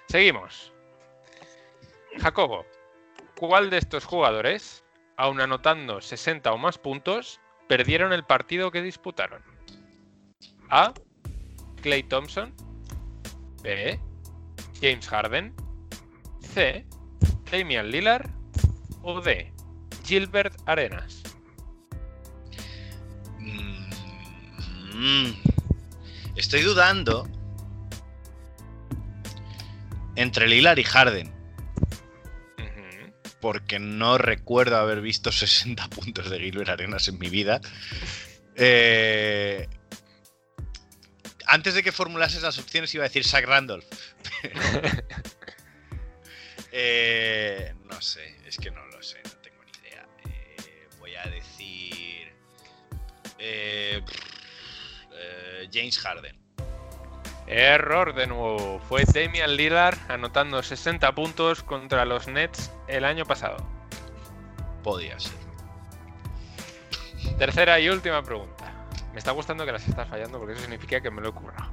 Seguimos. 0.07 0.73
Jacobo, 2.17 2.65
¿cuál 3.37 3.69
de 3.69 3.77
estos 3.77 4.05
jugadores, 4.05 4.83
aun 5.15 5.39
anotando 5.39 6.01
60 6.01 6.51
o 6.51 6.57
más 6.57 6.77
puntos, 6.77 7.39
perdieron 7.67 8.11
el 8.11 8.23
partido 8.23 8.71
que 8.71 8.81
disputaron? 8.81 9.41
A. 10.69 10.93
Clay 11.81 12.03
Thompson. 12.03 12.53
B. 13.61 13.99
James 14.81 15.07
Harden. 15.07 15.53
C. 16.41 16.85
Damian 17.51 17.89
Lillard. 17.89 18.29
O 19.03 19.21
D. 19.21 19.51
Gilbert 20.05 20.55
Arenas. 20.65 21.21
Mm. 24.93 25.31
Estoy 26.35 26.61
dudando 26.61 27.27
entre 30.15 30.47
Lillard 30.47 30.77
y 30.77 30.83
Harden. 30.83 31.33
Porque 33.39 33.79
no 33.79 34.17
recuerdo 34.17 34.77
haber 34.77 35.01
visto 35.01 35.31
60 35.33 35.87
puntos 35.89 36.29
de 36.29 36.39
Gilbert 36.39 36.69
Arenas 36.69 37.07
en 37.07 37.19
mi 37.19 37.29
vida. 37.29 37.61
Eh, 38.59 39.69
antes 41.45 41.75
de 41.75 41.83
que 41.83 41.91
formulases 41.91 42.41
las 42.41 42.57
opciones 42.57 42.91
iba 42.95 43.03
a 43.03 43.07
decir 43.07 43.23
Zach 43.23 43.45
Randolph. 43.45 43.85
Eh, 46.79 47.73
no 47.85 47.99
sé, 48.01 48.37
es 48.45 48.55
que 48.57 48.69
no 48.69 48.85
lo 48.85 49.01
sé, 49.01 49.17
no 49.23 49.31
tengo 49.41 49.63
ni 49.63 49.71
idea. 49.87 50.05
Eh, 50.29 50.87
voy 50.99 51.15
a 51.15 51.23
decir... 51.23 52.31
eh, 53.39 54.03
eh, 55.11 55.69
James 55.73 55.97
Harden. 55.97 56.37
Error 57.47 58.13
de 58.13 58.27
nuevo. 58.27 58.79
Fue 58.87 59.05
Damian 59.05 59.55
Lillard 59.55 59.97
anotando 60.07 60.61
60 60.61 61.15
puntos 61.15 61.63
contra 61.63 62.05
los 62.05 62.27
Nets 62.27 62.71
el 62.87 63.05
año 63.05 63.25
pasado. 63.25 63.57
Podía 64.83 65.19
ser. 65.19 65.33
Tercera 67.39 67.79
y 67.79 67.89
última 67.89 68.21
pregunta. 68.21 68.71
Me 69.13 69.17
está 69.19 69.31
gustando 69.31 69.65
que 69.65 69.71
las 69.71 69.87
estás 69.87 70.07
fallando 70.07 70.37
porque 70.37 70.53
eso 70.53 70.61
significa 70.61 71.01
que 71.01 71.09
me 71.09 71.21
lo 71.21 71.29
he 71.29 71.31
currado. 71.31 71.71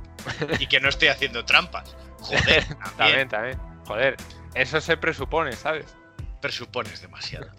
Y 0.59 0.67
que 0.67 0.81
no 0.81 0.89
estoy 0.89 1.09
haciendo 1.09 1.45
trampas. 1.45 1.95
Joder, 2.21 2.65
También, 2.97 3.29
también. 3.29 3.59
también. 3.59 3.59
Joder, 3.87 4.17
eso 4.55 4.81
se 4.81 4.97
presupone, 4.97 5.53
¿sabes? 5.53 5.97
Presupones 6.41 7.01
demasiado. 7.01 7.51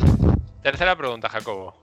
Tercera 0.62 0.96
pregunta, 0.96 1.28
Jacobo. 1.28 1.80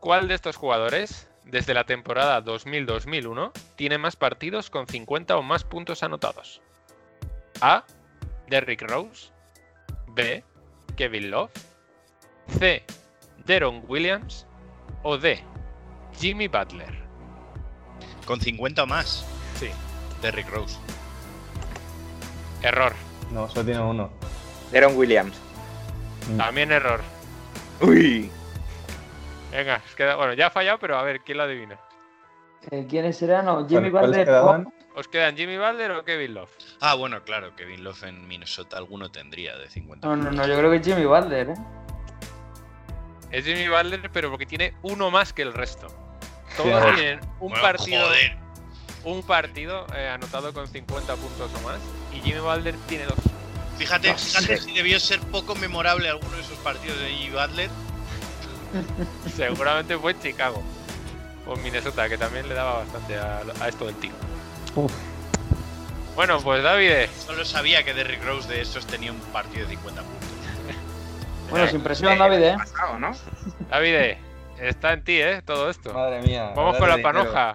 ¿Cuál 0.00 0.28
de 0.28 0.34
estos 0.34 0.56
jugadores, 0.56 1.28
desde 1.44 1.72
la 1.72 1.84
temporada 1.84 2.44
2000-2001, 2.44 3.52
tiene 3.76 3.96
más 3.98 4.16
partidos 4.16 4.68
con 4.68 4.86
50 4.86 5.36
o 5.36 5.42
más 5.42 5.64
puntos 5.64 6.02
anotados? 6.02 6.60
A. 7.60 7.84
Derrick 8.48 8.82
Rose. 8.82 9.30
B. 10.08 10.44
Kevin 10.96 11.30
Love. 11.30 11.50
C. 12.58 12.84
Deron 13.46 13.82
Williams. 13.88 14.46
O 15.02 15.16
D. 15.16 15.42
Jimmy 16.18 16.48
Butler. 16.48 16.94
Con 18.26 18.40
50 18.40 18.82
o 18.82 18.86
más. 18.86 19.24
Sí. 19.58 19.70
Derrick 20.20 20.48
Rose. 20.50 20.78
Error. 22.62 22.94
No, 23.34 23.48
solo 23.48 23.64
tiene 23.64 23.80
uno. 23.80 24.10
Deron 24.70 24.96
Williams. 24.96 25.36
También 26.38 26.72
error. 26.72 27.00
Uy. 27.80 28.30
Venga, 29.50 29.82
queda- 29.96 30.16
bueno, 30.16 30.32
ya 30.34 30.46
ha 30.46 30.50
fallado, 30.50 30.78
pero 30.78 30.96
a 30.98 31.02
ver, 31.02 31.20
¿quién 31.20 31.38
lo 31.38 31.44
adivina? 31.44 31.78
Eh, 32.70 32.86
¿Quiénes 32.88 33.18
serán? 33.18 33.44
No, 33.44 33.68
Jimmy 33.68 33.90
¿Cuáles 33.90 34.08
Butler. 34.10 34.26
quedaban? 34.26 34.72
¿Os 34.96 35.08
quedan 35.08 35.36
Jimmy 35.36 35.58
Butler 35.58 35.90
o 35.90 36.04
Kevin 36.04 36.34
Love? 36.34 36.50
Ah, 36.80 36.94
bueno, 36.94 37.22
claro, 37.24 37.54
Kevin 37.56 37.84
Love 37.84 38.04
en 38.04 38.26
Minnesota 38.26 38.78
alguno 38.78 39.10
tendría 39.10 39.56
de 39.56 39.68
50. 39.68 40.06
No, 40.06 40.16
no, 40.16 40.30
no, 40.30 40.46
yo 40.46 40.56
creo 40.56 40.70
que 40.70 40.76
es 40.78 40.86
Jimmy 40.86 41.04
Butler, 41.04 41.50
¿eh? 41.50 41.54
Es 43.32 43.44
Jimmy 43.44 43.68
Butler, 43.68 44.08
pero 44.12 44.30
porque 44.30 44.46
tiene 44.46 44.74
uno 44.82 45.10
más 45.10 45.32
que 45.32 45.42
el 45.42 45.52
resto. 45.52 45.88
Todos 46.56 46.94
tienen 46.94 47.20
un 47.40 47.48
Bueno, 47.50 47.62
partido, 47.62 48.06
Joder. 48.06 48.36
un 49.04 49.22
partido 49.24 49.86
eh, 49.94 50.08
anotado 50.08 50.52
con 50.54 50.68
50 50.68 51.16
puntos 51.16 51.50
o 51.52 51.60
más. 51.66 51.78
Y 52.12 52.20
Jimmy 52.20 52.38
Butler 52.40 52.76
tiene 52.86 53.04
dos. 53.06 53.16
Fíjate, 53.78 54.08
No 54.12 54.18
fíjate 54.18 54.58
si 54.58 54.72
debió 54.72 55.00
ser 55.00 55.20
poco 55.20 55.54
memorable 55.54 56.08
alguno 56.08 56.36
de 56.36 56.42
esos 56.42 56.58
partidos 56.58 56.98
de 57.00 57.08
Jimmy 57.08 57.34
Butler. 57.34 57.70
Seguramente 59.36 59.96
fue 59.98 60.12
en 60.12 60.20
Chicago. 60.20 60.62
O 61.46 61.54
en 61.54 61.62
Minnesota, 61.62 62.08
que 62.08 62.16
también 62.16 62.48
le 62.48 62.54
daba 62.54 62.78
bastante 62.78 63.16
a, 63.16 63.42
a 63.60 63.68
esto 63.68 63.86
del 63.86 63.94
tiro. 63.96 64.14
Uf. 64.74 64.92
Bueno, 66.14 66.38
pues 66.40 66.62
David, 66.62 67.08
Solo 67.26 67.44
sabía 67.44 67.82
que 67.82 67.92
Derrick 67.92 68.24
Rose 68.24 68.48
de 68.48 68.60
esos 68.60 68.86
tenía 68.86 69.10
un 69.12 69.18
partido 69.20 69.66
de 69.66 69.74
50 69.76 70.02
puntos. 70.02 70.28
Bueno, 71.50 71.68
sin 71.68 71.82
presión, 71.82 72.18
David, 72.18 72.42
¿eh? 72.42 72.54
Pasado, 72.56 72.98
¿no? 72.98 73.12
David, 73.68 74.16
está 74.58 74.94
en 74.94 75.04
ti, 75.04 75.20
¿eh? 75.20 75.42
Todo 75.44 75.68
esto. 75.68 75.92
Madre 75.92 76.22
mía. 76.22 76.52
Vamos 76.56 76.78
con 76.78 76.88
la 76.88 76.98
panoja. 77.02 77.52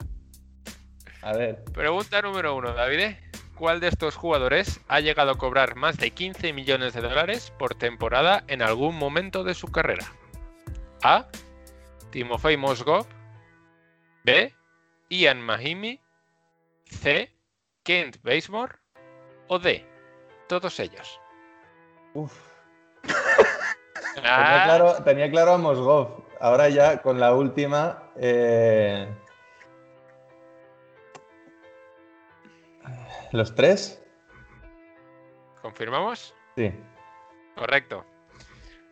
A 1.24 1.34
ver. 1.34 1.64
Pregunta 1.74 2.22
número 2.22 2.56
uno, 2.56 2.72
David. 2.74 3.16
¿Cuál 3.60 3.82
de 3.82 3.90
estos 3.90 4.16
jugadores 4.16 4.80
ha 4.88 5.02
llegado 5.02 5.32
a 5.32 5.38
cobrar 5.38 5.76
más 5.76 5.98
de 5.98 6.12
15 6.12 6.54
millones 6.54 6.94
de 6.94 7.02
dólares 7.02 7.52
por 7.60 7.76
temporada 7.76 8.44
en 8.48 8.62
algún 8.62 8.96
momento 8.96 9.44
de 9.44 9.54
su 9.54 9.68
carrera? 9.68 10.06
A. 11.04 11.28
Timofey 12.10 12.56
Mozgov. 12.56 13.06
B. 14.24 14.54
Ian 15.10 15.42
Mahimi. 15.42 16.00
C. 16.86 17.36
Kent 17.84 18.18
Bazemore. 18.24 18.76
O 19.50 19.60
D. 19.60 19.86
Todos 20.48 20.80
ellos. 20.80 21.20
Uf. 22.14 22.34
Ah, 24.22 24.48
Tenía 24.48 24.64
claro, 24.66 25.04
tenía 25.04 25.32
claro 25.32 25.54
a 25.54 25.58
Mosgov. 25.58 26.24
Ahora 26.42 26.68
ya 26.68 27.02
con 27.02 27.20
la 27.22 27.34
última. 27.34 28.04
eh, 28.18 29.08
¿Los 33.32 33.54
tres? 33.56 34.02
¿Confirmamos? 35.62 36.34
Sí. 36.56 36.72
Correcto. 37.56 38.06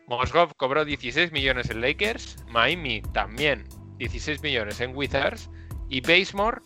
Mozgov 0.06 0.54
cobró 0.56 0.84
16 0.84 1.32
millones 1.32 1.70
en 1.70 1.80
Lakers, 1.80 2.36
Miami 2.48 3.02
también 3.12 3.64
16 3.98 4.42
millones 4.42 4.80
en 4.80 4.96
Wizards 4.96 5.50
y 5.88 6.00
Bazemore 6.00 6.60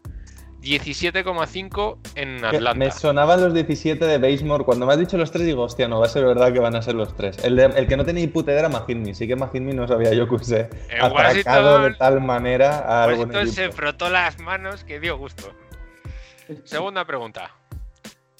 17,5 0.60 1.98
en 2.14 2.44
Atlanta. 2.44 2.74
Me 2.74 2.90
sonaban 2.92 3.40
los 3.40 3.52
17 3.52 4.04
de 4.04 4.18
Bazemore. 4.18 4.64
Cuando 4.64 4.86
me 4.86 4.92
has 4.92 4.98
dicho 5.00 5.16
los 5.16 5.32
tres, 5.32 5.44
digo, 5.46 5.62
hostia, 5.64 5.88
no 5.88 5.98
va 5.98 6.06
a 6.06 6.08
ser 6.08 6.24
verdad 6.24 6.52
que 6.52 6.60
van 6.60 6.76
a 6.76 6.82
ser 6.82 6.94
los 6.94 7.16
tres. 7.16 7.42
El, 7.42 7.56
de- 7.56 7.64
el 7.64 7.88
que 7.88 7.96
no 7.96 8.04
tenía 8.04 8.24
ni 8.24 8.28
puta 8.30 8.52
era 8.52 8.68
Mahirmi. 8.68 9.12
Sí 9.14 9.26
que 9.26 9.34
Mahirmi 9.34 9.72
no 9.72 9.88
sabía 9.88 10.12
yo 10.12 10.28
que 10.28 10.36
atracado 11.00 11.74
Washington- 11.76 11.92
de 11.92 11.98
tal 11.98 12.20
manera 12.20 12.78
a 12.78 13.04
algún 13.04 13.26
Washington 13.30 13.48
se 13.48 13.72
frotó 13.72 14.08
las 14.08 14.38
manos 14.38 14.84
que 14.84 15.00
dio 15.00 15.16
gusto. 15.18 15.52
Segunda 16.64 17.04
pregunta. 17.04 17.50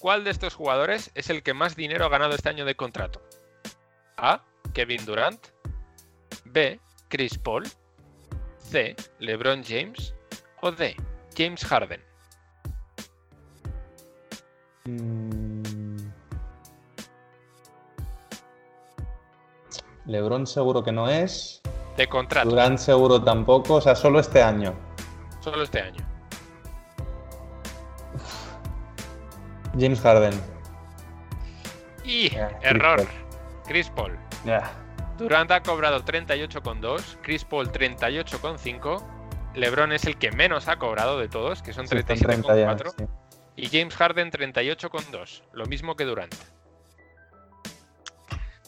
¿Cuál 0.00 0.24
de 0.24 0.30
estos 0.30 0.54
jugadores 0.54 1.10
es 1.14 1.30
el 1.30 1.42
que 1.42 1.54
más 1.54 1.76
dinero 1.76 2.04
ha 2.04 2.08
ganado 2.08 2.34
este 2.34 2.48
año 2.48 2.64
de 2.64 2.74
contrato? 2.74 3.22
A. 4.16 4.42
Kevin 4.74 5.04
Durant. 5.04 5.46
B. 6.44 6.80
Chris 7.08 7.38
Paul. 7.38 7.64
C. 8.58 8.96
LeBron 9.20 9.62
James 9.62 10.14
o 10.60 10.72
D. 10.72 10.96
James 11.36 11.64
Harden. 11.64 12.02
Mm. 14.84 15.62
LeBron 20.06 20.46
seguro 20.46 20.82
que 20.82 20.90
no 20.90 21.08
es. 21.08 21.62
De 21.96 22.08
contrato. 22.08 22.48
Durant 22.48 22.78
seguro 22.78 23.22
tampoco. 23.22 23.74
O 23.74 23.80
sea, 23.80 23.94
solo 23.94 24.18
este 24.18 24.42
año. 24.42 24.74
Solo 25.40 25.62
este 25.62 25.80
año. 25.80 26.11
James 29.78 30.00
Harden. 30.00 30.32
Y 32.04 32.34
error. 32.62 32.98
Chris 32.98 33.08
Chris 33.66 33.90
Paul. 33.90 34.18
Ya. 34.44 34.70
Durant 35.18 35.50
ha 35.52 35.62
cobrado 35.62 36.04
38,2, 36.04 37.18
Chris 37.22 37.44
Paul 37.44 37.70
38,5, 37.70 39.02
LeBron 39.54 39.92
es 39.92 40.04
el 40.04 40.16
que 40.16 40.32
menos 40.32 40.68
ha 40.68 40.78
cobrado 40.78 41.18
de 41.18 41.28
todos, 41.28 41.62
que 41.62 41.72
son 41.72 41.86
Sí, 41.86 41.96
están 41.96 42.18
30 42.18 42.56
ya, 42.56 42.74
37,4, 42.76 42.94
sí. 42.98 43.04
y 43.56 43.66
James 43.68 43.94
Harden 43.94 44.30
38,2, 44.30 45.42
lo 45.52 45.66
mismo 45.66 45.94
que 45.94 46.04
Durant. 46.04 46.34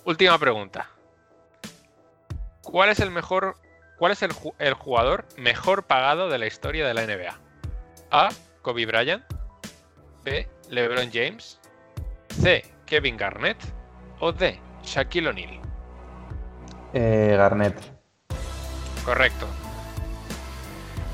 Última 0.05 0.38
pregunta. 0.38 0.88
¿Cuál 2.62 2.90
es 2.90 3.00
el 3.00 3.11
mejor 3.11 3.57
cuál 3.98 4.12
es 4.12 4.22
el, 4.22 4.32
el 4.59 4.74
jugador 4.74 5.26
mejor 5.36 5.84
pagado 5.84 6.28
de 6.28 6.38
la 6.38 6.46
historia 6.46 6.86
de 6.86 6.94
la 6.94 7.07
NBA? 7.07 7.38
A. 8.11 8.28
Kobe 8.62 8.86
Bryant, 8.86 9.24
B. 10.22 10.48
LeBron 10.71 11.11
James, 11.12 11.61
C. 12.41 12.65
Kevin 12.87 13.17
Garnett 13.17 13.59
o 14.21 14.33
D. 14.33 14.61
Shaquille 14.85 15.29
O'Neal. 15.29 15.61
Eh, 16.93 17.35
Garnett. 17.37 17.75
Correcto. 19.05 19.47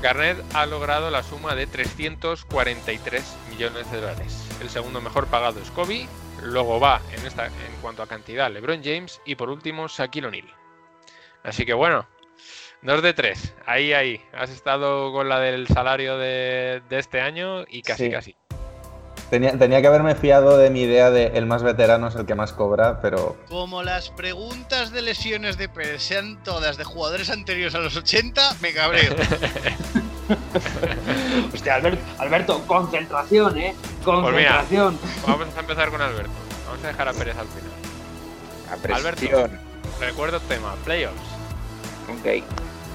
Garnett 0.01 0.37
ha 0.55 0.65
logrado 0.65 1.09
la 1.11 1.21
suma 1.23 1.53
de 1.55 1.67
343 1.67 3.37
millones 3.51 3.89
de 3.91 4.01
dólares. 4.01 4.47
El 4.61 4.69
segundo 4.69 4.99
mejor 4.99 5.27
pagado 5.27 5.59
es 5.59 5.69
Kobe, 5.71 6.07
luego 6.43 6.79
va 6.79 7.01
en, 7.17 7.25
esta, 7.25 7.45
en 7.47 7.51
cuanto 7.81 8.01
a 8.01 8.07
cantidad 8.07 8.51
LeBron 8.51 8.81
James 8.83 9.21
y 9.25 9.35
por 9.35 9.49
último 9.49 9.87
Shaquille 9.87 10.27
O'Neal. 10.27 10.53
Así 11.43 11.65
que 11.65 11.73
bueno, 11.73 12.07
2 12.81 13.01
de 13.03 13.13
3. 13.13 13.55
Ahí, 13.67 13.93
ahí. 13.93 14.21
Has 14.33 14.49
estado 14.49 15.11
con 15.11 15.29
la 15.29 15.39
del 15.39 15.67
salario 15.67 16.17
de, 16.17 16.81
de 16.89 16.99
este 16.99 17.21
año 17.21 17.63
y 17.67 17.81
casi, 17.83 18.05
Sí. 18.05 18.11
casi. 18.11 18.35
Tenía, 19.31 19.57
tenía 19.57 19.81
que 19.81 19.87
haberme 19.87 20.13
fiado 20.13 20.57
de 20.57 20.69
mi 20.69 20.81
idea 20.81 21.09
de 21.09 21.27
el 21.35 21.45
más 21.45 21.63
veterano 21.63 22.09
es 22.09 22.15
el 22.15 22.25
que 22.25 22.35
más 22.35 22.51
cobra, 22.51 22.99
pero 22.99 23.37
Como 23.47 23.81
las 23.81 24.09
preguntas 24.09 24.91
de 24.91 25.01
lesiones 25.01 25.57
de 25.57 25.69
Pérez 25.69 26.03
sean 26.03 26.43
todas 26.43 26.75
de 26.75 26.83
jugadores 26.83 27.29
anteriores 27.29 27.73
a 27.73 27.79
los 27.79 27.95
80, 27.95 28.57
me 28.59 28.73
cabreo. 28.73 29.15
Hostia, 31.53 31.75
Alberto, 31.75 32.01
Alberto, 32.17 32.61
concentración, 32.67 33.57
¿eh? 33.57 33.73
Pues 34.03 34.35
mira, 34.35 34.57
Concentración. 34.57 34.99
vamos 35.25 35.47
a 35.55 35.59
empezar 35.61 35.89
con 35.91 36.01
Alberto. 36.01 36.31
Vamos 36.67 36.83
a 36.83 36.87
dejar 36.87 37.07
a 37.07 37.13
Pérez 37.13 37.37
al 37.37 37.47
final. 37.47 38.97
Alberto. 38.97 39.49
Recuerdo 40.01 40.41
tema, 40.41 40.75
playoffs. 40.83 41.15
Ok. 42.09 42.43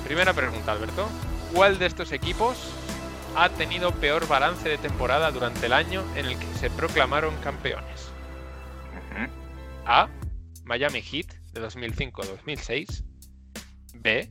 Primera 0.05 0.35
pregunta, 0.35 0.73
Alberto. 0.73 1.09
¿Cuál 1.55 1.79
de 1.79 1.87
estos 1.87 2.13
equipos 2.13 2.59
ha 3.37 3.51
tenido 3.51 3.93
peor 3.93 4.27
balance 4.27 4.69
de 4.69 4.79
temporada 4.79 5.31
durante 5.31 5.67
el 5.67 5.75
año 5.75 6.03
en 6.17 6.25
el 6.27 6.39
que 6.39 6.47
se 6.55 6.71
proclamaron 6.71 7.37
campeones? 7.43 8.11
A. 9.85 10.09
Miami 10.65 11.01
Heat 11.01 11.33
de 11.53 11.63
2005-2006. 11.63 13.05
B. 13.95 14.31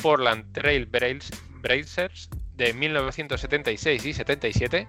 Portland 0.00 0.52
Trail 0.52 0.86
Blazers 0.86 2.30
de 2.54 2.72
1976 2.72 4.06
y 4.06 4.12
77. 4.14 4.88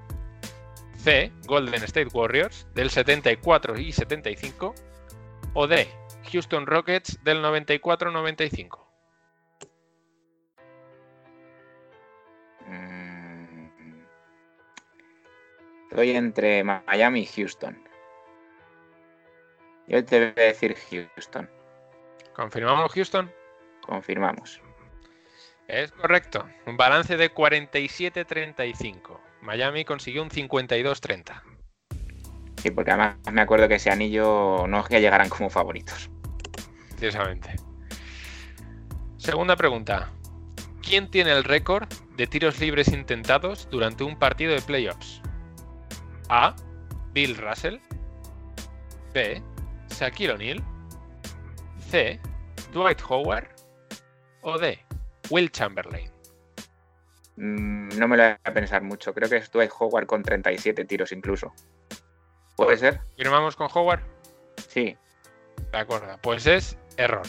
C. 0.97 1.31
Golden 1.45 1.83
State 1.83 2.09
Warriors 2.13 2.67
del 2.73 2.89
74 2.89 3.79
y 3.79 3.91
75. 3.91 4.75
O 5.53 5.67
D. 5.67 5.87
Houston 6.31 6.65
Rockets 6.67 7.21
del 7.23 7.43
94-95. 7.43 8.85
Mm. 12.67 13.06
Estoy 15.97 16.15
entre 16.15 16.63
Miami 16.63 17.21
y 17.21 17.25
Houston. 17.25 17.75
Yo 19.87 20.05
te 20.05 20.31
voy 20.31 20.43
a 20.43 20.47
decir 20.49 20.75
Houston. 21.15 21.49
¿Confirmamos 22.35 22.91
Houston? 22.91 23.33
Confirmamos. 23.81 24.61
Es 25.67 25.91
correcto. 25.93 26.47
Un 26.67 26.77
balance 26.77 27.17
de 27.17 27.33
47-35. 27.33 29.19
Miami 29.41 29.85
consiguió 29.85 30.21
un 30.21 30.29
52-30. 30.29 31.41
Sí, 32.61 32.69
porque 32.69 32.91
además 32.91 33.15
me 33.31 33.41
acuerdo 33.41 33.67
que 33.67 33.75
ese 33.75 33.89
anillo 33.89 34.67
no 34.67 34.81
es 34.81 34.85
que 34.85 35.01
llegaran 35.01 35.29
como 35.29 35.49
favoritos. 35.49 36.11
Precisamente. 36.99 37.55
Segunda 39.17 39.55
pregunta. 39.55 40.11
¿Quién 40.83 41.09
tiene 41.09 41.31
el 41.31 41.43
récord 41.43 41.91
de 42.15 42.27
tiros 42.27 42.59
libres 42.59 42.89
intentados 42.89 43.67
durante 43.71 44.03
un 44.03 44.19
partido 44.19 44.53
de 44.53 44.61
playoffs? 44.61 45.23
A. 46.29 46.55
Bill 47.13 47.35
Russell. 47.37 47.77
B. 49.13 49.41
Shaquille 49.89 50.31
O'Neal. 50.33 50.63
C. 51.89 52.19
Dwight 52.71 53.01
Howard. 53.09 53.47
O 54.41 54.57
D. 54.57 54.79
Will 55.29 55.49
Chamberlain. 55.51 56.09
Mm, 57.37 57.89
No 57.97 58.07
me 58.07 58.17
lo 58.17 58.23
voy 58.23 58.35
a 58.43 58.53
pensar 58.53 58.81
mucho. 58.81 59.13
Creo 59.13 59.29
que 59.29 59.37
es 59.37 59.51
Dwight 59.51 59.71
Howard 59.79 60.05
con 60.07 60.23
37 60.23 60.85
tiros 60.85 61.11
incluso. 61.11 61.53
¿Puede 62.55 62.77
ser? 62.77 63.01
¿Firmamos 63.15 63.55
con 63.55 63.67
Howard? 63.73 64.01
Sí. 64.69 64.97
De 65.71 65.77
acuerdo. 65.77 66.17
Pues 66.21 66.45
es 66.47 66.77
error. 66.97 67.27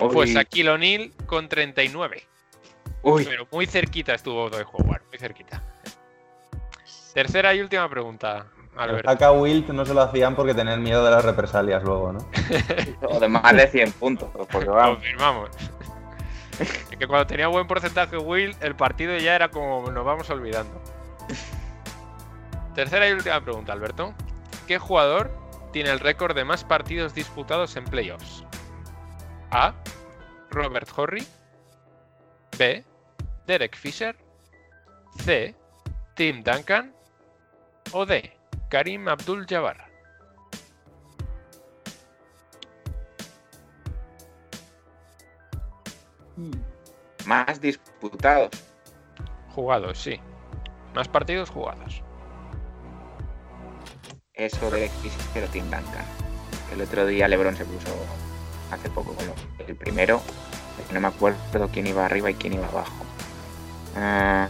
Uy. 0.00 0.10
Fue 0.12 0.26
Shaquille 0.26 0.70
O'Neal 0.70 1.12
con 1.26 1.48
39. 1.48 2.26
Uy. 3.02 3.24
Pero 3.24 3.46
muy 3.50 3.66
cerquita 3.66 4.14
estuvo 4.14 4.48
Dwight 4.48 4.68
Howard. 4.72 5.02
Muy 5.08 5.18
cerquita. 5.18 5.62
Tercera 7.14 7.54
y 7.54 7.60
última 7.60 7.88
pregunta, 7.88 8.46
Alberto. 8.76 9.10
Acá 9.10 9.32
Wilt 9.32 9.68
no 9.68 9.84
se 9.84 9.92
lo 9.92 10.02
hacían 10.02 10.34
porque 10.34 10.54
tenían 10.54 10.82
miedo 10.82 11.04
de 11.04 11.10
las 11.10 11.24
represalias 11.24 11.82
luego, 11.82 12.12
¿no? 12.12 12.26
O 13.08 13.20
de 13.20 13.28
más 13.28 13.54
de 13.54 13.66
100 13.66 13.92
puntos. 13.92 14.30
Porque 14.50 14.68
vamos. 14.68 14.96
Confirmamos. 14.96 15.50
Es 16.58 16.96
que 16.96 17.06
cuando 17.06 17.26
tenía 17.26 17.48
buen 17.48 17.66
porcentaje 17.66 18.16
Will, 18.16 18.54
el 18.60 18.74
partido 18.76 19.16
ya 19.18 19.34
era 19.34 19.50
como 19.50 19.90
nos 19.90 20.04
vamos 20.04 20.28
olvidando. 20.30 20.80
Tercera 22.74 23.08
y 23.08 23.12
última 23.12 23.40
pregunta, 23.40 23.72
Alberto. 23.72 24.14
¿Qué 24.66 24.78
jugador 24.78 25.30
tiene 25.72 25.90
el 25.90 26.00
récord 26.00 26.34
de 26.34 26.44
más 26.44 26.64
partidos 26.64 27.14
disputados 27.14 27.76
en 27.76 27.84
playoffs? 27.84 28.44
A. 29.50 29.74
Robert 30.50 30.88
Horry. 30.96 31.26
B. 32.58 32.84
Derek 33.46 33.76
Fisher. 33.76 34.16
C. 35.18 35.54
Tim 36.14 36.42
Duncan. 36.42 36.94
O 37.92 38.06
D. 38.06 38.32
Karim 38.70 39.06
Abdul-Jabbar. 39.06 39.92
Más 47.26 47.60
disputados. 47.60 48.50
Jugados, 49.54 49.98
sí. 49.98 50.18
Más 50.94 51.06
partidos 51.08 51.50
jugados. 51.50 52.02
Eso 54.34 54.70
de 54.70 54.86
o 54.86 55.48
Tim 55.52 55.64
Duncan. 55.64 56.04
El 56.72 56.80
otro 56.80 57.06
día 57.06 57.28
LeBron 57.28 57.54
se 57.54 57.66
puso 57.66 57.94
hace 58.70 58.88
poco 58.88 59.14
como 59.14 59.34
el 59.66 59.76
primero. 59.76 60.22
No 60.92 61.00
me 61.00 61.08
acuerdo 61.08 61.68
quién 61.70 61.86
iba 61.86 62.06
arriba 62.06 62.30
y 62.30 62.34
quién 62.34 62.54
iba 62.54 62.66
abajo. 62.66 63.04
Ah. 63.96 64.48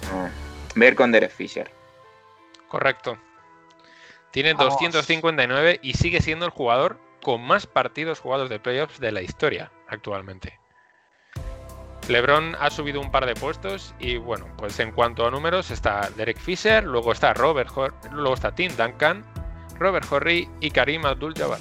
ver 0.77 0.95
con 0.95 1.11
Derek 1.11 1.33
Fisher. 1.33 1.71
Correcto. 2.69 3.19
Tiene 4.33 4.55
Vamos. 4.55 4.75
259 4.75 5.81
y 5.83 5.93
sigue 5.95 6.21
siendo 6.21 6.45
el 6.47 6.51
jugador 6.51 6.99
con 7.23 7.43
más 7.43 7.67
partidos 7.67 8.19
jugados 8.21 8.49
de 8.51 8.59
playoffs 8.59 8.99
de 8.99 9.13
la 9.13 9.23
historia 9.23 9.71
actualmente. 9.89 10.59
LeBron 12.09 12.57
ha 12.61 12.71
subido 12.71 13.01
un 13.01 13.11
par 13.13 13.27
de 13.27 13.35
puestos 13.35 13.95
y 14.01 14.17
bueno, 14.17 14.47
pues 14.57 14.79
en 14.81 14.91
cuanto 14.91 15.25
a 15.27 15.31
números 15.31 15.71
está 15.71 16.11
Derek 16.17 16.39
Fisher, 16.39 16.83
luego 16.83 17.13
está 17.13 17.33
Robert, 17.33 17.71
Hor- 17.71 17.95
luego 18.11 18.35
está 18.35 18.53
Tim 18.55 18.73
Duncan, 18.77 19.25
Robert 19.79 20.11
Horry 20.11 20.49
y 20.61 20.71
Karim 20.73 21.07
Abdul-Jabbar. 21.07 21.61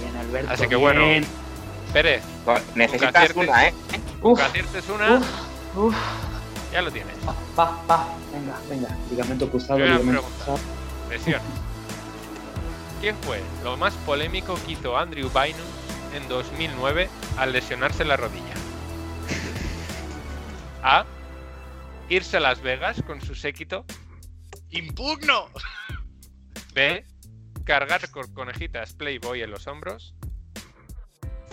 Bien, 0.00 0.16
Alberto. 0.16 0.50
Así 0.50 0.66
que 0.66 0.74
bueno. 0.76 1.04
bien. 1.06 1.24
Pérez, 1.92 2.22
Oh, 2.46 2.56
Necesitas 2.74 3.14
aciertes. 3.14 3.36
una, 3.48 3.68
¿eh? 3.68 3.74
Uf, 4.22 4.40
aciertes 4.40 4.88
una, 4.88 5.14
uf, 5.18 5.76
uf. 5.76 5.94
ya 6.72 6.82
lo 6.82 6.90
tienes. 6.90 7.14
Va, 7.28 7.34
va, 7.56 7.78
va. 7.88 8.06
Venga, 8.32 8.54
venga. 8.68 8.96
Ligamento 9.10 9.48
cruzado, 9.50 9.78
ligamento 9.78 10.22
cruzado. 10.22 10.58
Presión. 11.12 11.42
¿Qué 13.02 13.12
fue 13.12 13.42
lo 13.62 13.76
más 13.76 13.92
polémico 14.06 14.58
que 14.64 14.72
hizo 14.72 14.96
Andrew 14.96 15.28
Bynum 15.28 15.60
en 16.14 16.26
2009 16.26 17.10
al 17.36 17.52
lesionarse 17.52 18.02
la 18.06 18.16
rodilla? 18.16 18.54
A. 20.82 21.04
Irse 22.08 22.38
a 22.38 22.40
Las 22.40 22.62
Vegas 22.62 23.02
con 23.06 23.20
su 23.20 23.34
séquito. 23.34 23.84
¡Impugno! 24.70 25.50
B. 26.72 27.04
Cargar 27.66 28.10
con 28.10 28.32
conejitas 28.32 28.94
Playboy 28.94 29.42
en 29.42 29.50
los 29.50 29.66
hombros. 29.66 30.14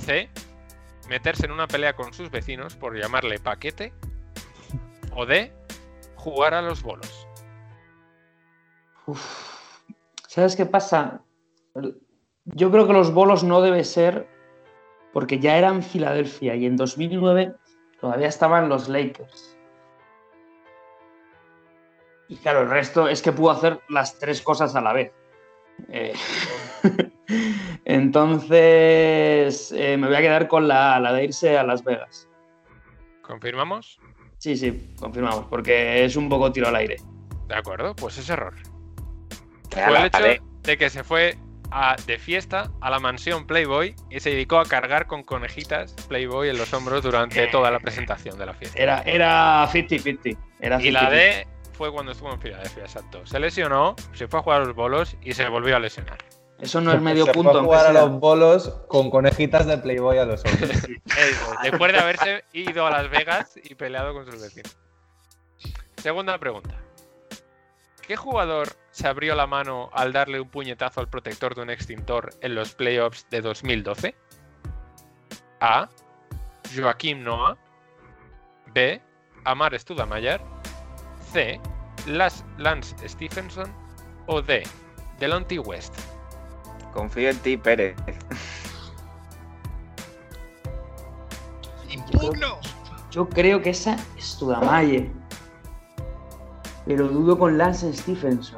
C. 0.05 0.29
Meterse 1.09 1.47
en 1.47 1.51
una 1.51 1.67
pelea 1.67 1.97
con 1.97 2.13
sus 2.13 2.31
vecinos 2.31 2.77
por 2.77 2.97
llamarle 2.97 3.39
paquete. 3.39 3.91
O 5.11 5.25
D. 5.25 5.51
Jugar 6.15 6.53
a 6.53 6.61
los 6.61 6.81
bolos. 6.81 7.27
¿Sabes 10.29 10.55
qué 10.55 10.67
pasa? 10.67 11.23
Yo 12.45 12.69
creo 12.69 12.85
que 12.85 12.93
los 12.93 13.11
bolos 13.11 13.43
no 13.43 13.61
debe 13.61 13.83
ser 13.83 14.27
porque 15.11 15.39
ya 15.39 15.57
eran 15.57 15.81
Filadelfia 15.81 16.53
y 16.55 16.67
en 16.67 16.75
2009 16.75 17.55
todavía 17.99 18.27
estaban 18.27 18.69
los 18.69 18.87
Lakers. 18.89 19.57
Y 22.27 22.35
claro, 22.35 22.61
el 22.61 22.69
resto 22.69 23.07
es 23.07 23.23
que 23.23 23.31
pudo 23.31 23.49
hacer 23.49 23.79
las 23.89 24.19
tres 24.19 24.43
cosas 24.43 24.75
a 24.75 24.81
la 24.81 24.93
vez. 24.93 25.11
Eh, 25.87 26.13
Entonces, 27.85 29.71
eh, 29.71 29.97
me 29.97 30.05
voy 30.05 30.15
a 30.15 30.21
quedar 30.21 30.47
con 30.47 30.67
la, 30.67 30.99
la 30.99 31.11
de 31.11 31.23
irse 31.23 31.57
a 31.57 31.63
Las 31.63 31.83
Vegas. 31.83 32.29
¿Confirmamos? 33.23 33.99
Sí, 34.37 34.55
sí, 34.55 34.93
confirmamos, 34.99 35.45
porque 35.49 36.05
es 36.05 36.15
un 36.15 36.29
poco 36.29 36.51
tiro 36.51 36.67
al 36.67 36.75
aire. 36.75 36.97
De 37.47 37.55
acuerdo, 37.55 37.95
pues 37.95 38.19
es 38.19 38.29
error. 38.29 38.53
Fue 39.71 39.85
el 39.99 40.05
hecho 40.05 40.43
de 40.63 40.77
que 40.77 40.89
se 40.89 41.03
fue 41.03 41.37
a- 41.71 41.95
de 42.07 42.17
fiesta 42.17 42.71
a 42.81 42.89
la 42.89 42.99
mansión 42.99 43.45
Playboy 43.45 43.95
y 44.09 44.19
se 44.19 44.31
dedicó 44.31 44.59
a 44.59 44.65
cargar 44.65 45.05
con 45.07 45.23
conejitas 45.23 45.93
Playboy 46.07 46.49
en 46.49 46.57
los 46.57 46.73
hombros 46.73 47.03
durante 47.03 47.45
toda 47.47 47.69
la 47.71 47.79
presentación 47.79 48.37
de 48.39 48.45
la 48.47 48.53
fiesta. 48.53 48.77
Era 48.81 49.01
era 49.05 49.67
50-50. 49.71 50.37
Era 50.59 50.81
Y 50.81 50.91
la 50.91 51.09
50-50. 51.09 51.09
D 51.11 51.47
fue 51.73 51.91
cuando 51.91 52.11
estuvo 52.11 52.33
en 52.33 52.41
Filadelfia, 52.41 52.83
exacto. 52.83 53.25
Se 53.25 53.39
lesionó, 53.39 53.95
se 54.13 54.27
fue 54.27 54.39
a 54.39 54.43
jugar 54.43 54.61
a 54.61 54.65
los 54.65 54.75
bolos 54.75 55.15
y 55.21 55.33
se 55.33 55.47
volvió 55.47 55.75
a 55.75 55.79
lesionar. 55.79 56.17
Eso 56.59 56.81
no 56.81 56.91
es 56.91 56.99
medio 57.01 57.23
Se 57.25 57.31
fue 57.33 57.43
punto. 57.43 57.59
a 57.59 57.63
jugar 57.63 57.85
a 57.87 57.93
los 57.93 58.19
bolos 58.19 58.69
con 58.89 59.09
conejitas 59.09 59.65
de 59.65 59.77
Playboy 59.77 60.17
a 60.17 60.25
los 60.25 60.43
hombros. 60.43 60.71
Después 61.63 61.93
de 61.93 61.99
haberse 61.99 62.43
ido 62.51 62.85
a 62.85 62.89
Las 62.89 63.09
Vegas 63.09 63.53
y 63.63 63.75
peleado 63.75 64.13
con 64.13 64.25
sus 64.25 64.41
vecinos. 64.41 64.75
Segunda 65.97 66.37
pregunta. 66.37 66.75
¿Qué 68.09 68.15
jugador 68.15 68.75
se 68.89 69.07
abrió 69.07 69.35
la 69.35 69.45
mano 69.45 69.91
al 69.93 70.11
darle 70.11 70.41
un 70.41 70.49
puñetazo 70.49 70.99
al 70.99 71.09
protector 71.09 71.53
de 71.53 71.61
un 71.61 71.69
extintor 71.69 72.31
en 72.41 72.55
los 72.55 72.73
playoffs 72.73 73.27
de 73.29 73.39
2012? 73.39 74.15
A. 75.61 75.87
Joaquim 76.75 77.21
Noah. 77.21 77.55
B. 78.73 78.99
Amar 79.45 79.79
Studamayer. 79.79 80.41
C. 81.31 81.61
Las 82.07 82.43
Lance 82.57 82.95
Stephenson. 83.07 83.71
O 84.25 84.41
D. 84.41 84.63
Delonte 85.19 85.59
West. 85.59 85.93
Confío 86.91 87.29
en 87.29 87.37
ti, 87.37 87.57
Pérez. 87.57 87.95
¡Impugno! 91.89 92.59
Yo 93.11 93.29
creo 93.29 93.61
que 93.61 93.69
esa 93.69 93.97
es 94.17 94.35
Tudamaye. 94.39 95.18
Pero 96.89 97.07
dudo 97.07 97.37
con 97.37 97.55
Lance 97.55 97.93
Stephenson. 97.93 98.57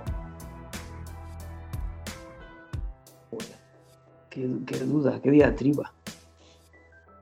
Qué, 4.30 4.48
qué 4.66 4.80
duda, 4.80 5.20
qué 5.22 5.30
diatriba. 5.32 5.92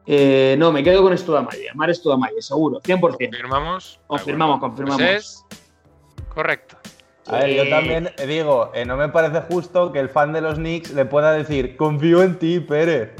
Eh, 0.05 0.55
no, 0.59 0.71
me 0.71 0.83
quedo 0.83 1.01
con 1.01 1.17
Studamaye. 1.17 1.67
Amar 1.71 1.93
Studamaye, 1.95 2.39
seguro, 2.43 2.79
100%. 2.81 2.99
¿Confirmamos? 3.17 3.99
Confirmamos, 4.05 4.59
confirmamos. 4.59 5.01
Pues 5.01 5.25
es 5.25 5.45
correcto. 6.31 6.77
A 7.25 7.37
ver, 7.37 7.55
yo 7.55 7.63
Eh, 7.63 7.69
también 7.71 8.11
digo, 8.27 8.69
eh, 8.75 8.85
no 8.85 8.95
me 8.95 9.09
parece 9.09 9.41
justo 9.41 9.91
que 9.91 9.99
el 9.99 10.09
fan 10.09 10.31
de 10.31 10.41
los 10.41 10.55
Knicks 10.59 10.91
le 10.93 11.05
pueda 11.05 11.31
decir, 11.31 11.75
confío 11.75 12.21
en 12.21 12.37
ti, 12.37 12.59
Pérez. 12.59 13.13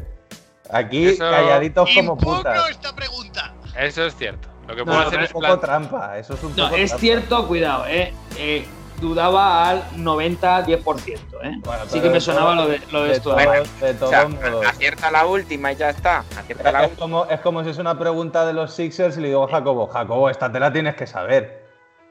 Aquí, 0.70 1.08
Eso- 1.08 1.28
calladitos 1.28 1.90
como 1.96 2.14
¡Impugno 2.14 2.38
putas. 2.38 2.70
esta 2.70 2.96
pregunta! 2.96 3.56
Eso 3.76 4.06
es 4.06 4.16
cierto. 4.16 4.49
Lo 4.70 4.76
que 4.76 4.82
No, 4.82 4.86
puedo 4.86 5.00
no, 5.02 5.08
hacer 5.08 5.20
Es 5.22 5.26
es 5.30 5.36
un 5.36 5.42
poco 5.42 5.46
plan- 5.48 5.60
trampa, 5.60 6.18
eso 6.20 6.34
es 6.36 6.44
un 6.44 6.56
No, 6.56 6.64
poco 6.66 6.76
es 6.76 6.90
trampa. 6.90 7.02
cierto, 7.02 7.48
cuidado, 7.48 7.86
eh. 7.88 8.14
Eh, 8.38 8.68
dudaba 9.02 9.68
al 9.70 9.84
90-10%, 9.96 11.42
¿eh? 11.42 11.54
Bueno, 11.64 11.84
sí 11.86 11.90
pero 11.94 12.04
que 12.04 12.10
me 12.10 12.22
sonaba 12.22 12.52
todo- 12.56 12.64
lo 12.66 12.68
de, 12.70 12.82
lo 12.92 13.04
de 13.04 13.10
de 13.10 13.16
Studamaye. 13.16 13.48
todos, 13.64 13.80
de 13.80 13.90
O 13.90 13.96
todos 13.96 14.10
sea, 14.12 14.28
modos. 14.28 14.66
acierta 14.68 15.12
la 15.12 15.26
última 15.26 15.72
y 15.72 15.76
ya 15.76 15.90
está. 15.90 16.20
Acierta 16.38 16.72
la 16.72 16.84
Es 16.84 16.90
última. 16.92 17.00
como, 17.02 17.26
es 17.26 17.40
como 17.40 17.64
si 17.64 17.70
es 17.72 17.78
una 17.78 17.98
pregunta 17.98 18.46
de 18.46 18.54
los 18.54 18.74
Sixers 18.74 19.18
y 19.18 19.22
le 19.22 19.30
digo 19.30 19.44
a 19.46 19.48
Jacobo, 19.50 19.88
Jacobo, 19.88 20.30
esta 20.30 20.52
te 20.52 20.60
la 20.60 20.72
tienes 20.72 20.96
que 20.96 21.08
saber. 21.08 21.66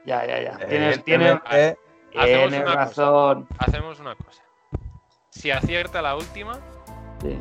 Ya, 0.06 0.26
ya, 0.26 0.40
ya. 0.40 0.58
Eh, 0.62 0.66
Tienes, 0.68 1.04
tienes, 1.04 1.32
Hacemos 1.44 1.76
tienes 2.48 2.60
una 2.62 2.64
cosa. 2.64 2.74
razón. 2.76 3.48
Hacemos 3.58 4.00
una 4.00 4.14
cosa. 4.16 4.42
Si 5.30 5.50
acierta 5.50 6.00
la 6.02 6.16
última, 6.16 6.58
Sí. 7.22 7.38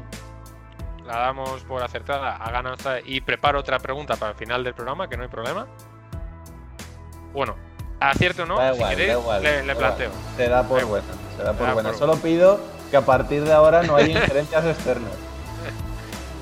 La 1.08 1.18
damos 1.20 1.64
por 1.64 1.82
acertada, 1.82 2.36
ha 2.36 2.52
ganado 2.52 2.76
esta- 2.76 3.00
y 3.00 3.22
preparo 3.22 3.60
otra 3.60 3.80
pregunta 3.80 4.16
para 4.18 4.32
el 4.34 4.38
final 4.38 4.64
del 4.64 4.74
programa, 4.74 5.08
que 5.10 5.18
no 5.18 5.24
hay 5.24 5.30
problema. 5.30 5.66
Bueno, 7.34 7.56
acierto 8.00 8.44
o 8.44 8.46
no, 8.46 8.58
da 8.58 8.72
si 8.72 8.76
igual, 8.78 8.90
queréis, 8.92 9.14
da 9.14 9.20
igual, 9.20 9.44
le, 9.44 9.64
le 9.64 9.76
planteo. 9.76 10.12
Se 10.36 10.48
da 10.50 10.64
por 10.64 10.84
buena, 10.86 11.06
se 11.38 11.44
da 11.44 11.54
por 11.54 11.68
da 11.68 11.74
buena. 11.74 11.90
por 11.90 11.98
Solo 11.98 12.16
pido 12.18 12.60
que 12.92 12.98
a 12.98 13.02
partir 13.02 13.44
de 13.44 13.54
ahora 13.54 13.84
no 13.84 13.96
haya 13.96 14.08
injerencias 14.22 14.66
externas. 14.66 15.12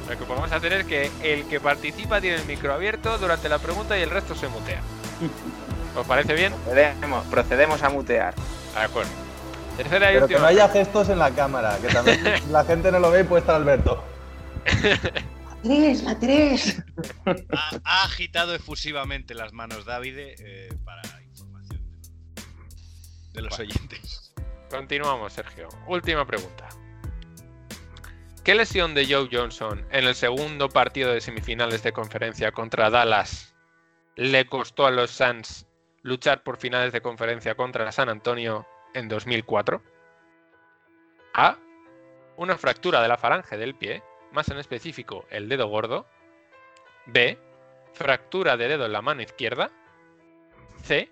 Lo 0.09 0.17
que 0.17 0.23
podemos 0.25 0.51
hacer 0.51 0.73
es 0.73 0.85
que 0.85 1.09
el 1.23 1.47
que 1.47 1.59
participa 1.59 2.21
tiene 2.21 2.37
el 2.37 2.45
micro 2.45 2.73
abierto 2.73 3.17
durante 3.17 3.49
la 3.49 3.57
pregunta 3.59 3.97
y 3.97 4.01
el 4.03 4.09
resto 4.11 4.35
se 4.35 4.47
mutea. 4.47 4.81
¿Os 5.99 6.05
parece 6.05 6.33
bien? 6.33 6.53
Procedemos, 6.53 7.25
procedemos 7.27 7.81
a 7.83 7.89
mutear. 7.89 8.33
De 8.75 8.81
acuerdo. 8.81 9.09
Tercera 9.77 10.11
y 10.11 10.15
Pero 10.15 10.27
que 10.27 10.39
no 10.39 10.45
haya 10.45 10.69
gestos 10.69 11.09
en 11.09 11.19
la 11.19 11.31
cámara, 11.31 11.77
que 11.81 11.87
también 11.87 12.21
la 12.51 12.63
gente 12.63 12.91
no 12.91 12.99
lo 12.99 13.11
ve 13.11 13.21
y 13.21 13.23
puede 13.23 13.41
estar 13.41 13.55
Alberto. 13.55 14.03
Tres, 15.63 16.03
la 16.03 16.19
tres. 16.19 16.83
Ha, 17.25 17.79
ha 17.83 18.03
agitado 18.03 18.53
efusivamente 18.53 19.33
las 19.33 19.51
manos 19.51 19.85
Davide 19.85 20.35
eh, 20.37 20.69
para 20.83 21.01
información 21.23 21.81
de 23.33 23.41
los 23.41 23.59
oyentes. 23.59 24.33
Continuamos, 24.69 25.33
Sergio. 25.33 25.69
Última 25.87 26.25
pregunta. 26.25 26.69
¿Qué 28.43 28.53
lesión 28.53 28.93
de 28.93 29.07
Joe 29.07 29.27
Johnson 29.31 29.83
en 29.89 30.05
el 30.05 30.13
segundo 30.13 30.69
partido 30.69 31.11
de 31.11 31.19
semifinales 31.19 31.81
de 31.81 31.93
conferencia 31.93 32.51
contra 32.51 32.91
Dallas 32.91 33.55
le 34.15 34.45
costó 34.45 34.85
a 34.85 34.91
los 34.91 35.09
Suns 35.09 35.65
luchar 36.03 36.43
por 36.43 36.57
finales 36.57 36.93
de 36.93 37.01
conferencia 37.01 37.55
contra 37.55 37.91
San 37.91 38.07
Antonio 38.09 38.67
en 38.93 39.07
2004? 39.07 39.81
A. 41.33 41.57
Una 42.37 42.55
fractura 42.55 43.01
de 43.01 43.07
la 43.07 43.17
falange 43.17 43.57
del 43.57 43.73
pie, 43.73 44.03
más 44.35 44.49
en 44.49 44.59
específico 44.59 45.25
el 45.31 45.49
dedo 45.49 45.67
gordo. 45.67 46.05
B. 47.07 47.39
Fractura 47.93 48.57
de 48.57 48.67
dedo 48.67 48.85
en 48.85 48.93
la 48.93 49.01
mano 49.01 49.23
izquierda. 49.23 49.71
C. 50.83 51.09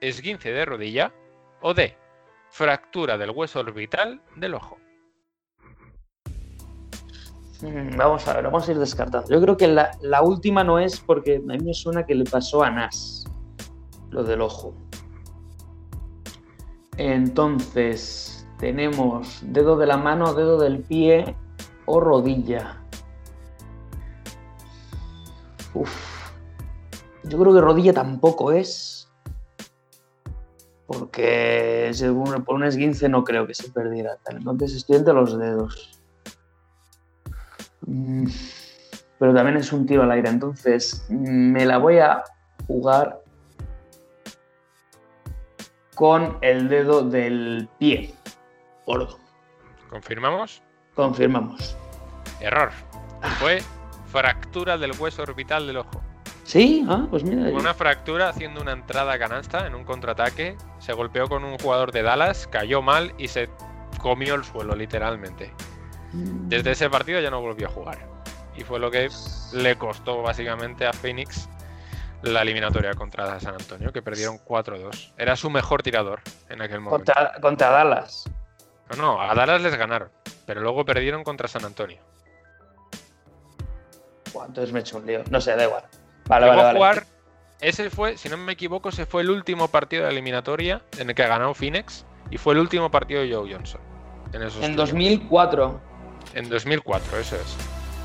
Esguince 0.00 0.52
de 0.52 0.64
rodilla. 0.64 1.12
O 1.62 1.74
D. 1.74 1.96
Fractura 2.50 3.18
del 3.18 3.30
hueso 3.30 3.60
orbital 3.60 4.20
del 4.36 4.54
ojo. 4.54 4.78
Mm, 7.62 7.96
Vamos 7.96 8.28
a 8.28 8.34
ver, 8.34 8.44
vamos 8.44 8.68
a 8.68 8.72
ir 8.72 8.78
descartando. 8.78 9.28
Yo 9.30 9.40
creo 9.40 9.56
que 9.56 9.66
la, 9.66 9.90
la 10.02 10.22
última 10.22 10.62
no 10.62 10.78
es 10.78 11.00
porque 11.00 11.36
a 11.36 11.40
mí 11.40 11.58
me 11.58 11.74
suena 11.74 12.04
que 12.04 12.14
le 12.14 12.24
pasó 12.24 12.62
a 12.62 12.70
Nas, 12.70 13.24
lo 14.10 14.22
del 14.22 14.42
ojo. 14.42 14.74
Entonces, 16.98 18.46
tenemos 18.58 19.40
dedo 19.42 19.76
de 19.76 19.86
la 19.86 19.96
mano, 19.96 20.34
dedo 20.34 20.58
del 20.58 20.80
pie 20.80 21.34
o 21.86 22.00
rodilla. 22.00 22.82
Uf. 25.74 26.16
Yo 27.24 27.38
creo 27.38 27.54
que 27.54 27.60
rodilla 27.60 27.92
tampoco 27.92 28.52
es. 28.52 29.08
Porque 30.86 31.90
según 31.92 32.44
por 32.44 32.54
un 32.54 32.64
esguince 32.64 33.08
no 33.08 33.24
creo 33.24 33.46
que 33.46 33.54
se 33.54 33.70
perdiera. 33.70 34.16
Entonces 34.30 34.74
estoy 34.74 34.96
entre 34.96 35.14
los 35.14 35.36
dedos. 35.36 36.00
Mm, 37.86 38.28
Pero 39.18 39.34
también 39.34 39.56
es 39.56 39.72
un 39.72 39.86
tiro 39.86 40.02
al 40.02 40.12
aire. 40.12 40.28
Entonces 40.28 41.04
mm, 41.08 41.52
me 41.52 41.66
la 41.66 41.78
voy 41.78 41.98
a 41.98 42.22
jugar 42.66 43.20
con 45.96 46.38
el 46.42 46.68
dedo 46.68 47.02
del 47.02 47.68
pie. 47.78 48.14
Gordo. 48.86 49.18
¿Confirmamos? 49.90 50.62
Confirmamos. 50.96 51.76
Error. 52.40 52.70
Fue 53.38 53.62
fractura 54.10 54.76
del 54.78 54.92
hueso 54.98 55.22
orbital 55.22 55.66
del 55.66 55.76
ojo. 55.78 56.02
¿Sí? 56.44 56.84
Ah, 56.88 57.06
pues 57.10 57.22
mira. 57.22 57.42
Fue 57.50 57.60
una 57.60 57.74
fractura 57.74 58.28
haciendo 58.28 58.60
una 58.62 58.72
entrada 58.72 59.12
a 59.12 59.18
canasta 59.18 59.66
en 59.66 59.74
un 59.74 59.84
contraataque. 59.84 60.56
Se 60.78 60.92
golpeó 60.92 61.28
con 61.28 61.44
un 61.44 61.58
jugador 61.58 61.92
de 61.92 62.02
Dallas, 62.02 62.46
cayó 62.46 62.82
mal 62.82 63.12
y 63.18 63.28
se 63.28 63.48
comió 64.00 64.34
el 64.34 64.44
suelo, 64.44 64.74
literalmente. 64.74 65.52
Mm, 66.12 66.48
Desde 66.48 66.70
ese 66.72 66.88
partido 66.88 67.20
ya 67.20 67.30
no 67.30 67.40
volvió 67.40 67.66
a 67.68 67.70
jugar. 67.70 67.98
Y 68.56 68.62
fue 68.64 68.78
lo 68.80 68.90
que 68.90 69.08
le 69.52 69.76
costó 69.76 70.22
básicamente 70.22 70.86
a 70.86 70.92
Phoenix 70.92 71.48
la 72.22 72.42
eliminatoria 72.42 72.94
contra 72.94 73.38
San 73.38 73.54
Antonio, 73.54 73.92
que 73.92 74.00
perdieron 74.00 74.38
4-2. 74.38 75.12
Era 75.18 75.36
su 75.36 75.50
mejor 75.50 75.82
tirador 75.82 76.20
en 76.48 76.62
aquel 76.62 76.80
momento. 76.80 77.12
Contra, 77.12 77.32
contra 77.40 77.70
Dallas. 77.70 78.24
No, 78.96 79.02
no, 79.02 79.20
a 79.20 79.34
Dallas 79.34 79.60
les 79.60 79.74
ganaron, 79.76 80.08
pero 80.46 80.60
luego 80.60 80.84
perdieron 80.84 81.24
contra 81.24 81.48
San 81.48 81.64
Antonio. 81.64 81.98
Entonces 84.46 84.72
me 84.72 84.80
he 84.80 84.82
hecho 84.82 84.98
un 84.98 85.06
lío. 85.06 85.22
No 85.30 85.40
sé, 85.40 85.56
da 85.56 85.64
igual. 85.64 85.84
Vale, 86.26 86.46
Llegó 86.46 86.56
vale, 86.56 86.60
a 86.62 86.64
vale. 86.66 86.78
jugar, 86.78 87.06
ese 87.60 87.88
fue, 87.90 88.16
si 88.18 88.28
no 88.28 88.36
me 88.36 88.52
equivoco, 88.52 88.90
ese 88.90 89.06
fue 89.06 89.22
el 89.22 89.30
último 89.30 89.68
partido 89.68 90.04
de 90.04 90.10
eliminatoria 90.10 90.82
en 90.98 91.08
el 91.08 91.14
que 91.14 91.26
ganó 91.26 91.54
Phoenix 91.54 92.04
y 92.30 92.36
fue 92.38 92.52
el 92.54 92.60
último 92.60 92.90
partido 92.90 93.22
de 93.22 93.32
Joe 93.32 93.52
Johnson. 93.52 93.80
En, 94.32 94.42
esos 94.42 94.62
En 94.62 94.74
playoffs. 94.74 94.92
2004. 94.92 95.80
En 96.34 96.48
2004, 96.48 97.18
eso 97.18 97.36
es. 97.36 97.56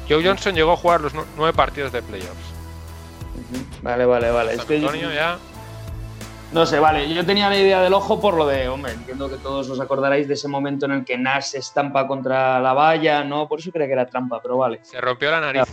Joe 0.07 0.23
Johnson 0.25 0.55
llegó 0.55 0.71
a 0.73 0.77
jugar 0.77 1.01
los 1.01 1.13
nu- 1.13 1.25
nueve 1.35 1.53
partidos 1.53 1.91
de 1.91 2.01
playoffs. 2.01 2.53
Vale, 3.81 4.05
vale, 4.05 4.29
vale. 4.31 4.55
San 4.57 4.71
Antonio 4.71 5.11
ya 5.11 5.37
No 6.53 6.65
sé, 6.65 6.79
vale, 6.79 7.13
yo 7.13 7.25
tenía 7.25 7.47
la 7.49 7.57
idea 7.57 7.81
del 7.81 7.93
ojo 7.93 8.19
por 8.19 8.33
lo 8.35 8.45
de, 8.45 8.67
hombre, 8.67 8.91
entiendo 8.91 9.29
que 9.29 9.37
todos 9.37 9.69
os 9.69 9.79
acordaréis 9.79 10.27
de 10.27 10.33
ese 10.33 10.49
momento 10.49 10.85
en 10.85 10.91
el 10.91 11.05
que 11.05 11.17
Nash 11.17 11.43
se 11.43 11.59
estampa 11.59 12.05
contra 12.07 12.59
la 12.59 12.73
valla, 12.73 13.23
¿no? 13.23 13.47
Por 13.47 13.59
eso 13.59 13.71
creía 13.71 13.87
que 13.87 13.93
era 13.93 14.05
trampa, 14.05 14.41
pero 14.41 14.57
vale. 14.57 14.79
se 14.83 14.99
rompió 14.99 15.31
la 15.31 15.39
nariz. 15.39 15.63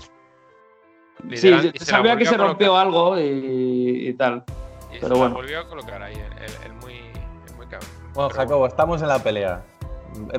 Sí, 1.35 1.51
Literal, 1.51 1.63
se 1.73 1.79
la 1.81 1.85
sabía 1.85 2.17
que 2.17 2.25
se 2.25 2.31
colocar. 2.31 2.49
rompió 2.51 2.77
algo 2.77 3.19
y, 3.19 4.09
y 4.09 4.15
tal. 4.15 4.45
Y 4.95 4.99
pero 5.01 5.17
bueno. 5.17 5.35
volvió 5.35 5.59
a 5.61 5.69
colocar 5.69 6.01
ahí, 6.01 6.15
el, 6.15 6.33
el- 6.45 6.67
el 6.67 6.73
muy, 6.75 6.95
el 6.95 7.55
muy 7.57 7.67
cabrón. 7.67 7.91
Bueno, 8.15 8.29
Pero 8.29 8.41
Jacobo, 8.41 8.67
estamos 8.69 9.03
en 9.03 9.09
la 9.09 9.19
pelea. 9.21 9.65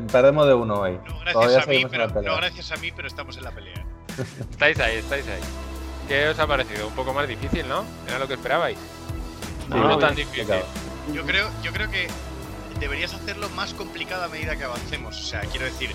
Perdemos 0.10 0.48
de 0.48 0.54
uno 0.54 0.76
hoy. 0.82 0.94
No 0.94 1.20
gracias 1.20 1.34
Todavía 1.34 1.58
a 1.58 1.60
mí, 1.60 1.66
seguimos 1.66 1.84
en 1.84 1.92
pero, 1.92 2.08
la 2.08 2.14
pelea. 2.14 2.32
no 2.32 2.38
gracias 2.38 2.72
a 2.72 2.76
mí, 2.78 2.92
pero 2.96 3.08
estamos 3.10 3.38
en 3.38 3.44
la 3.44 3.52
pelea. 3.52 3.86
Estáis 4.52 4.80
ahí, 4.80 4.96
estáis 4.98 5.28
ahí. 5.28 5.42
¿Qué 6.08 6.30
os 6.30 6.40
ha 6.40 6.48
parecido? 6.48 6.88
Un 6.88 6.94
poco 6.96 7.14
más 7.14 7.28
difícil, 7.28 7.68
¿no? 7.68 7.84
¿Era 8.08 8.18
lo 8.20 8.28
que 8.28 8.36
esperabais? 8.36 8.78
No, 9.70 9.76
No, 9.78 9.88
no, 9.90 9.98
tan 10.00 10.16
difícil. 10.16 10.48
Yo 11.14 11.26
creo, 11.26 11.50
yo 11.64 11.72
creo 11.72 11.90
que 11.90 12.08
deberías 12.80 13.14
hacerlo 13.14 13.50
más 13.50 13.74
complicado 13.74 14.24
a 14.24 14.28
medida 14.28 14.56
que 14.56 14.64
avancemos. 14.64 15.20
O 15.20 15.24
sea, 15.24 15.42
quiero 15.42 15.66
decir, 15.66 15.92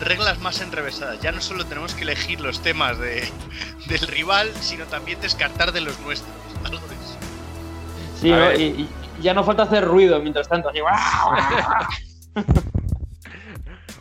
reglas 0.00 0.38
más 0.40 0.60
enrevesadas. 0.60 1.20
Ya 1.20 1.32
no 1.32 1.40
solo 1.40 1.64
tenemos 1.66 1.94
que 1.94 2.02
elegir 2.02 2.40
los 2.40 2.60
temas 2.62 2.98
de, 2.98 3.28
del 3.86 4.00
rival, 4.06 4.50
sino 4.60 4.84
también 4.86 5.20
descartar 5.20 5.72
de 5.72 5.80
los 5.80 5.98
nuestros. 6.00 6.32
Algo 6.64 6.86
de 6.86 6.94
eso. 6.94 7.18
Sí, 8.20 8.62
y, 8.62 8.82
y 8.82 8.88
ya 9.22 9.34
no 9.34 9.42
falta 9.44 9.64
hacer 9.64 9.84
ruido 9.84 10.20
mientras 10.20 10.48
tanto. 10.48 10.68
así, 10.68 10.78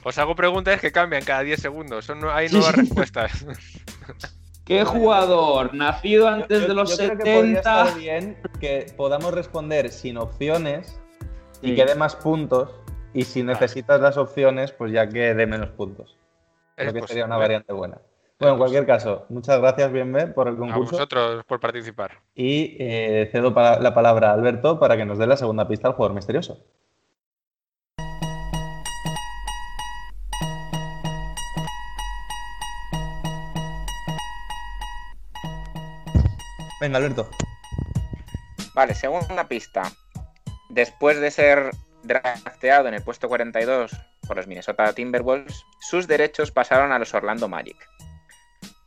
Os 0.03 0.17
hago 0.17 0.35
preguntas 0.35 0.79
que 0.81 0.91
cambian 0.91 1.23
cada 1.23 1.41
10 1.41 1.59
segundos. 1.61 2.05
Son, 2.05 2.19
hay 2.29 2.47
Sí, 2.49 2.55
nuevas 2.57 2.73
sí. 2.75 2.81
respuestas. 2.81 3.45
¿Qué 4.71 4.85
jugador 4.85 5.73
nacido 5.73 6.29
antes 6.29 6.61
Yo- 6.61 6.67
de 6.69 6.73
los 6.73 6.91
yo 6.91 6.95
creo 6.95 7.09
que 7.09 7.17
podría 7.17 7.55
70? 7.61 7.83
estar 7.83 7.99
bien 7.99 8.37
que 8.61 8.85
podamos 8.95 9.33
responder 9.33 9.89
sin 9.89 10.17
opciones 10.17 10.97
y 11.61 11.69
Sí. 11.71 11.75
que 11.75 11.83
dé 11.85 11.95
más 11.95 12.15
puntos. 12.15 12.69
Y 13.13 13.23
si 13.25 13.43
necesitas 13.43 13.99
las 13.99 14.15
opciones, 14.15 14.71
pues 14.71 14.93
ya 14.93 15.09
que 15.09 15.33
dé 15.33 15.45
menos 15.45 15.71
puntos. 15.71 16.17
Es 16.77 16.89
Creo 16.89 17.01
que 17.01 17.07
sería 17.09 17.25
una 17.25 17.35
variante 17.35 17.73
buena. 17.73 17.97
Bueno, 18.39 18.53
en 18.53 18.59
cualquier 18.59 18.85
caso, 18.85 19.25
muchas 19.27 19.59
gracias, 19.59 19.91
Bienve, 19.91 20.27
por 20.27 20.47
el 20.47 20.55
A 20.55 20.57
concurso. 20.57 20.91
vosotros 20.93 21.43
por 21.43 21.59
participar. 21.59 22.19
Y 22.33 22.77
eh, 22.79 23.27
cedo 23.29 23.53
para- 23.53 23.77
la 23.81 23.93
palabra 23.93 24.29
a 24.29 24.33
Alberto 24.35 24.79
para 24.79 24.95
que 24.95 25.03
nos 25.05 25.17
dé 25.17 25.27
la 25.27 25.35
segunda 25.35 25.67
pista 25.67 25.89
al 25.89 25.95
jugador 25.95 26.15
misterioso. 26.15 26.63
Venga, 36.81 36.97
Alberto. 36.97 37.29
Vale, 38.73 38.95
segunda 38.95 39.47
pista. 39.47 39.83
Después 40.69 41.21
de 41.21 41.29
ser 41.29 41.69
drafteado 42.01 42.87
en 42.87 42.95
el 42.95 43.03
puesto 43.03 43.27
42 43.27 43.91
por 44.27 44.37
los 44.37 44.47
Minnesota 44.47 44.91
Timberwolves, 44.91 45.63
sus 45.79 46.07
derechos 46.07 46.49
pasaron 46.49 46.91
a 46.91 46.97
los 46.97 47.13
Orlando 47.13 47.47
Magic. 47.47 47.77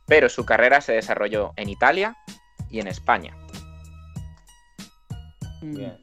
Pero 0.07 0.27
su 0.27 0.45
carrera 0.45 0.81
se 0.81 0.91
desarrolló 0.91 1.53
en 1.55 1.69
Italia 1.69 2.17
y 2.69 2.81
en 2.81 2.87
España. 2.87 3.33
Bien. 5.61 5.97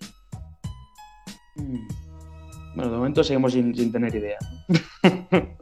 Mm. 1.57 1.87
Bueno, 2.75 2.91
de 2.91 2.97
momento 2.97 3.23
seguimos 3.23 3.53
sin, 3.53 3.75
sin 3.77 3.93
tener 3.93 4.15
idea. 4.15 4.39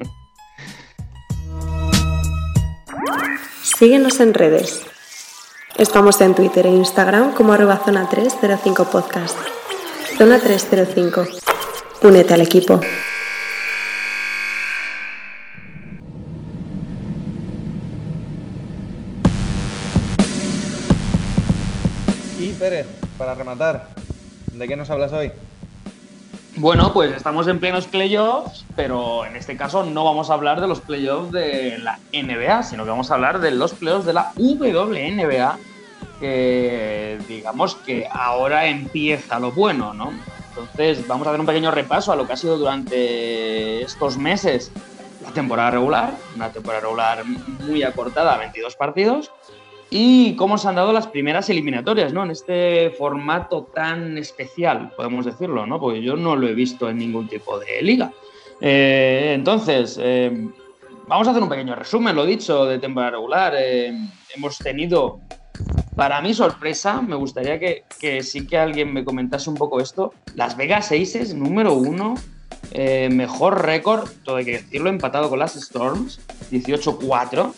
Síguenos 3.63 4.21
en 4.21 4.33
redes. 4.33 4.87
Estamos 5.81 6.21
en 6.21 6.35
Twitter 6.35 6.67
e 6.67 6.69
Instagram 6.69 7.33
como 7.33 7.55
arroba 7.55 7.79
zona 7.79 8.07
305 8.07 8.85
podcast. 8.91 9.39
Zona 10.19 10.39
305. 10.39 11.25
Únete 12.03 12.35
al 12.35 12.43
equipo. 12.43 12.79
Y 22.39 22.53
Pérez, 22.59 22.87
para 23.17 23.35
rematar, 23.35 23.89
¿de 24.53 24.69
qué 24.69 24.77
nos 24.77 24.91
hablas 24.91 25.15
hoy? 25.15 25.33
Bueno, 26.57 26.93
pues 26.93 27.17
estamos 27.17 27.49
en 27.49 27.59
plenos 27.59 27.87
playoffs, 27.87 28.67
pero 28.77 29.25
en 29.25 29.35
este 29.35 29.57
caso 29.57 29.83
no 29.83 30.05
vamos 30.05 30.29
a 30.29 30.35
hablar 30.35 30.61
de 30.61 30.69
los 30.69 30.83
playoffs 30.83 31.33
de 31.33 31.79
la 31.79 31.99
NBA, 32.13 32.65
sino 32.65 32.85
que 32.85 32.91
vamos 32.91 33.11
a 33.11 33.15
hablar 33.15 33.41
de 33.41 33.51
los 33.51 33.73
playoffs 33.73 34.05
de 34.05 34.13
la 34.13 34.33
WNBA, 34.37 35.59
que 36.21 37.19
digamos 37.27 37.75
que 37.75 38.07
ahora 38.11 38.67
empieza 38.67 39.41
lo 39.41 39.51
bueno, 39.53 39.95
¿no? 39.95 40.13
Entonces 40.51 41.07
vamos 41.09 41.27
a 41.27 41.31
hacer 41.31 41.41
un 41.41 41.47
pequeño 41.47 41.71
repaso 41.71 42.13
a 42.13 42.17
lo 42.17 42.27
que 42.27 42.35
ha 42.35 42.37
sido 42.37 42.59
durante 42.59 43.83
estos 43.83 44.19
meses 44.19 44.71
la 45.23 45.33
temporada 45.33 45.71
regular, 45.71 46.15
una 46.37 46.53
temporada 46.53 46.83
regular 46.83 47.25
muy 47.25 47.83
acortada, 47.83 48.37
22 48.37 48.77
partidos, 48.77 49.31
y 49.91 50.37
cómo 50.37 50.57
se 50.57 50.69
han 50.69 50.77
dado 50.77 50.93
las 50.93 51.09
primeras 51.09 51.51
eliminatorias, 51.51 52.13
¿no? 52.13 52.23
En 52.23 52.31
este 52.31 52.91
formato 52.91 53.65
tan 53.75 54.17
especial, 54.19 54.93
podemos 54.97 55.25
decirlo, 55.25 55.67
¿no? 55.67 55.81
Porque 55.81 56.01
yo 56.01 56.17
no 56.17 56.37
lo 56.37 56.47
he 56.47 56.55
visto 56.55 56.89
en 56.89 56.99
ningún 56.99 57.29
tipo 57.29 57.59
de 57.59 57.83
liga. 57.83 58.13
Eh, 58.61 59.33
entonces, 59.35 59.99
eh, 60.01 60.49
vamos 61.09 61.27
a 61.27 61.31
hacer 61.33 61.43
un 61.43 61.49
pequeño 61.49 61.75
resumen, 61.75 62.15
lo 62.15 62.25
dicho, 62.25 62.67
de 62.67 62.79
temporada 62.79 63.13
regular. 63.13 63.55
Eh, 63.59 63.93
hemos 64.35 64.59
tenido, 64.59 65.21
para 66.01 66.23
mi 66.23 66.33
sorpresa, 66.33 67.03
me 67.03 67.15
gustaría 67.15 67.59
que, 67.59 67.85
que 67.99 68.23
sí 68.23 68.47
que 68.47 68.57
alguien 68.57 68.91
me 68.91 69.05
comentase 69.05 69.51
un 69.51 69.57
poco 69.57 69.83
esto. 69.83 70.15
Las 70.35 70.57
Vegas 70.57 70.93
Aces, 70.93 71.35
número 71.35 71.75
uno, 71.75 72.15
eh, 72.71 73.11
mejor 73.13 73.67
récord, 73.67 74.09
todo 74.25 74.37
hay 74.37 74.47
que 74.47 74.53
decirlo, 74.53 74.89
empatado 74.89 75.29
con 75.29 75.41
las 75.41 75.57
Storms, 75.57 76.23
18-4 76.53 77.53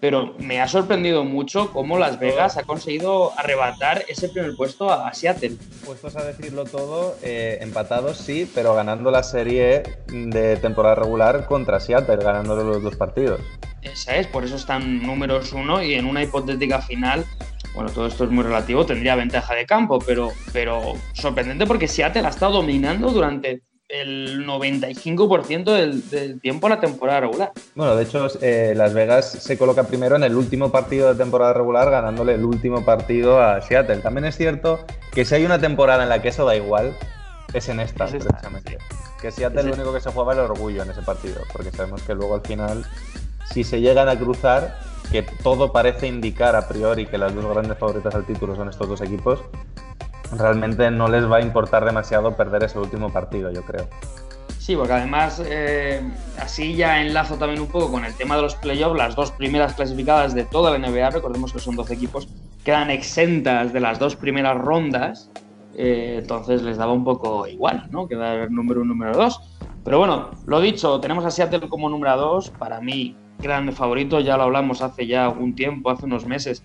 pero 0.00 0.34
me 0.38 0.60
ha 0.60 0.68
sorprendido 0.68 1.24
mucho 1.24 1.72
cómo 1.72 1.98
Las 1.98 2.20
Vegas 2.20 2.56
ha 2.58 2.64
conseguido 2.64 3.32
arrebatar 3.38 4.04
ese 4.08 4.28
primer 4.28 4.54
puesto 4.54 4.92
a 4.92 5.12
Seattle. 5.14 5.56
Puestos 5.84 6.16
a 6.16 6.24
decirlo 6.24 6.64
todo, 6.64 7.16
eh, 7.22 7.58
empatados 7.60 8.18
sí, 8.18 8.48
pero 8.54 8.74
ganando 8.74 9.10
la 9.10 9.22
serie 9.22 9.82
de 10.08 10.56
temporada 10.58 10.96
regular 10.96 11.46
contra 11.46 11.80
Seattle, 11.80 12.22
ganándole 12.22 12.64
los 12.64 12.82
dos 12.82 12.96
partidos. 12.96 13.40
Esa 13.82 14.16
es, 14.16 14.26
por 14.26 14.44
eso 14.44 14.56
están 14.56 15.02
números 15.02 15.52
uno 15.52 15.82
y 15.82 15.94
en 15.94 16.06
una 16.06 16.22
hipotética 16.22 16.82
final, 16.82 17.24
bueno, 17.76 17.90
todo 17.90 18.06
esto 18.06 18.24
es 18.24 18.30
muy 18.30 18.42
relativo, 18.42 18.86
tendría 18.86 19.14
ventaja 19.14 19.54
de 19.54 19.66
campo, 19.66 19.98
pero, 19.98 20.32
pero 20.52 20.94
sorprendente 21.12 21.66
porque 21.66 21.86
Seattle 21.86 22.26
ha 22.26 22.30
estado 22.30 22.54
dominando 22.54 23.10
durante 23.10 23.62
el 23.88 24.46
95% 24.46 25.64
del, 25.64 26.08
del 26.08 26.40
tiempo 26.40 26.70
la 26.70 26.80
temporada 26.80 27.20
regular. 27.20 27.52
Bueno, 27.74 27.94
de 27.94 28.02
hecho, 28.02 28.28
eh, 28.40 28.72
Las 28.74 28.94
Vegas 28.94 29.30
se 29.30 29.58
coloca 29.58 29.84
primero 29.84 30.16
en 30.16 30.24
el 30.24 30.34
último 30.34 30.72
partido 30.72 31.12
de 31.12 31.22
temporada 31.22 31.52
regular, 31.52 31.90
ganándole 31.90 32.34
el 32.34 32.44
último 32.44 32.82
partido 32.82 33.40
a 33.40 33.60
Seattle. 33.60 33.98
También 33.98 34.24
es 34.24 34.36
cierto 34.36 34.80
que 35.12 35.26
si 35.26 35.34
hay 35.34 35.44
una 35.44 35.60
temporada 35.60 36.02
en 36.02 36.08
la 36.08 36.22
que 36.22 36.28
eso 36.28 36.46
da 36.46 36.56
igual, 36.56 36.96
es 37.52 37.68
en 37.68 37.80
esta, 37.80 38.06
Es 38.06 38.14
esta, 38.14 38.30
precisamente. 38.30 38.78
Que 39.20 39.30
Seattle 39.30 39.60
Es 39.60 39.66
lo 39.66 39.74
único 39.74 39.92
que 39.92 40.00
se 40.00 40.10
juega 40.10 40.32
es 40.32 40.38
el 40.38 40.44
orgullo 40.44 40.82
en 40.82 40.90
ese 40.90 41.02
partido, 41.02 41.42
porque 41.52 41.70
sabemos 41.70 42.02
que 42.02 42.14
luego 42.14 42.36
al 42.36 42.42
final, 42.42 42.86
si 43.52 43.64
se 43.64 43.82
llegan 43.82 44.08
a 44.08 44.18
cruzar, 44.18 44.78
que 45.10 45.22
todo 45.22 45.72
parece 45.72 46.06
indicar 46.06 46.56
a 46.56 46.68
priori 46.68 47.06
que 47.06 47.18
las 47.18 47.34
dos 47.34 47.46
grandes 47.46 47.78
favoritas 47.78 48.14
al 48.14 48.24
título 48.24 48.56
son 48.56 48.68
estos 48.68 48.88
dos 48.88 49.00
equipos, 49.00 49.40
realmente 50.32 50.90
no 50.90 51.08
les 51.08 51.30
va 51.30 51.38
a 51.38 51.40
importar 51.40 51.84
demasiado 51.84 52.36
perder 52.36 52.64
ese 52.64 52.78
último 52.78 53.12
partido, 53.12 53.50
yo 53.52 53.62
creo. 53.62 53.88
Sí, 54.58 54.74
porque 54.74 54.94
además 54.94 55.40
eh, 55.46 56.02
así 56.40 56.74
ya 56.74 57.00
enlazo 57.00 57.36
también 57.36 57.60
un 57.60 57.68
poco 57.68 57.92
con 57.92 58.04
el 58.04 58.14
tema 58.14 58.34
de 58.34 58.42
los 58.42 58.56
playoffs, 58.56 58.96
las 58.96 59.14
dos 59.14 59.30
primeras 59.30 59.74
clasificadas 59.74 60.34
de 60.34 60.44
toda 60.44 60.76
la 60.76 60.78
NBA, 60.78 61.10
recordemos 61.10 61.52
que 61.52 61.60
son 61.60 61.76
12 61.76 61.94
equipos, 61.94 62.28
quedan 62.64 62.90
exentas 62.90 63.72
de 63.72 63.78
las 63.78 64.00
dos 64.00 64.16
primeras 64.16 64.58
rondas, 64.58 65.30
eh, 65.76 66.16
entonces 66.18 66.62
les 66.62 66.78
daba 66.78 66.92
un 66.92 67.04
poco 67.04 67.46
igual, 67.46 67.86
¿no? 67.92 68.08
Quedar 68.08 68.50
número 68.50 68.80
uno, 68.80 68.94
número 68.94 69.16
dos. 69.16 69.40
Pero 69.84 70.00
bueno, 70.00 70.30
lo 70.46 70.60
dicho, 70.60 70.98
tenemos 70.98 71.24
a 71.24 71.30
Seattle 71.30 71.68
como 71.68 71.88
número 71.88 72.16
dos, 72.16 72.50
para 72.50 72.80
mí 72.80 73.14
gran 73.38 73.72
favorito, 73.72 74.20
ya 74.20 74.36
lo 74.36 74.44
hablamos 74.44 74.82
hace 74.82 75.06
ya 75.06 75.24
algún 75.24 75.54
tiempo, 75.54 75.90
hace 75.90 76.06
unos 76.06 76.26
meses. 76.26 76.62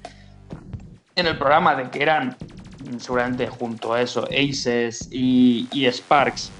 en 1.15 1.27
el 1.27 1.37
programa 1.37 1.75
de 1.75 1.89
que 1.89 2.01
eran 2.01 2.37
mm, 2.89 2.97
seguramente 2.97 3.47
junto 3.47 3.93
a 3.93 4.01
eso 4.01 4.25
Aces 4.25 5.09
y, 5.11 5.67
Sparks 5.91 6.51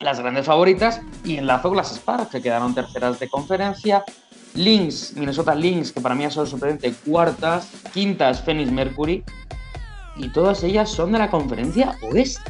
las 0.00 0.18
grandes 0.18 0.46
favoritas 0.46 1.02
y 1.24 1.36
enlazo 1.36 1.68
con 1.68 1.76
las 1.76 1.94
Sparks 1.94 2.30
que 2.30 2.40
quedaron 2.40 2.74
terceras 2.74 3.20
de 3.20 3.28
conferencia 3.28 4.02
Lynx, 4.54 5.14
Minnesota 5.14 5.54
Lynx, 5.54 5.92
que 5.92 6.00
para 6.00 6.14
mí 6.14 6.24
ha 6.24 6.30
sido 6.30 6.46
sorprendente, 6.46 6.92
cuartas, 7.04 7.70
quintas 7.92 8.42
Phoenix 8.42 8.70
Mercury, 8.72 9.22
y 10.16 10.28
todas 10.30 10.62
ellas 10.64 10.90
son 10.90 11.12
de 11.12 11.18
la 11.18 11.30
conferencia 11.30 11.96
oeste. 12.02 12.42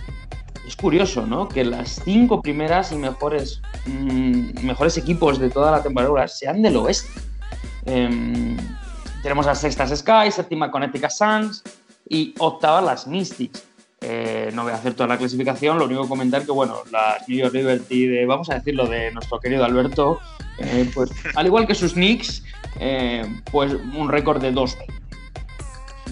Es 0.71 0.77
curioso, 0.77 1.27
¿no? 1.27 1.49
Que 1.49 1.65
las 1.65 2.01
cinco 2.05 2.41
primeras 2.41 2.93
y 2.93 2.95
mejores, 2.95 3.61
mm, 3.87 4.65
mejores 4.65 4.97
equipos 4.97 5.41
de 5.41 5.51
toda 5.51 5.73
la 5.73 5.83
temporada 5.83 6.29
sean 6.29 6.63
del 6.63 6.77
oeste. 6.77 7.11
Em, 7.87 8.57
tenemos 9.21 9.47
las 9.47 9.61
sextas 9.61 9.91
Sky, 9.99 10.31
séptima 10.31 10.71
Connecticut 10.71 11.11
Suns 11.11 11.65
y 12.09 12.37
octava 12.39 12.81
las 12.81 13.09
Mystics. 13.09 13.65
Eh, 14.01 14.51
no 14.55 14.63
voy 14.63 14.71
a 14.71 14.77
hacer 14.77 14.95
toda 14.95 15.09
la 15.09 15.19
clasificación, 15.19 15.77
lo 15.77 15.87
único 15.87 16.05
que 16.05 16.09
comentar 16.09 16.45
que, 16.45 16.53
bueno, 16.53 16.85
las 16.93 17.29
New 17.29 17.39
York 17.39 17.53
Liberty, 17.53 18.07
de, 18.07 18.27
vamos 18.27 18.49
a 18.51 18.55
decirlo, 18.55 18.87
de 18.87 19.11
nuestro 19.11 19.41
querido 19.41 19.65
Alberto, 19.65 20.21
eh, 20.59 20.89
pues 20.95 21.11
al 21.35 21.47
igual 21.47 21.67
que 21.67 21.75
sus 21.75 21.95
Knicks, 21.95 22.45
eh, 22.79 23.25
pues 23.51 23.73
un 23.73 24.09
récord 24.09 24.41
de 24.41 24.53
2 24.53 24.77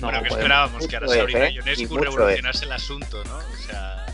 bueno, 0.01 0.23
que 0.23 0.29
esperábamos 0.29 0.87
que 0.87 0.97
ahora 0.97 1.09
Sabrina 1.09 1.51
Ionescu 1.51 1.97
revolucionase 1.97 2.65
el 2.65 2.73
asunto, 2.73 3.23
¿no? 3.25 3.37
O 3.37 3.57
sea... 3.65 4.08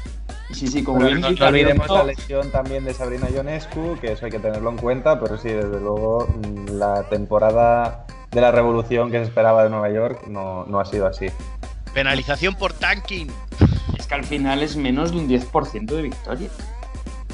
Sí, 0.54 0.68
sí, 0.68 0.84
como 0.84 1.00
bien 1.00 1.20
no, 1.20 1.30
no 1.32 1.46
olvidemos 1.46 1.90
la 1.90 2.04
lesión 2.04 2.50
también 2.52 2.84
de 2.84 2.94
Sabrina 2.94 3.28
Ionescu, 3.28 3.98
que 4.00 4.12
eso 4.12 4.26
hay 4.26 4.30
que 4.30 4.38
tenerlo 4.38 4.70
en 4.70 4.76
cuenta, 4.76 5.18
pero 5.18 5.36
sí, 5.36 5.48
desde 5.48 5.80
luego, 5.80 6.28
mm, 6.28 6.78
la 6.78 7.08
temporada 7.08 8.06
de 8.30 8.40
la 8.40 8.52
revolución 8.52 9.10
que 9.10 9.18
se 9.18 9.24
esperaba 9.24 9.64
de 9.64 9.70
Nueva 9.70 9.90
York 9.90 10.26
no, 10.28 10.64
no 10.66 10.78
ha 10.78 10.84
sido 10.84 11.06
así. 11.06 11.26
Penalización 11.92 12.54
por 12.54 12.72
tanking. 12.72 13.30
Es 13.98 14.06
que 14.06 14.14
al 14.14 14.24
final 14.24 14.62
es 14.62 14.76
menos 14.76 15.10
de 15.10 15.18
un 15.18 15.28
10% 15.28 15.86
de 15.86 16.02
victoria. 16.02 16.48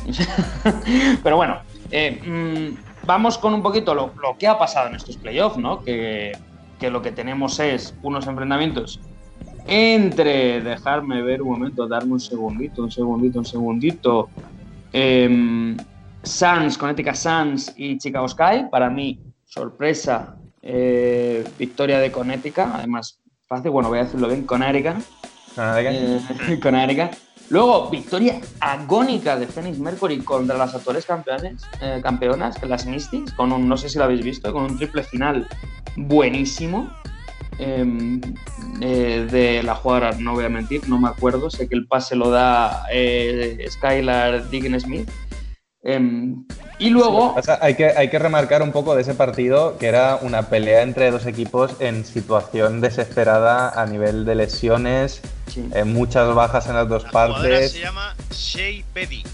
Pero 1.23 1.37
bueno, 1.37 1.59
eh, 1.91 2.21
mm, 2.25 3.07
vamos 3.07 3.37
con 3.37 3.53
un 3.53 3.63
poquito 3.63 3.95
lo, 3.95 4.13
lo, 4.23 4.39
que 4.39 4.49
ha 4.49 4.59
pasado 4.59 4.89
en 4.89 4.95
estos 4.95 5.19
playoffs, 5.19 5.59
¿no? 5.59 5.85
Que, 5.85 6.33
que, 6.79 6.91
lo 6.91 7.03
que 7.03 7.13
tenemos 7.13 7.61
es 7.61 7.95
unos 8.03 8.27
enfrentamientos 8.27 8.99
entre, 9.67 10.61
dejarme 10.61 11.23
ver 11.23 11.43
un 11.43 11.51
momento, 11.51 11.87
darme 11.87 12.15
un 12.15 12.21
segundito, 12.21 12.83
un 12.83 12.91
segundito, 12.91 13.39
un 13.39 13.45
segundito. 13.45 14.29
Eh, 14.93 15.77
Suns, 16.23 16.77
Connecticut 16.77 17.15
Suns 17.15 17.73
y 17.77 17.99
Chicago 17.99 18.29
Sky, 18.29 18.67
para 18.71 18.91
mí, 18.91 19.19
sorpresa, 19.47 20.37
eh, 20.63 21.45
victoria 21.59 21.99
de 21.99 22.13
Connecticut, 22.13 22.67
además 22.75 23.19
fácil, 23.47 23.71
bueno, 23.71 23.89
voy 23.89 23.99
a 23.99 24.05
decirlo 24.05 24.29
bien, 24.29 24.45
Connecticut. 24.45 25.03
Eh, 25.57 26.21
Connecticut. 26.63 27.17
Luego, 27.49 27.91
victoria 27.91 28.41
agónica 28.61 29.37
de 29.37 29.47
Phoenix 29.47 29.79
Mercury 29.79 30.19
contra 30.19 30.57
las 30.57 30.73
actuales 30.75 31.05
campeones, 31.05 31.63
eh, 31.81 32.01
campeonas, 32.01 32.63
las 32.63 32.87
Mystics, 32.87 33.33
con 33.33 33.51
un, 33.53 33.69
no 33.69 33.77
sé 33.77 33.89
si 33.89 33.99
lo 33.99 34.05
habéis 34.05 34.23
visto, 34.23 34.53
con 34.53 34.65
un 34.65 34.77
triple 34.77 35.03
final 35.03 35.49
buenísimo. 35.97 36.89
Eh, 37.59 38.21
eh, 38.81 39.27
de 39.31 39.63
la 39.63 39.75
jugadora, 39.75 40.13
no 40.19 40.33
voy 40.33 40.45
a 40.45 40.49
mentir, 40.49 40.89
no 40.89 40.99
me 40.99 41.09
acuerdo, 41.09 41.51
sé 41.51 41.69
que 41.69 41.75
el 41.75 41.87
pase 41.87 42.17
lo 42.17 42.31
da 42.31 42.85
eh, 42.93 43.67
Skylar 43.71 44.49
Diggin 44.49 44.81
Smith. 44.81 45.11
Em, 45.83 46.45
y 46.79 46.91
luego. 46.91 47.35
Hay, 47.61 47.75
que, 47.75 47.87
hay 47.87 48.09
que 48.11 48.19
remarcar 48.19 48.63
un 48.63 48.71
poco 48.73 48.95
de 48.95 49.03
ese 49.03 49.15
partido 49.15 49.79
que 49.79 49.87
era 49.87 50.17
una 50.23 50.49
pelea 50.49 50.83
entre 50.83 51.11
dos 51.11 51.27
equipos 51.27 51.73
en 51.81 52.05
situación 52.05 52.81
desesperada 52.81 53.71
a 53.71 53.87
nivel 53.87 54.25
de 54.25 54.35
lesiones, 54.35 55.21
Sí. 55.47 55.69
eh, 55.75 55.85
muchas 55.85 56.33
bajas 56.35 56.67
en 56.69 56.75
las 56.77 56.89
dos 56.89 57.05
La 57.05 57.11
partes. 57.11 57.73
se 57.73 57.81
llama 57.81 58.15
Shea 58.31 58.85
Petty. 58.95 59.25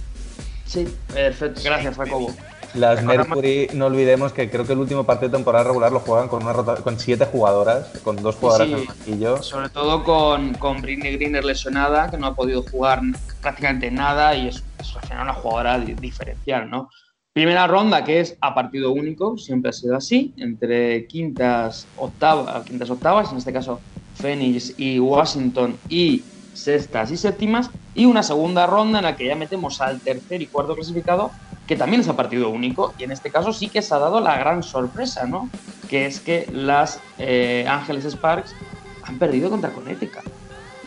Sí, 0.64 0.88
perfecto. 1.12 1.60
Gracias, 1.64 1.96
Jacobo. 1.96 2.34
Las 2.77 3.03
Mercury, 3.03 3.68
no 3.74 3.87
olvidemos 3.87 4.33
que 4.33 4.51
creo 4.51 4.66
que 4.66 4.74
el 4.74 4.79
último 4.79 5.05
partido 5.05 5.31
de 5.31 5.37
temporada 5.39 5.64
regular 5.64 5.91
lo 5.93 6.01
juegan 6.01 6.29
con, 6.29 6.43
una 6.43 6.53
rota- 6.53 6.77
con 6.83 6.99
siete 6.99 7.24
jugadoras, 7.27 7.89
con 8.03 8.16
dos 8.16 8.37
jugadoras 8.37 8.66
Sí. 8.68 8.72
en 8.74 8.81
el 8.81 8.87
banquillo. 8.87 9.43
Sobre 9.43 9.68
todo 9.70 10.05
con, 10.05 10.55
con 10.55 10.83
Britney 10.83 11.16
Greener 11.16 11.45
lesionada, 11.45 12.11
que 12.11 12.18
no 12.18 12.27
ha 12.27 12.35
podido 12.35 12.62
jugar 12.62 13.01
prácticamente 13.41 13.91
nada 13.91 14.35
y 14.37 14.49
es, 14.49 14.64
es 14.79 14.97
al 14.97 15.03
final 15.03 15.22
una 15.24 15.35
jugadora 15.35 15.79
di- 15.79 15.95
diferencial, 15.95 16.68
¿no? 16.70 16.89
Primera 17.33 17.66
ronda 17.66 18.03
que 18.05 18.20
es 18.20 18.37
a 18.41 18.55
partido 18.55 18.93
único, 18.93 19.37
siempre 19.37 19.68
ha 19.70 19.72
sido 19.72 19.97
así, 19.97 20.33
entre 20.39 21.07
quintas, 21.07 21.87
octavas, 21.97 22.64
quintas, 22.64 22.89
octavas, 22.91 23.31
en 23.33 23.39
este 23.39 23.53
caso 23.53 23.81
Phoenix 24.14 24.72
y 24.79 24.99
Washington 24.99 25.77
y 25.89 26.22
sextas 26.55 27.11
y 27.11 27.16
séptimas, 27.18 27.70
y 27.95 28.07
una 28.07 28.22
segunda 28.22 28.66
ronda 28.66 28.99
en 29.01 29.05
la 29.05 29.16
que 29.16 29.27
ya 29.27 29.37
metemos 29.37 29.81
al 29.83 30.01
tercer 30.01 30.41
y 30.43 30.47
cuarto 30.49 30.74
clasificado, 30.74 31.31
que 31.66 31.76
también 31.76 32.00
es 32.00 32.08
a 32.08 32.16
partido 32.16 32.48
único, 32.50 32.94
y 32.98 33.04
en 33.04 33.12
este 33.12 33.30
caso 33.30 33.52
sí 33.52 33.68
que 33.68 33.82
se 33.82 33.94
ha 33.94 33.98
dado 33.98 34.20
la 34.20 34.38
gran 34.38 34.62
sorpresa, 34.62 35.26
¿no? 35.26 35.50
Que 35.88 36.06
es 36.06 36.20
que 36.20 36.48
las 36.52 37.00
eh, 37.18 37.66
Ángeles 37.68 38.04
Sparks 38.04 38.54
han 39.02 39.18
perdido 39.18 39.50
contra 39.50 39.70
Connecticut. 39.70 40.22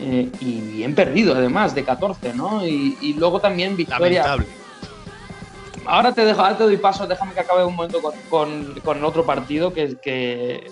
Eh, 0.01 0.31
y 0.39 0.61
bien 0.61 0.95
perdido, 0.95 1.35
además, 1.35 1.75
de 1.75 1.83
14, 1.83 2.33
¿no? 2.33 2.65
Y, 2.65 2.97
y 3.01 3.13
luego 3.15 3.41
también 3.41 3.75
victoria. 3.75 4.23
Lamentable. 4.23 4.47
Ahora 5.85 6.13
te 6.13 6.23
dejo, 6.23 6.41
ahora 6.41 6.57
te 6.57 6.63
doy 6.63 6.77
paso, 6.77 7.07
déjame 7.07 7.33
que 7.33 7.39
acabe 7.39 7.65
un 7.65 7.75
momento 7.75 7.99
con, 8.01 8.13
con- 8.83 9.03
otro 9.03 9.25
partido, 9.25 9.73
que, 9.73 9.97
que, 10.01 10.69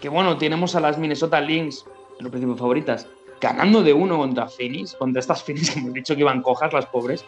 que, 0.00 0.08
bueno, 0.08 0.36
tenemos 0.38 0.74
a 0.74 0.80
las 0.80 0.98
Minnesota 0.98 1.40
Lynx, 1.40 1.84
en 2.18 2.24
los 2.24 2.30
principio 2.30 2.56
favoritas, 2.56 3.06
ganando 3.40 3.82
de 3.82 3.92
uno 3.92 4.18
contra 4.18 4.48
Phoenix, 4.48 4.94
contra 4.94 5.20
estas 5.20 5.42
Phoenix 5.42 5.70
que 5.72 5.78
hemos 5.78 5.92
dicho 5.92 6.14
que 6.14 6.20
iban 6.20 6.42
cojas, 6.42 6.72
las 6.72 6.86
pobres, 6.86 7.24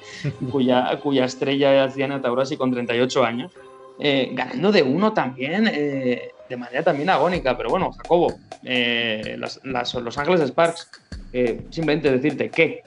cuya, 0.51 1.25
estrella 1.25 1.85
es 1.85 1.95
Diana 1.95 2.21
Taurasi 2.21 2.57
con 2.57 2.71
38 2.71 3.25
años, 3.25 3.53
eh, 3.99 4.31
ganando 4.33 4.73
de 4.73 4.83
uno 4.83 5.13
también, 5.13 5.69
eh, 5.73 6.33
de 6.49 6.57
manera 6.57 6.83
también 6.83 7.11
agónica, 7.11 7.57
pero 7.57 7.69
bueno, 7.69 7.93
Jacobo, 7.93 8.39
eh, 8.65 9.37
Los 9.37 10.19
Ángeles 10.19 10.41
Sparks, 10.49 10.89
eh, 11.33 11.63
simplemente 11.71 12.11
decirte 12.11 12.51
que 12.51 12.83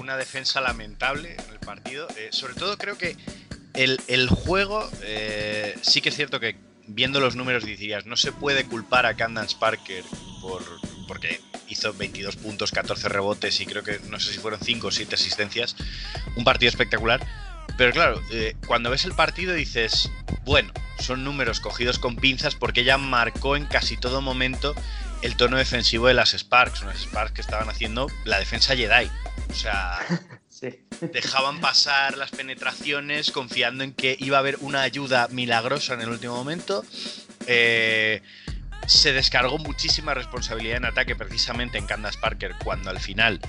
una 0.00 0.16
defensa 0.16 0.60
lamentable 0.60 1.32
en 1.32 1.52
el 1.52 1.58
partido. 1.58 2.06
Sobre 2.30 2.54
todo 2.54 2.78
creo 2.78 2.96
que 2.96 3.16
el, 3.74 4.00
el 4.06 4.28
juego, 4.28 4.88
sí 5.82 6.00
que 6.00 6.10
es 6.10 6.16
cierto 6.16 6.38
que 6.38 6.56
viendo 6.86 7.20
los 7.20 7.34
números 7.34 7.64
dirías, 7.64 8.06
no 8.06 8.16
se 8.16 8.32
puede 8.32 8.64
culpar 8.64 9.06
a 9.06 9.14
Candance 9.14 9.56
Parker 9.58 10.04
por, 10.40 10.62
porque 11.08 11.40
hizo 11.68 11.92
22 11.94 12.36
puntos, 12.36 12.70
14 12.72 13.08
rebotes 13.08 13.60
y 13.60 13.66
creo 13.66 13.82
que 13.82 14.00
no 14.08 14.18
sé 14.20 14.32
si 14.32 14.38
fueron 14.38 14.60
5 14.60 14.86
o 14.86 14.90
7 14.90 15.14
asistencias. 15.14 15.76
Un 16.36 16.44
partido 16.44 16.70
espectacular. 16.70 17.26
Pero 17.76 17.92
claro, 17.92 18.22
eh, 18.30 18.56
cuando 18.66 18.90
ves 18.90 19.04
el 19.04 19.12
partido 19.12 19.52
dices, 19.52 20.10
bueno, 20.44 20.72
son 20.98 21.24
números 21.24 21.60
cogidos 21.60 21.98
con 21.98 22.16
pinzas 22.16 22.54
porque 22.54 22.80
ella 22.80 22.96
marcó 22.96 23.56
en 23.56 23.66
casi 23.66 23.96
todo 23.96 24.20
momento 24.20 24.74
el 25.22 25.36
tono 25.36 25.56
defensivo 25.56 26.06
de 26.06 26.14
las 26.14 26.32
Sparks, 26.32 26.82
unas 26.82 27.00
Sparks 27.00 27.32
que 27.32 27.40
estaban 27.40 27.68
haciendo 27.68 28.10
la 28.24 28.38
defensa 28.38 28.76
Jedi. 28.76 29.10
O 29.50 29.54
sea, 29.54 29.98
sí. 30.48 30.68
dejaban 31.12 31.60
pasar 31.60 32.16
las 32.16 32.30
penetraciones 32.30 33.30
confiando 33.30 33.84
en 33.84 33.92
que 33.92 34.16
iba 34.20 34.38
a 34.38 34.40
haber 34.40 34.56
una 34.60 34.82
ayuda 34.82 35.28
milagrosa 35.28 35.94
en 35.94 36.02
el 36.02 36.08
último 36.08 36.36
momento. 36.36 36.84
Eh, 37.46 38.22
se 38.86 39.12
descargó 39.12 39.58
muchísima 39.58 40.14
responsabilidad 40.14 40.76
en 40.78 40.84
ataque 40.84 41.16
precisamente 41.16 41.78
en 41.78 41.86
Candace 41.86 42.18
Parker 42.20 42.54
cuando 42.62 42.90
al 42.90 43.00
final 43.00 43.40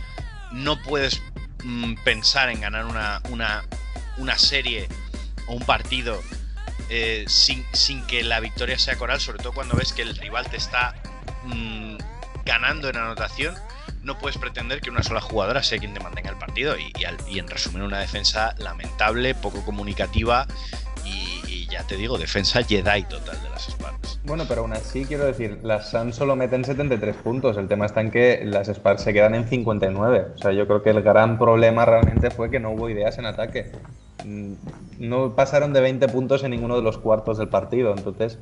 no 0.51 0.81
puedes 0.81 1.21
mm, 1.63 1.95
pensar 2.03 2.49
en 2.49 2.61
ganar 2.61 2.85
una, 2.85 3.21
una, 3.29 3.63
una 4.17 4.37
serie 4.37 4.87
o 5.47 5.53
un 5.53 5.63
partido 5.65 6.21
eh, 6.89 7.25
sin, 7.27 7.65
sin 7.73 8.05
que 8.07 8.23
la 8.23 8.39
victoria 8.39 8.79
sea 8.79 8.95
coral, 8.97 9.19
sobre 9.19 9.39
todo 9.39 9.53
cuando 9.53 9.75
ves 9.75 9.93
que 9.93 10.01
el 10.03 10.15
rival 10.15 10.49
te 10.49 10.57
está 10.57 10.95
mm, 11.43 11.97
ganando 12.45 12.89
en 12.89 12.97
anotación, 12.97 13.55
no 14.03 14.17
puedes 14.17 14.37
pretender 14.37 14.79
que 14.79 14.89
una 14.89 15.03
sola 15.03 15.19
jugadora 15.19 15.61
sea 15.63 15.79
quien 15.79 15.93
te 15.93 15.99
mantenga 15.99 16.29
el 16.29 16.37
partido. 16.37 16.77
Y, 16.79 16.93
y 16.97 17.03
al- 17.03 17.17
y 17.27 17.39
en 17.39 17.47
resumen, 17.49 17.81
una 17.81 17.99
defensa 17.99 18.55
lamentable, 18.57 19.35
poco 19.35 19.63
comunicativa 19.65 20.47
y, 21.03 21.36
ya 21.77 21.83
te 21.85 21.95
digo, 21.95 22.17
defensa 22.17 22.63
Jedi 22.63 23.03
total 23.03 23.39
de 23.43 23.49
las 23.49 23.67
Sparks. 23.69 24.19
Bueno, 24.23 24.45
pero 24.47 24.61
aún 24.61 24.73
así 24.73 25.05
quiero 25.05 25.25
decir, 25.25 25.59
las 25.61 25.91
Suns 25.91 26.15
solo 26.15 26.35
meten 26.35 26.65
73 26.65 27.15
puntos. 27.17 27.55
El 27.57 27.67
tema 27.67 27.85
está 27.85 28.01
en 28.01 28.09
que 28.09 28.41
las 28.45 28.67
Sparks 28.67 29.03
se 29.03 29.13
quedan 29.13 29.35
en 29.35 29.47
59. 29.47 30.27
O 30.35 30.37
sea, 30.39 30.51
yo 30.53 30.65
creo 30.65 30.81
que 30.81 30.89
el 30.89 31.03
gran 31.03 31.37
problema 31.37 31.85
realmente 31.85 32.31
fue 32.31 32.49
que 32.49 32.59
no 32.59 32.71
hubo 32.71 32.89
ideas 32.89 33.19
en 33.19 33.27
ataque. 33.27 33.71
Mm, 34.25 34.53
No 34.99 35.35
pasaron 35.35 35.71
de 35.73 35.81
20 35.81 36.07
puntos 36.07 36.43
en 36.43 36.49
ninguno 36.51 36.75
de 36.77 36.81
los 36.81 36.97
cuartos 36.97 37.37
del 37.37 37.49
partido. 37.49 37.93
Entonces, 37.95 38.39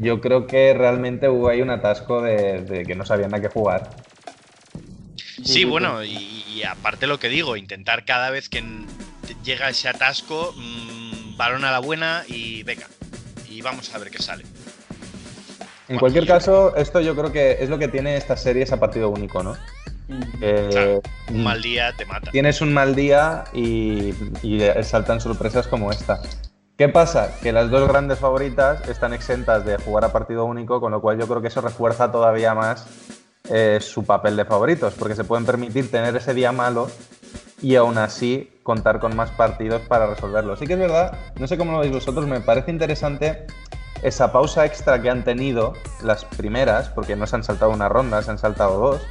yo 0.00 0.22
creo 0.22 0.46
que 0.46 0.72
realmente 0.72 1.28
hubo 1.28 1.48
ahí 1.50 1.60
un 1.60 1.68
atasco 1.70 2.22
de, 2.22 2.62
de 2.62 2.84
que 2.86 2.94
no 2.94 3.04
sabían 3.04 3.34
a 3.34 3.40
qué 3.40 3.48
jugar. 3.48 3.90
Sí, 5.44 5.64
bueno, 5.64 6.02
y, 6.02 6.44
y 6.48 6.62
aparte 6.64 7.06
lo 7.06 7.18
que 7.18 7.28
digo, 7.28 7.56
intentar 7.56 8.06
cada 8.06 8.30
vez 8.30 8.48
que 8.48 8.64
llega 9.44 9.68
ese 9.68 9.88
atasco, 9.88 10.54
mm, 10.56 10.89
balón 11.40 11.64
a 11.64 11.70
la 11.70 11.78
buena 11.78 12.22
y 12.28 12.62
venga. 12.64 12.86
Y 13.48 13.62
vamos 13.62 13.94
a 13.94 13.98
ver 13.98 14.10
qué 14.10 14.22
sale. 14.22 14.44
En 15.88 15.98
cualquier 15.98 16.26
caso, 16.26 16.76
esto 16.76 17.00
yo 17.00 17.16
creo 17.16 17.32
que 17.32 17.56
es 17.60 17.70
lo 17.70 17.78
que 17.78 17.88
tiene 17.88 18.16
estas 18.16 18.42
series 18.42 18.70
a 18.72 18.78
partido 18.78 19.08
único, 19.08 19.42
¿no? 19.42 19.56
Eh, 20.42 21.00
un 21.30 21.42
mal 21.42 21.62
día 21.62 21.94
te 21.96 22.04
mata. 22.04 22.30
Tienes 22.30 22.60
un 22.60 22.74
mal 22.74 22.94
día 22.94 23.44
y, 23.54 24.12
y 24.42 24.60
saltan 24.82 25.20
sorpresas 25.20 25.66
como 25.66 25.90
esta. 25.90 26.20
¿Qué 26.76 26.88
pasa? 26.88 27.32
Que 27.42 27.52
las 27.52 27.70
dos 27.70 27.88
grandes 27.88 28.18
favoritas 28.18 28.86
están 28.88 29.14
exentas 29.14 29.64
de 29.64 29.78
jugar 29.78 30.04
a 30.04 30.12
partido 30.12 30.44
único, 30.44 30.78
con 30.78 30.92
lo 30.92 31.00
cual 31.00 31.18
yo 31.18 31.26
creo 31.26 31.40
que 31.40 31.48
eso 31.48 31.62
refuerza 31.62 32.12
todavía 32.12 32.54
más 32.54 32.86
eh, 33.48 33.78
su 33.80 34.04
papel 34.04 34.36
de 34.36 34.44
favoritos, 34.44 34.92
porque 34.94 35.14
se 35.14 35.24
pueden 35.24 35.46
permitir 35.46 35.90
tener 35.90 36.14
ese 36.14 36.34
día 36.34 36.52
malo 36.52 36.90
y 37.62 37.76
aún 37.76 37.98
así 37.98 38.50
contar 38.62 39.00
con 39.00 39.16
más 39.16 39.30
partidos 39.30 39.82
para 39.82 40.06
resolverlo. 40.06 40.56
Sí 40.56 40.66
que 40.66 40.74
es 40.74 40.78
verdad, 40.78 41.18
no 41.38 41.46
sé 41.46 41.58
cómo 41.58 41.72
lo 41.72 41.80
veis 41.80 41.92
vosotros, 41.92 42.26
me 42.26 42.40
parece 42.40 42.70
interesante 42.70 43.46
esa 44.02 44.32
pausa 44.32 44.64
extra 44.64 45.00
que 45.02 45.10
han 45.10 45.24
tenido 45.24 45.74
las 46.02 46.24
primeras, 46.24 46.88
porque 46.88 47.16
no 47.16 47.26
se 47.26 47.36
han 47.36 47.44
saltado 47.44 47.70
una 47.70 47.88
ronda, 47.88 48.22
se 48.22 48.30
han 48.30 48.38
saltado 48.38 48.78
dos. 48.78 49.02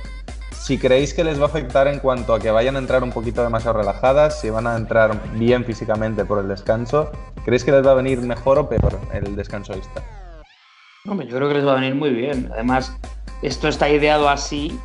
Si 0.51 0.77
creéis 0.77 1.13
que 1.13 1.23
les 1.23 1.39
va 1.39 1.45
a 1.45 1.47
afectar 1.47 1.87
en 1.87 1.99
cuanto 1.99 2.33
a 2.33 2.39
que 2.39 2.51
vayan 2.51 2.75
a 2.75 2.79
entrar 2.79 3.03
un 3.03 3.11
poquito 3.11 3.43
demasiado 3.43 3.77
relajadas, 3.77 4.39
si 4.39 4.49
van 4.49 4.67
a 4.67 4.75
entrar 4.75 5.19
bien 5.33 5.63
físicamente 5.63 6.25
por 6.25 6.39
el 6.39 6.47
descanso, 6.47 7.11
¿creéis 7.45 7.63
que 7.63 7.71
les 7.71 7.85
va 7.85 7.91
a 7.91 7.95
venir 7.95 8.19
mejor 8.21 8.59
o 8.59 8.69
peor 8.69 8.99
el 9.13 9.35
descanso 9.35 9.73
extra? 9.73 10.03
Hombre, 11.07 11.27
yo 11.27 11.37
creo 11.37 11.47
que 11.47 11.55
les 11.55 11.65
va 11.65 11.73
a 11.73 11.75
venir 11.75 11.95
muy 11.95 12.11
bien. 12.11 12.49
Además, 12.53 12.95
esto 13.41 13.67
está 13.67 13.89
ideado 13.89 14.29
así 14.29 14.77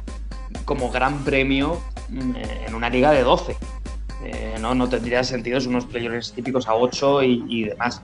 como 0.65 0.91
gran 0.91 1.25
premio 1.25 1.81
en 2.11 2.75
una 2.75 2.89
liga 2.89 3.11
de 3.13 3.23
12. 3.23 3.57
Eh, 4.25 4.55
no, 4.61 4.75
no 4.75 4.89
tendría 4.89 5.23
sentido, 5.23 5.59
unos 5.67 5.85
players 5.85 6.33
típicos 6.33 6.67
a 6.69 6.75
8 6.75 7.23
y, 7.23 7.65
demás. 7.65 8.03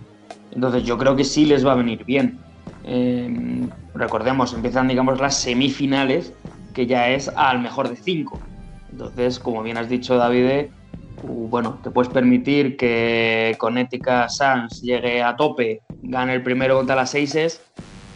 Entonces 0.53 0.85
yo 0.85 0.99
creo 0.99 1.17
que 1.17 1.25
sí 1.25 1.47
les 1.47 1.67
va 1.67 1.73
a 1.73 1.77
venir 1.77 2.05
bien. 2.05 2.39
Eh, 2.85 3.67
recordemos, 3.95 4.53
empiezan 4.53 4.89
digamos 4.89 5.21
las 5.21 5.37
semifinales, 5.37 6.33
que 6.75 6.87
ya 6.87 7.09
es 7.11 7.29
al 7.29 7.61
mejor 7.61 7.89
de 7.89 7.97
5. 7.97 8.39
Entonces, 8.93 9.39
como 9.39 9.63
bien 9.63 9.77
has 9.77 9.89
dicho 9.89 10.17
David, 10.17 10.67
bueno, 11.23 11.79
te 11.83 11.91
puedes 11.91 12.13
permitir 12.13 12.77
que 12.77 13.55
Connecticut 13.59 14.29
Sans 14.29 14.83
llegue 14.83 15.23
a 15.23 15.37
tope, 15.37 15.83
gane 16.03 16.35
el 16.35 16.43
primero 16.43 16.77
contra 16.77 16.97
las 16.97 17.11
Seises, 17.11 17.63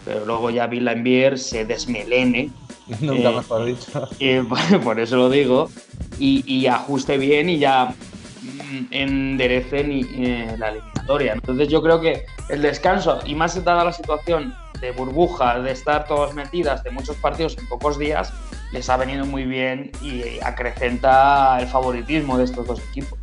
pero 0.04 0.24
luego 0.24 0.50
ya 0.50 0.66
Bill 0.66 0.88
Envier 0.88 1.38
se 1.38 1.64
desmelene. 1.64 2.50
Nunca 3.00 3.30
eh, 3.30 3.36
mejor 3.36 3.64
dicho. 3.64 4.08
Y, 4.18 4.40
por 4.78 5.00
eso 5.00 5.16
lo 5.16 5.30
digo. 5.30 5.70
Y, 6.18 6.44
y 6.46 6.66
ajuste 6.66 7.18
bien 7.18 7.48
y 7.48 7.58
ya 7.58 7.94
mm, 8.42 8.86
enderecen 8.90 9.92
y, 9.92 10.02
eh, 10.02 10.56
la 10.58 10.70
eliminatoria. 10.70 11.32
Entonces 11.32 11.68
yo 11.68 11.82
creo 11.82 12.00
que 12.00 12.26
el 12.48 12.62
descanso, 12.62 13.20
y 13.24 13.34
más 13.34 13.62
dada 13.64 13.84
la 13.84 13.92
situación 13.92 14.54
de 14.80 14.90
burbuja, 14.90 15.60
de 15.60 15.72
estar 15.72 16.06
todos 16.06 16.34
metidas 16.34 16.82
de 16.84 16.90
muchos 16.90 17.16
partidos 17.16 17.56
en 17.58 17.66
pocos 17.68 17.98
días, 17.98 18.32
les 18.72 18.88
ha 18.90 18.96
venido 18.96 19.24
muy 19.24 19.44
bien 19.44 19.92
y 20.02 20.40
acrecenta 20.42 21.58
el 21.60 21.68
favoritismo 21.68 22.36
de 22.36 22.44
estos 22.44 22.66
dos 22.66 22.80
equipos. 22.90 23.18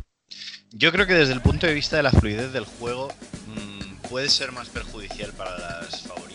Yo 0.70 0.90
creo 0.90 1.06
que 1.06 1.14
desde 1.14 1.34
el 1.34 1.42
punto 1.42 1.66
de 1.66 1.74
vista 1.74 1.96
de 1.96 2.02
la 2.02 2.10
fluidez 2.10 2.52
del 2.52 2.64
juego 2.64 3.08
mmm, 3.46 4.08
puede 4.08 4.30
ser 4.30 4.52
más 4.52 4.70
perjudicial 4.70 5.30
para 5.32 5.56
las 5.58 6.02
favoritas. 6.02 6.31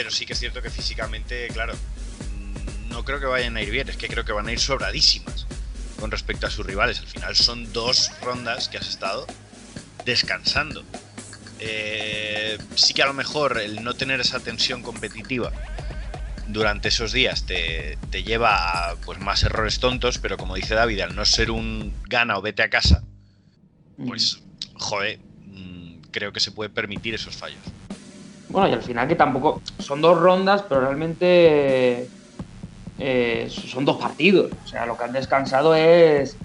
Pero 0.00 0.10
sí 0.10 0.24
que 0.24 0.32
es 0.32 0.38
cierto 0.38 0.62
que 0.62 0.70
físicamente, 0.70 1.48
claro, 1.48 1.74
no 2.88 3.04
creo 3.04 3.20
que 3.20 3.26
vayan 3.26 3.58
a 3.58 3.60
ir 3.60 3.70
bien, 3.70 3.86
es 3.86 3.98
que 3.98 4.08
creo 4.08 4.24
que 4.24 4.32
van 4.32 4.48
a 4.48 4.52
ir 4.52 4.58
sobradísimas 4.58 5.46
con 5.98 6.10
respecto 6.10 6.46
a 6.46 6.50
sus 6.50 6.64
rivales. 6.64 7.00
Al 7.00 7.06
final 7.06 7.36
son 7.36 7.70
dos 7.74 8.10
rondas 8.22 8.70
que 8.70 8.78
has 8.78 8.88
estado 8.88 9.26
descansando. 10.06 10.86
Eh, 11.58 12.56
sí 12.76 12.94
que 12.94 13.02
a 13.02 13.06
lo 13.08 13.12
mejor 13.12 13.60
el 13.60 13.84
no 13.84 13.92
tener 13.92 14.20
esa 14.20 14.40
tensión 14.40 14.80
competitiva 14.82 15.52
durante 16.48 16.88
esos 16.88 17.12
días 17.12 17.44
te, 17.44 17.98
te, 18.10 18.22
lleva 18.22 18.92
a 18.92 18.96
pues, 18.96 19.18
más 19.20 19.42
errores 19.42 19.80
tontos, 19.80 20.16
pero 20.16 20.38
como 20.38 20.54
dice 20.54 20.74
David, 20.74 21.00
al 21.00 21.14
no 21.14 21.26
ser 21.26 21.50
un 21.50 21.92
gana 22.08 22.38
o 22.38 22.40
vete 22.40 22.62
a 22.62 22.70
casa, 22.70 23.04
pues, 23.98 24.40
joder, 24.76 25.20
mmm, 25.44 25.96
creo 26.10 26.32
que 26.32 26.40
se 26.40 26.52
puede 26.52 26.70
permitir 26.70 27.14
esos 27.14 27.36
fallos. 27.36 27.60
Bueno, 28.50 28.68
y 28.68 28.72
al 28.72 28.82
final 28.82 29.06
que 29.06 29.14
tampoco 29.14 29.62
son 29.78 30.00
dos 30.00 30.18
rondas, 30.18 30.64
pero 30.68 30.80
realmente 30.80 32.08
eh, 32.98 33.48
son 33.48 33.84
dos 33.84 33.96
partidos. 33.96 34.50
O 34.64 34.68
sea, 34.68 34.86
lo 34.86 34.96
que 34.96 35.04
han 35.04 35.12
descansado 35.12 35.74
es 35.74 36.36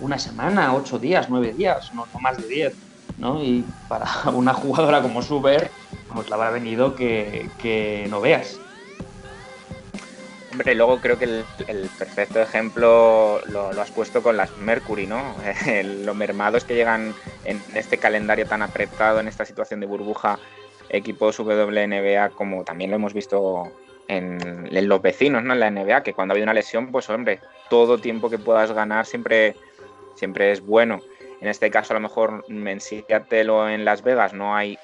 una 0.00 0.18
semana, 0.18 0.74
ocho 0.74 0.98
días, 0.98 1.28
nueve 1.30 1.52
días, 1.52 1.92
no, 1.94 2.06
más 2.20 2.36
de 2.36 2.48
diez. 2.48 2.74
¿no? 3.18 3.42
Y 3.42 3.64
para 3.88 4.06
una 4.32 4.52
jugadora 4.52 5.00
como 5.00 5.22
Suber, 5.22 5.70
pues 6.12 6.28
la 6.28 6.36
habrá 6.36 6.50
venido 6.50 6.94
que, 6.94 7.48
que 7.58 8.06
no 8.10 8.20
veas. 8.20 8.58
Hombre, 10.52 10.76
luego 10.76 11.00
creo 11.00 11.18
que 11.18 11.24
el, 11.24 11.90
perfecto 11.98 12.40
ejemplo 12.40 13.40
lo, 13.46 13.72
lo, 13.72 13.80
has 13.80 13.90
puesto 13.90 14.22
con 14.22 14.36
las 14.36 14.56
Mercury, 14.58 15.06
¿no? 15.06 15.34
los 15.84 16.14
mermados 16.14 16.62
que 16.62 16.76
llegan 16.76 17.12
en 17.44 17.60
este 17.74 17.98
calendario 17.98 18.46
tan 18.46 18.62
apretado, 18.62 19.18
en 19.18 19.26
esta 19.26 19.44
situación 19.44 19.80
de 19.80 19.86
burbuja, 19.86 20.38
equipos 20.88 21.38
WNBA, 21.38 22.30
como 22.30 22.64
también 22.64 22.90
lo 22.90 22.96
hemos 22.96 23.14
visto 23.14 23.72
en, 24.08 24.88
los 24.88 25.02
vecinos, 25.02 25.42
¿no? 25.42 25.52
En 25.54 25.60
la 25.60 25.70
NBA, 25.70 26.02
que 26.02 26.14
cuando 26.14 26.32
ha 26.32 26.34
habido 26.34 26.44
una 26.44 26.54
lesión, 26.54 26.90
pues 26.90 27.08
hombre, 27.10 27.40
todo 27.70 27.98
tiempo 27.98 28.30
que 28.30 28.38
puedas 28.38 28.72
ganar 28.72 29.06
siempre, 29.06 29.56
siempre 30.14 30.52
es 30.52 30.60
bueno. 30.60 31.00
En 31.40 31.48
este 31.48 31.70
caso, 31.70 31.92
a 31.92 31.94
lo 31.94 32.00
mejor 32.00 32.44
en 32.48 32.80
Seattle 32.80 33.50
o 33.50 33.68
en 33.68 33.84
Las 33.84 34.02
Vegas 34.02 34.32
no 34.32 34.56
hay 34.56 34.78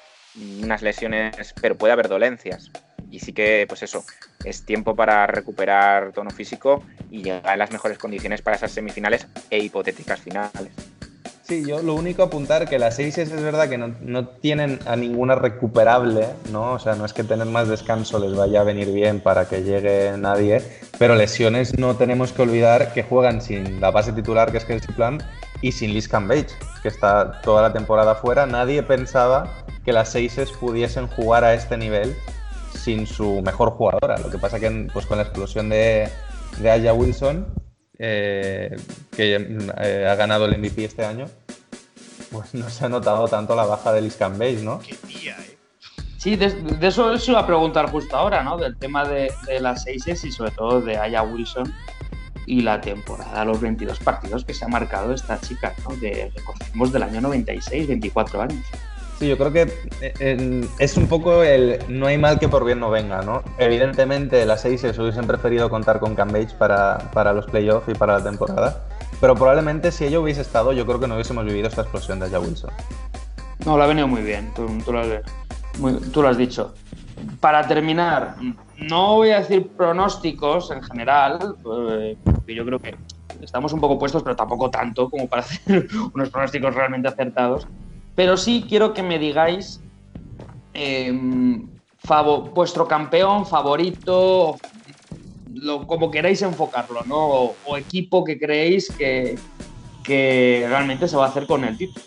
unas 0.61 0.81
lesiones, 0.81 1.53
pero 1.61 1.75
puede 1.75 1.93
haber 1.93 2.07
dolencias. 2.07 2.71
Y 3.09 3.19
sí 3.19 3.33
que, 3.33 3.65
pues 3.67 3.83
eso, 3.83 4.05
es 4.45 4.65
tiempo 4.65 4.95
para 4.95 5.27
recuperar 5.27 6.13
tono 6.13 6.29
físico 6.29 6.83
y 7.09 7.23
llegar 7.23 7.53
en 7.53 7.59
las 7.59 7.71
mejores 7.71 7.97
condiciones 7.97 8.41
para 8.41 8.55
esas 8.55 8.71
semifinales 8.71 9.27
e 9.49 9.59
hipotéticas 9.59 10.21
finales. 10.21 10.71
Sí, 11.51 11.65
yo 11.67 11.81
lo 11.81 11.95
único 11.95 12.23
apuntar 12.23 12.69
que 12.69 12.79
las 12.79 12.95
6 12.95 13.17
es 13.17 13.41
verdad 13.41 13.67
que 13.67 13.77
no, 13.77 13.93
no, 13.99 14.25
tienen 14.25 14.79
a 14.85 14.95
ninguna 14.95 15.35
recuperable, 15.35 16.27
¿no? 16.49 16.71
O 16.71 16.79
sea, 16.79 16.95
no 16.95 17.03
es 17.03 17.11
que 17.11 17.25
tener 17.25 17.45
más 17.45 17.67
descanso 17.67 18.19
les 18.19 18.33
vaya 18.33 18.61
a 18.61 18.63
venir 18.63 18.89
bien 18.93 19.19
para 19.19 19.49
que 19.49 19.61
llegue 19.61 20.13
nadie, 20.17 20.63
pero 20.97 21.13
lesiones 21.13 21.77
no 21.77 21.97
tenemos 21.97 22.31
que 22.31 22.43
olvidar 22.43 22.93
que 22.93 23.03
juegan 23.03 23.41
sin 23.41 23.81
la 23.81 23.91
base 23.91 24.13
titular 24.13 24.53
que 24.53 24.59
es 24.59 24.63
Kelsey 24.63 24.95
Plan 24.95 25.21
y 25.61 25.73
sin 25.73 25.93
Liz 25.93 26.07
Cambage, 26.07 26.55
que 26.81 26.87
está 26.87 27.41
toda 27.41 27.61
la 27.63 27.73
temporada 27.73 28.15
fuera. 28.15 28.45
Nadie 28.45 28.81
pensaba 28.81 29.51
que 29.83 29.91
las 29.91 30.07
6 30.13 30.53
pudiesen 30.57 31.07
jugar 31.07 31.43
a 31.43 31.53
este 31.53 31.75
nivel 31.75 32.15
sin 32.73 33.05
su 33.05 33.41
mejor 33.41 33.71
jugadora. 33.71 34.17
Lo 34.19 34.29
que 34.29 34.37
pasa 34.37 34.57
que 34.57 34.87
pues, 34.93 35.05
con 35.05 35.17
la 35.17 35.23
explosión 35.23 35.67
de, 35.67 36.07
de 36.61 36.71
Aya 36.71 36.93
Wilson, 36.93 37.45
eh, 38.03 38.75
que 39.15 39.35
eh, 39.35 40.07
ha 40.07 40.15
ganado 40.15 40.45
el 40.45 40.57
MVP 40.57 40.85
este 40.85 41.05
año, 41.05 41.27
pues 42.31 42.53
no 42.55 42.67
se 42.69 42.85
ha 42.85 42.89
notado 42.89 43.27
tanto 43.27 43.55
la 43.55 43.65
baja 43.65 43.93
de 43.93 44.01
Liz 44.01 44.15
Cambage, 44.15 44.63
¿no? 44.63 44.79
Qué 44.79 44.95
tía, 45.07 45.37
¿eh? 45.39 45.57
Sí, 46.17 46.35
de, 46.35 46.49
de, 46.49 46.87
eso 46.87 47.15
se 47.17 47.31
iba 47.31 47.39
a 47.39 47.45
preguntar 47.45 47.91
justo 47.91 48.15
ahora, 48.17 48.43
¿no? 48.43 48.57
Del 48.57 48.75
tema 48.77 49.07
de, 49.07 49.31
de 49.45 49.59
las 49.59 49.83
seises 49.83 50.23
y 50.23 50.31
sobre 50.31 50.51
todo 50.51 50.81
de 50.81 50.97
Aya 50.97 51.21
Wilson 51.21 51.71
y 52.47 52.61
la 52.61 52.81
temporada, 52.81 53.45
los 53.45 53.61
22 53.61 53.99
partidos 53.99 54.45
que 54.45 54.53
se 54.55 54.65
ha 54.65 54.67
marcado 54.67 55.13
esta 55.13 55.39
chica, 55.39 55.75
¿no? 55.87 55.95
De, 55.97 56.31
recordemos 56.35 56.91
del 56.91 57.03
año 57.03 57.21
96, 57.21 57.87
24 57.87 58.41
años. 58.41 58.65
Sí, 59.21 59.27
yo 59.27 59.37
creo 59.37 59.51
que 59.51 59.71
eh, 60.01 60.67
es 60.79 60.97
un 60.97 61.05
poco 61.05 61.43
el 61.43 61.77
no 61.87 62.07
hay 62.07 62.17
mal 62.17 62.39
que 62.39 62.49
por 62.49 62.65
bien 62.65 62.79
no 62.79 62.89
venga, 62.89 63.21
¿no? 63.21 63.43
Evidentemente 63.59 64.43
las 64.47 64.65
Aces 64.65 64.97
hubiesen 64.97 65.27
preferido 65.27 65.69
contar 65.69 65.99
con 65.99 66.15
Cambage 66.15 66.55
para, 66.57 66.97
para 67.13 67.31
los 67.31 67.45
playoffs 67.45 67.87
y 67.87 67.93
para 67.93 68.17
la 68.17 68.23
temporada, 68.23 68.81
pero 69.19 69.35
probablemente 69.35 69.91
si 69.91 70.05
ello 70.05 70.23
hubiese 70.23 70.41
estado, 70.41 70.73
yo 70.73 70.87
creo 70.87 70.99
que 70.99 71.07
no 71.07 71.13
hubiésemos 71.13 71.45
vivido 71.45 71.67
esta 71.67 71.83
explosión 71.83 72.19
de 72.19 72.25
Aya 72.25 72.39
Wilson. 72.39 72.71
No, 73.63 73.77
la 73.77 73.83
ha 73.83 73.87
venido 73.87 74.07
muy 74.07 74.23
bien, 74.23 74.51
tú, 74.55 74.65
tú, 74.83 74.91
lo, 74.91 75.01
has, 75.01 75.07
muy, 75.77 75.93
tú 76.11 76.23
lo 76.23 76.27
has 76.27 76.37
dicho. 76.37 76.73
Para 77.39 77.67
terminar, 77.67 78.37
no 78.79 79.17
voy 79.17 79.29
a 79.29 79.41
decir 79.41 79.69
pronósticos 79.77 80.71
en 80.71 80.81
general, 80.81 81.57
eh, 81.91 82.17
porque 82.23 82.55
yo 82.55 82.65
creo 82.65 82.79
que 82.79 82.95
estamos 83.39 83.71
un 83.71 83.81
poco 83.81 83.99
puestos, 83.99 84.23
pero 84.23 84.35
tampoco 84.35 84.71
tanto 84.71 85.11
como 85.11 85.27
para 85.27 85.41
hacer 85.43 85.87
unos 86.11 86.31
pronósticos 86.31 86.73
realmente 86.73 87.07
acertados. 87.07 87.67
Pero 88.15 88.37
sí 88.37 88.65
quiero 88.67 88.93
que 88.93 89.03
me 89.03 89.19
digáis 89.19 89.81
favor, 92.03 92.49
vuestro 92.53 92.87
campeón 92.87 93.45
favorito, 93.45 94.57
lo, 95.53 95.85
como 95.87 96.11
queráis 96.11 96.41
enfocarlo, 96.41 97.01
¿no? 97.05 97.55
O, 97.65 97.77
equipo 97.77 98.23
que 98.23 98.39
creéis 98.39 98.91
que, 98.91 99.37
realmente 100.67 101.07
se 101.07 101.15
va 101.15 101.25
a 101.25 101.29
hacer 101.29 101.47
con 101.47 101.63
el 101.63 101.77
título. 101.77 102.05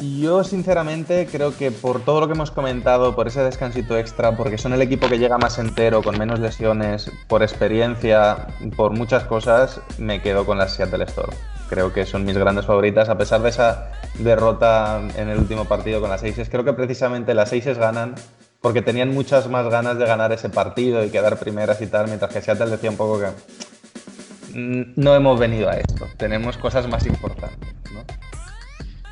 Yo 0.00 0.44
sinceramente 0.44 1.28
creo 1.30 1.54
que 1.54 1.70
por 1.70 2.00
todo 2.02 2.20
lo 2.20 2.26
que 2.26 2.32
hemos 2.32 2.50
comentado, 2.50 3.14
por 3.14 3.28
ese 3.28 3.42
descansito 3.42 3.98
extra, 3.98 4.34
porque 4.34 4.56
son 4.56 4.72
el 4.72 4.80
equipo 4.80 5.08
que 5.08 5.18
llega 5.18 5.36
más 5.36 5.58
entero, 5.58 6.02
con 6.02 6.16
menos 6.16 6.40
lesiones, 6.40 7.12
por 7.28 7.42
experiencia, 7.42 8.46
por 8.76 8.92
muchas 8.92 9.24
cosas, 9.24 9.82
me 9.98 10.22
quedo 10.22 10.46
con 10.46 10.56
las 10.56 10.74
Seattle 10.74 11.04
Storm 11.04 11.34
creo 11.70 11.92
que 11.92 12.04
son 12.04 12.24
mis 12.24 12.36
grandes 12.36 12.66
favoritas, 12.66 13.08
a 13.08 13.16
pesar 13.16 13.40
de 13.42 13.50
esa 13.50 13.92
derrota 14.18 15.00
en 15.16 15.28
el 15.28 15.38
último 15.38 15.66
partido 15.66 16.00
con 16.00 16.10
las 16.10 16.24
Aces. 16.24 16.50
Creo 16.50 16.64
que 16.64 16.72
precisamente 16.72 17.32
las 17.32 17.52
Aces 17.52 17.78
ganan 17.78 18.16
porque 18.60 18.82
tenían 18.82 19.14
muchas 19.14 19.48
más 19.48 19.68
ganas 19.68 19.96
de 19.96 20.04
ganar 20.04 20.32
ese 20.32 20.50
partido 20.50 21.04
y 21.04 21.10
quedar 21.10 21.38
primeras 21.38 21.80
y 21.80 21.86
tal, 21.86 22.08
mientras 22.08 22.32
que 22.32 22.42
Seattle 22.42 22.68
decía 22.68 22.90
un 22.90 22.96
poco 22.96 23.20
que 23.20 24.58
mm, 24.58 24.92
no 24.96 25.14
hemos 25.14 25.38
venido 25.38 25.70
a 25.70 25.74
esto, 25.74 26.08
tenemos 26.18 26.58
cosas 26.58 26.88
más 26.88 27.06
importantes. 27.06 27.72
¿no? 27.92 28.04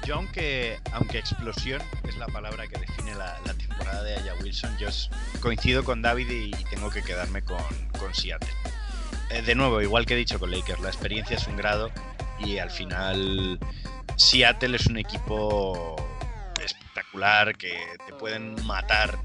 Yo, 0.05 0.17
aunque, 0.17 0.79
aunque 0.93 1.19
explosión 1.19 1.81
es 2.09 2.19
la 2.19 2.27
palabra 2.27 2.67
que 2.67 2.79
define 2.79 3.15
la, 3.15 3.39
la 3.47 3.55
temporada 3.55 4.03
de 4.03 4.17
Aya 4.17 4.35
Wilson, 4.43 4.77
yo 4.79 4.89
coincido 5.41 5.85
con 5.85 6.03
David 6.03 6.29
y 6.29 6.51
tengo 6.65 6.91
que 6.91 7.03
quedarme 7.03 7.43
con, 7.43 7.63
con 7.99 8.13
Seattle. 8.15 8.51
Eh, 9.31 9.43
de 9.43 9.55
nuevo, 9.55 9.81
igual 9.81 10.07
que 10.07 10.15
he 10.15 10.17
dicho 10.17 10.41
con 10.41 10.51
Lakers, 10.51 10.81
la 10.81 10.89
experiencia 10.89 11.37
es 11.37 11.47
un 11.47 11.57
grado 11.57 11.91
y 12.41 12.59
al 12.59 12.71
final 12.71 13.59
Seattle 14.17 14.77
es 14.77 14.87
un 14.87 14.99
equipo 14.99 15.97
espectacular 16.65 17.57
que 17.57 17.79
te 18.07 18.13
pueden 18.15 18.55
matar 18.67 19.19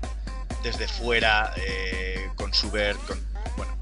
desde 0.63 0.87
fuera 0.87 1.53
eh, 1.57 2.29
con 2.35 2.53
su 2.53 2.71
ver, 2.71 2.95
con 3.07 3.19
bueno, 3.57 3.75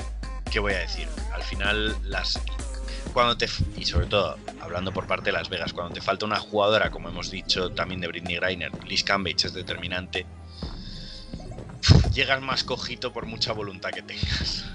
¿qué 0.51 0.59
voy 0.59 0.73
a 0.73 0.79
decir? 0.79 1.07
Al 1.33 1.43
final 1.43 1.95
las 2.03 2.39
cuando 3.13 3.37
te 3.37 3.47
y 3.77 3.85
sobre 3.85 4.05
todo 4.05 4.37
hablando 4.61 4.93
por 4.93 5.05
parte 5.05 5.25
de 5.25 5.33
Las 5.33 5.49
Vegas, 5.49 5.73
cuando 5.73 5.93
te 5.93 6.01
falta 6.01 6.25
una 6.25 6.39
jugadora, 6.39 6.89
como 6.91 7.09
hemos 7.09 7.29
dicho 7.29 7.71
también 7.71 7.99
de 7.99 8.07
Britney 8.07 8.37
Griner, 8.37 8.71
Liz 8.85 9.03
Cambage 9.03 9.47
es 9.47 9.53
determinante. 9.53 10.25
Llegas 12.13 12.41
más 12.41 12.63
cojito 12.63 13.11
por 13.11 13.25
mucha 13.25 13.53
voluntad 13.53 13.89
que 13.89 14.01
tengas. 14.01 14.65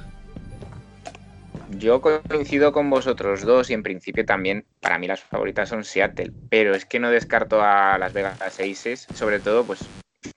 Yo 1.71 2.01
coincido 2.01 2.73
con 2.73 2.91
vosotros 2.91 3.43
dos 3.43 3.71
y 3.71 3.75
en 3.75 3.83
principio 3.83 4.25
también 4.25 4.65
para 4.81 4.99
mí 4.99 5.07
las 5.07 5.21
favoritas 5.21 5.69
son 5.69 5.85
Seattle, 5.85 6.33
pero 6.49 6.75
es 6.75 6.85
que 6.85 7.01
no 7.01 7.11
descarto 7.11 7.61
a 7.61 7.99
Las 7.99 8.13
Vegas 8.13 8.41
Aces, 8.41 9.07
sobre 9.15 9.41
todo 9.41 9.65
pues 9.65 9.81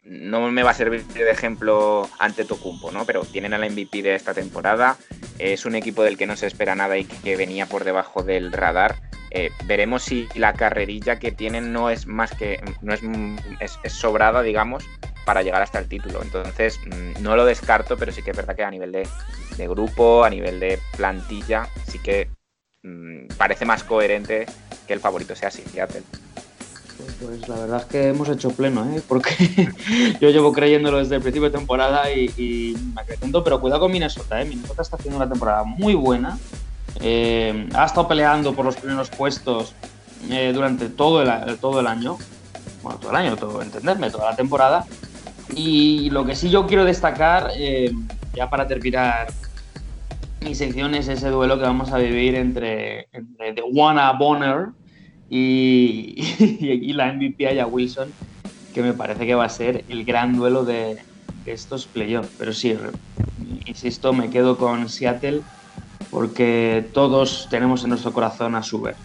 no 0.04 0.50
me 0.52 0.64
va 0.64 0.72
a 0.72 0.76
servir 0.76 1.06
de 1.06 1.30
ejemplo 1.30 2.10
ante 2.20 2.46
Tocumpo, 2.46 2.92
¿no? 2.92 3.06
Pero 3.06 3.24
tienen 3.26 3.54
al 3.54 3.70
MVP 3.70 4.02
de 4.02 4.16
esta 4.16 4.34
temporada, 4.34 4.98
es 5.38 5.66
un 5.66 5.76
equipo 5.76 6.04
del 6.04 6.18
que 6.18 6.26
no 6.26 6.36
se 6.36 6.48
espera 6.48 6.76
nada 6.76 6.98
y 6.98 7.06
que 7.06 7.38
venía 7.38 7.66
por 7.66 7.84
debajo 7.84 8.24
del 8.24 8.52
radar. 8.52 8.96
Eh, 9.32 9.52
veremos 9.66 10.04
si 10.04 10.28
la 10.34 10.54
carrerilla 10.54 11.20
que 11.20 11.32
tienen 11.32 11.72
no 11.72 11.92
es 11.92 12.08
más 12.08 12.32
que 12.32 12.60
no 12.82 12.94
es, 12.94 13.02
sobrada, 13.94 14.42
digamos, 14.42 14.84
para 15.30 15.44
llegar 15.44 15.62
hasta 15.62 15.78
el 15.78 15.88
título. 15.88 16.24
Entonces, 16.24 16.80
mm, 16.88 17.22
no 17.22 17.36
lo 17.36 17.46
descarto, 17.46 17.98
pero 17.98 18.12
sí 18.12 18.24
que 18.24 18.32
es 18.32 18.36
verdad 18.36 18.56
que 18.56 18.64
a 18.64 18.72
nivel 18.72 18.92
de, 18.92 19.08
grupo, 19.68 20.24
a 20.24 20.30
nivel 20.32 20.60
de 20.60 20.80
plantilla, 20.98 21.70
sí 21.88 22.00
que 22.00 22.30
mmm, 22.82 23.28
parece 23.38 23.64
más 23.64 23.84
coherente 23.84 24.48
que 24.88 24.94
el 24.94 25.00
favorito 25.00 25.36
sea 25.36 25.52
Seattle. 25.52 26.02
Pues 27.22 27.48
la 27.48 27.58
verdad 27.58 27.82
es 27.82 27.86
que 27.86 28.08
hemos 28.08 28.28
hecho 28.28 28.50
pleno, 28.50 28.92
¿eh? 28.92 29.04
porque 29.08 29.70
yo 30.20 30.32
llevo 30.32 30.52
creyéndolo 30.52 30.98
desde 30.98 31.18
el 31.18 31.22
principio 31.22 31.52
de 31.52 31.56
temporada 31.60 32.12
y, 32.12 32.34
y 32.36 32.76
me 32.96 33.02
acrecento, 33.02 33.44
pero 33.44 33.62
cuidado 33.62 33.82
con 33.82 33.92
Minnesota, 33.92 34.42
¿eh? 34.42 34.46
Minnesota 34.46 34.82
está 34.82 34.96
haciendo 34.96 35.18
una 35.18 35.30
temporada 35.30 35.64
muy 35.64 35.94
buena, 35.94 36.40
eh, 37.02 37.70
ha 37.76 37.86
estado 37.86 38.08
peleando 38.08 38.56
por 38.56 38.66
los 38.66 38.78
primeros 38.78 39.12
puestos 39.12 39.76
eh, 40.32 40.50
durante 40.56 40.90
todo 40.90 41.22
el, 41.22 41.60
todo 41.60 41.82
el 41.82 41.86
año, 41.86 42.18
bueno, 42.82 42.98
todo 43.00 43.12
el 43.12 43.18
año, 43.18 43.38
todo, 43.38 43.62
entenderme, 43.62 44.10
toda 44.10 44.32
la 44.32 44.36
temporada, 44.36 44.86
y 45.56 46.10
lo 46.10 46.26
que 46.26 46.36
sí 46.36 46.50
yo 46.50 46.68
quiero 46.68 46.86
destacar, 46.86 47.52
eh, 47.56 47.92
ya 48.34 48.50
para 48.50 48.68
terminar 48.68 49.28
mi 50.42 50.56
sección, 50.56 50.96
es 50.96 51.08
ese 51.08 51.30
duelo 51.30 51.58
que 51.58 51.64
vamos 51.64 51.92
a 51.92 51.98
vivir 51.98 52.36
entre, 52.36 53.08
entre 53.12 53.54
The 53.54 53.64
Wanna 53.64 54.12
Bonner 54.14 54.70
y, 55.30 56.94
la 56.94 57.14
MVP 57.14 57.48
Aya 57.48 57.68
Wilson, 57.68 58.10
que 58.74 58.82
me 58.82 58.94
parece 58.94 59.28
que 59.28 59.36
va 59.36 59.46
a 59.46 59.50
ser 59.50 59.86
el 59.90 60.04
gran 60.04 60.36
duelo 60.36 60.66
de, 60.66 60.98
estos 61.46 61.88
playoffs. 61.88 62.30
Pero 62.38 62.54
sí, 62.54 62.76
insisto, 63.66 64.14
me 64.14 64.30
quedo 64.30 64.58
con 64.58 64.88
Seattle 64.88 65.42
porque 66.12 66.86
todos 66.94 67.48
tenemos 67.50 67.84
en 67.84 67.90
nuestro 67.90 68.14
corazón 68.14 68.56
a 68.56 68.64
Suber. 68.64 68.96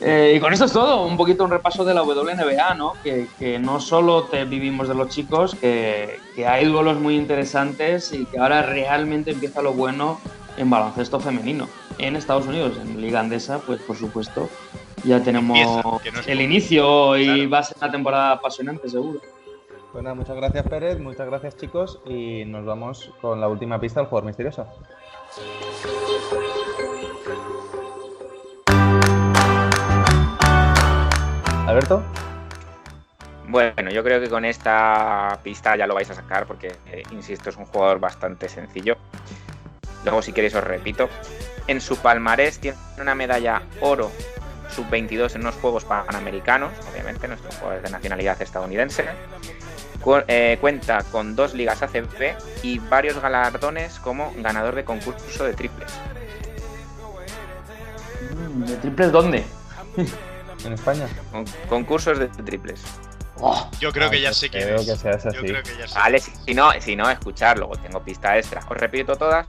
Eh, 0.00 0.34
y 0.36 0.40
con 0.40 0.52
esto 0.52 0.66
es 0.66 0.72
todo, 0.72 1.04
un 1.04 1.16
poquito 1.16 1.44
un 1.44 1.50
repaso 1.50 1.84
de 1.84 1.94
la 1.94 2.02
WNBA, 2.02 2.74
¿no? 2.74 2.94
Que, 3.02 3.28
que 3.38 3.58
no 3.58 3.80
solo 3.80 4.24
te 4.24 4.44
vivimos 4.44 4.88
de 4.88 4.94
los 4.94 5.08
chicos, 5.08 5.54
que, 5.54 6.18
que, 6.34 6.46
hay 6.46 6.66
duelos 6.66 6.98
muy 6.98 7.16
interesantes 7.16 8.12
y 8.12 8.24
que 8.26 8.38
ahora 8.38 8.62
realmente 8.62 9.32
empieza 9.32 9.62
lo 9.62 9.72
bueno 9.72 10.20
en 10.56 10.70
baloncesto 10.70 11.20
femenino. 11.20 11.68
En 11.98 12.16
Estados 12.16 12.46
Unidos, 12.46 12.72
en 12.80 13.00
Liga 13.00 13.20
Andesa, 13.20 13.58
pues 13.60 13.80
por 13.80 13.96
supuesto, 13.96 14.48
ya 15.04 15.22
tenemos 15.22 15.58
empieza, 15.58 15.82
no 15.82 16.20
el 16.26 16.40
inicio 16.40 17.16
y 17.16 17.24
claro. 17.24 17.50
va 17.50 17.58
a 17.58 17.62
ser 17.62 17.76
una 17.80 17.90
temporada 17.90 18.32
apasionante, 18.32 18.88
seguro. 18.88 19.20
Pues 19.92 20.04
nada, 20.04 20.14
muchas 20.14 20.36
gracias 20.36 20.68
Pérez, 20.68 20.98
muchas 20.98 21.26
gracias 21.26 21.56
chicos 21.56 22.00
y 22.04 22.44
nos 22.44 22.66
vamos 22.66 23.10
con 23.22 23.40
la 23.40 23.48
última 23.48 23.80
pista 23.80 24.00
del 24.00 24.08
jugador 24.08 24.26
misterioso. 24.26 24.66
Alberto. 31.66 32.02
Bueno, 33.48 33.90
yo 33.90 34.04
creo 34.04 34.20
que 34.20 34.28
con 34.28 34.44
esta 34.44 35.38
pista 35.42 35.76
ya 35.76 35.86
lo 35.86 35.94
vais 35.94 36.08
a 36.10 36.14
sacar 36.14 36.46
porque, 36.46 36.76
eh, 36.86 37.02
insisto, 37.10 37.50
es 37.50 37.56
un 37.56 37.64
jugador 37.66 37.98
bastante 37.98 38.48
sencillo. 38.48 38.96
Luego, 40.04 40.22
si 40.22 40.32
queréis, 40.32 40.54
os 40.54 40.62
repito. 40.62 41.08
En 41.66 41.80
su 41.80 41.96
palmarés 41.96 42.60
tiene 42.60 42.78
una 43.00 43.16
medalla 43.16 43.62
oro 43.80 44.12
sub-22 44.70 45.34
en 45.34 45.40
unos 45.40 45.56
Juegos 45.56 45.84
Panamericanos, 45.84 46.72
obviamente, 46.92 47.26
nuestro 47.26 47.50
jugador 47.52 47.82
de 47.82 47.90
nacionalidad 47.90 48.40
estadounidense. 48.40 49.04
Cu 50.00 50.18
eh, 50.28 50.58
cuenta 50.60 51.02
con 51.10 51.34
dos 51.34 51.54
ligas 51.54 51.82
ACB 51.82 52.36
y 52.62 52.78
varios 52.78 53.20
galardones 53.20 53.98
como 53.98 54.32
ganador 54.36 54.76
de 54.76 54.84
concurso 54.84 55.44
de 55.44 55.54
triples. 55.54 55.92
¿De 58.54 58.76
triples 58.76 59.10
dónde? 59.10 59.44
en 60.64 60.72
España. 60.72 61.06
Con 61.30 61.44
concursos 61.68 62.18
de 62.18 62.28
triples. 62.28 62.82
Oh, 63.40 63.70
yo 63.80 63.92
creo 63.92 64.10
que 64.10 64.20
ya 64.20 64.32
sé 64.32 64.48
quién 64.48 64.64
creo 64.64 64.76
es. 64.76 64.86
Que 64.86 64.96
seas 64.96 65.26
así. 65.26 65.36
Yo 65.36 65.42
creo 65.42 65.62
que 65.62 65.76
ya 65.78 65.88
sé. 65.88 65.94
Vale, 65.94 66.20
si 66.20 66.54
no, 66.54 66.72
si 66.80 66.96
no, 66.96 67.10
escuchar, 67.10 67.58
luego 67.58 67.76
tengo 67.76 68.02
pista 68.02 68.36
extra. 68.36 68.60
Os 68.68 68.76
repito 68.76 69.16
todas. 69.16 69.46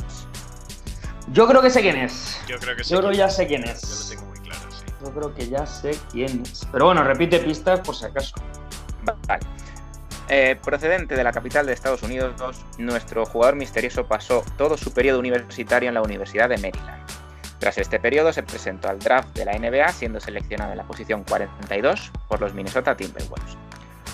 Yo 1.31 1.47
creo 1.47 1.61
que 1.61 1.69
sé 1.69 1.81
quién 1.81 1.97
es. 1.97 2.39
Yo 2.47 2.57
creo 2.57 2.75
que 2.75 2.83
sé 2.83 2.93
Yo 2.93 2.99
creo 2.99 3.11
quién 3.11 3.19
ya 3.19 3.29
sé 3.29 3.47
quién 3.47 3.63
es. 3.63 3.81
Yo 3.81 3.95
lo 3.95 4.09
tengo 4.09 4.25
muy 4.25 4.39
claro, 4.39 4.71
sí. 4.71 4.85
Yo 5.03 5.11
creo 5.11 5.35
que 5.35 5.49
ya 5.49 5.65
sé 5.65 5.97
quién 6.11 6.43
es. 6.43 6.67
Pero 6.71 6.85
bueno, 6.85 7.03
repite 7.03 7.39
pistas 7.39 7.79
por 7.81 7.95
si 7.95 8.05
acaso. 8.05 8.35
Vale. 9.27 9.45
Eh, 10.29 10.57
procedente 10.61 11.15
de 11.15 11.23
la 11.23 11.31
capital 11.31 11.65
de 11.65 11.73
Estados 11.73 12.03
Unidos, 12.03 12.35
nuestro 12.77 13.25
jugador 13.25 13.55
misterioso 13.55 14.05
pasó 14.05 14.43
todo 14.57 14.75
su 14.75 14.91
periodo 14.91 15.19
universitario 15.19 15.87
en 15.87 15.95
la 15.95 16.01
Universidad 16.01 16.49
de 16.49 16.57
Maryland. 16.57 17.01
Tras 17.59 17.77
este 17.77 17.99
periodo 17.99 18.31
se 18.33 18.43
presentó 18.43 18.89
al 18.89 18.99
draft 18.99 19.35
de 19.35 19.45
la 19.45 19.57
NBA, 19.57 19.91
siendo 19.93 20.19
seleccionado 20.19 20.71
en 20.71 20.77
la 20.77 20.83
posición 20.83 21.23
42 21.23 22.11
por 22.27 22.39
los 22.39 22.53
Minnesota 22.53 22.95
Timberwolves. 22.95 23.57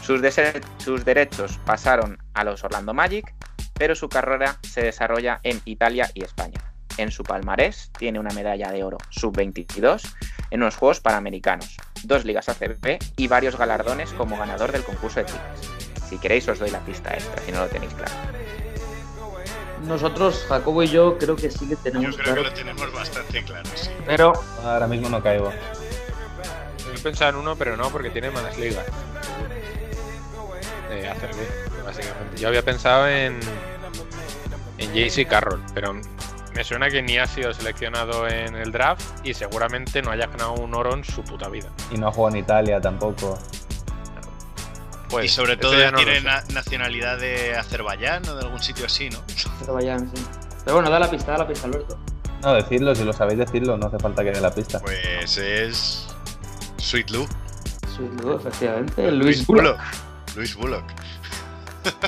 Sus, 0.01 1.05
derechos 1.05 1.59
pasaron 1.65 2.17
a 2.33 2.43
los 2.43 2.63
Orlando 2.63 2.93
Magic, 2.93 3.33
pero 3.73 3.95
su 3.95 4.09
carrera 4.09 4.57
se 4.61 4.81
desarrolla 4.81 5.39
en 5.43 5.61
Italia 5.65 6.09
y 6.13 6.23
España. 6.23 6.59
En 6.97 7.09
su 7.09 7.23
palmarés 7.23 7.89
tiene 7.97 8.19
una 8.19 8.33
medalla 8.33 8.71
de 8.71 8.83
oro 8.83 8.97
sub-22 9.09 10.03
en 10.51 10.61
unos 10.61 10.75
Juegos 10.75 10.99
Panamericanos, 10.99 11.77
dos 12.03 12.25
ligas 12.25 12.49
ACB 12.49 12.99
y 13.17 13.27
varios 13.27 13.57
galardones 13.57 14.11
como 14.11 14.37
ganador 14.37 14.71
del 14.71 14.83
concurso 14.83 15.21
de 15.21 15.25
triples. 15.25 15.71
Si 16.09 16.17
queréis 16.17 16.47
os 16.49 16.59
doy 16.59 16.69
la 16.69 16.79
pista 16.81 17.13
extra, 17.13 17.41
si 17.41 17.51
no 17.51 17.61
lo 17.61 17.67
tenéis 17.67 17.93
claro. 17.93 18.42
Nosotros, 19.83 20.45
Jacobo 20.47 20.83
y 20.83 20.87
yo, 20.87 21.17
creo 21.17 21.35
que 21.35 21.51
sí 21.51 21.67
que 21.67 21.75
tenemos 21.75 22.15
Yo 22.15 22.23
creo 22.23 22.35
claro. 22.35 22.43
que 22.43 22.49
lo 22.49 22.53
tenemos 22.55 22.93
bastante 22.93 23.43
claro, 23.43 23.69
sí. 23.75 23.89
Pero 24.05 24.33
Ahora 24.63 24.87
mismo 24.87 25.09
no 25.09 25.21
caigo. 25.21 25.51
Yo 26.95 27.03
pensaba 27.03 27.31
en 27.31 27.35
uno, 27.37 27.55
pero 27.55 27.75
no, 27.75 27.89
porque 27.89 28.09
tiene 28.09 28.31
más 28.31 28.57
ligas. 28.57 28.85
De 30.89 31.09
ACB, 31.09 31.83
básicamente. 31.85 32.37
Yo 32.37 32.47
había 32.47 32.61
pensado 32.61 33.07
en. 33.07 33.39
en 34.77 34.93
JC 34.93 35.27
Carroll, 35.27 35.61
pero 35.73 35.93
me 36.55 36.63
suena 36.63 36.89
que 36.89 37.01
ni 37.01 37.17
ha 37.17 37.25
sido 37.25 37.53
seleccionado 37.53 38.27
en 38.27 38.55
el 38.55 38.71
draft 38.71 39.03
y 39.25 39.33
seguramente 39.33 40.01
no 40.01 40.11
haya 40.11 40.27
ganado 40.27 40.53
un 40.53 40.73
oro 40.75 40.93
en 40.93 41.03
su 41.03 41.23
puta 41.23 41.49
vida. 41.49 41.69
Y 41.91 41.97
no 41.97 42.11
juega 42.11 42.37
en 42.37 42.43
Italia 42.43 42.79
tampoco. 42.79 43.39
Pues, 45.09 45.25
y 45.25 45.29
sobre 45.29 45.57
todo 45.57 45.77
ya 45.77 45.91
no 45.91 45.97
tiene 45.97 46.21
na- 46.21 46.43
nacionalidad 46.53 47.19
de 47.19 47.55
Azerbaiyán 47.55 48.27
o 48.29 48.35
de 48.35 48.41
algún 48.43 48.61
sitio 48.61 48.85
así, 48.85 49.09
¿no? 49.09 49.19
Azerbaiyán, 49.61 50.11
sí. 50.15 50.23
Pero 50.63 50.75
bueno, 50.77 50.89
da 50.89 50.99
la 50.99 51.09
pista, 51.09 51.33
da 51.33 51.39
la 51.39 51.47
pista, 51.47 51.67
Alberto. 51.67 51.99
No, 52.41 52.53
decidlo, 52.55 52.93
si 52.95 53.03
lo 53.03 53.13
sabéis 53.13 53.39
decirlo, 53.39 53.77
no 53.77 53.87
hace 53.87 53.99
falta 53.99 54.23
que 54.23 54.31
dé 54.31 54.41
la 54.41 54.53
pista. 54.53 54.79
Pues 54.79 55.37
es. 55.37 56.07
Sweet 56.77 57.09
Lou. 57.11 57.27
Sweet 57.95 58.21
Lou, 58.21 58.37
efectivamente. 58.37 59.11
Luis 59.11 59.45
Bullock. 59.45 59.79
Luis 60.35 60.55
Bullock. 60.55 60.83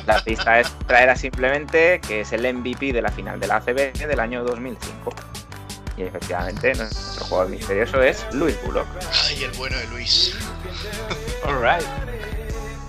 La 0.05 0.19
pista 0.25 0.59
extra 0.59 1.03
era 1.03 1.15
simplemente 1.15 2.01
que 2.05 2.21
es 2.21 2.33
el 2.33 2.51
MVP 2.53 2.91
de 2.91 3.01
la 3.01 3.11
final 3.11 3.39
de 3.39 3.47
la 3.47 3.57
ACB 3.57 3.93
del 3.93 4.19
año 4.19 4.43
2005. 4.43 5.13
Y 5.97 6.03
efectivamente, 6.03 6.73
nuestro 6.75 7.25
jugador 7.25 7.49
misterioso 7.51 8.01
es 8.01 8.25
Luis 8.33 8.57
Bullock. 8.65 8.87
Ay, 9.27 9.43
el 9.43 9.51
bueno 9.51 9.77
de 9.77 9.87
Luis. 9.87 10.35
Alright. 11.45 11.85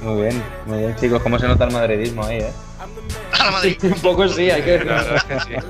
Muy 0.03 0.23
bien, 0.23 0.43
muy 0.67 0.79
bien, 0.79 0.97
chicos. 0.97 1.23
¿Cómo 1.23 1.39
se 1.39 1.49
nota 1.49 1.65
el 1.65 1.73
madridismo 1.73 2.25
ahí, 2.25 2.39
eh? 2.39 2.53
¡A 3.41 3.51
Madrid! 3.51 3.77
un 3.83 4.01
poco 4.01 4.29
sí, 4.29 4.51
hay 4.51 4.63
que 4.63 4.79
que 4.79 5.41
sí. 5.41 5.55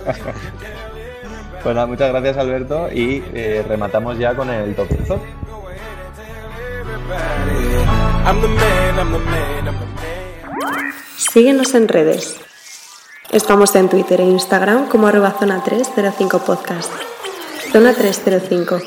Pues 1.63 1.75
nada, 1.75 1.89
muchas 1.89 2.11
gracias, 2.11 2.37
Alberto. 2.37 2.89
Y 2.93 3.25
eh, 3.35 3.65
rematamos 3.67 4.17
ya 4.19 4.37
con 4.37 4.51
el 4.51 4.75
top 4.77 4.89
top. 5.09 5.21
Síguenos 11.17 11.75
en 11.75 11.89
redes. 11.89 12.37
Estamos 13.33 13.75
en 13.75 13.89
Twitter 13.89 14.21
e 14.21 14.25
Instagram 14.25 14.89
como 14.89 15.09
arroba 15.09 15.35
zona 15.39 15.63
305 15.65 16.39
podcast. 16.45 16.93
Zona 17.73 17.93
305. 17.95 18.81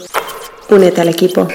Únete 0.70 1.02
al 1.02 1.10
equipo. 1.10 1.48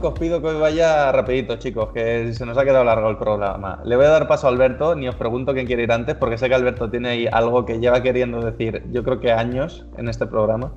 Que 0.00 0.06
os 0.08 0.18
pido 0.18 0.40
que 0.40 0.48
hoy 0.48 0.58
vaya 0.60 1.10
rapidito, 1.12 1.56
chicos, 1.56 1.90
que 1.92 2.32
se 2.32 2.44
nos 2.46 2.56
ha 2.58 2.64
quedado 2.64 2.84
largo 2.84 3.10
el 3.10 3.16
programa. 3.18 3.80
Le 3.84 3.96
voy 3.96 4.04
a 4.06 4.10
dar 4.10 4.28
paso 4.28 4.46
a 4.46 4.50
Alberto, 4.50 4.94
ni 4.94 5.08
os 5.08 5.14
pregunto 5.14 5.52
quién 5.54 5.66
quiere 5.66 5.82
ir 5.84 5.92
antes, 5.92 6.14
porque 6.16 6.38
sé 6.38 6.48
que 6.48 6.54
Alberto 6.54 6.90
tiene 6.90 7.08
ahí 7.10 7.28
algo 7.30 7.64
que 7.64 7.78
lleva 7.78 8.02
queriendo 8.02 8.40
decir, 8.40 8.82
yo 8.90 9.02
creo 9.04 9.20
que 9.20 9.32
años 9.32 9.86
en 9.96 10.08
este 10.08 10.26
programa. 10.26 10.72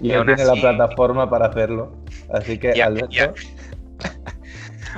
Y, 0.00 0.08
Y 0.08 0.12
él 0.12 0.24
tiene 0.26 0.42
así- 0.42 0.60
la 0.60 0.74
plataforma 0.76 1.30
para 1.30 1.46
hacerlo. 1.46 1.92
Así 2.32 2.58
que, 2.58 2.74
Ya- 2.74 2.86
Alberto, 2.86 3.10
ya. 3.10 3.32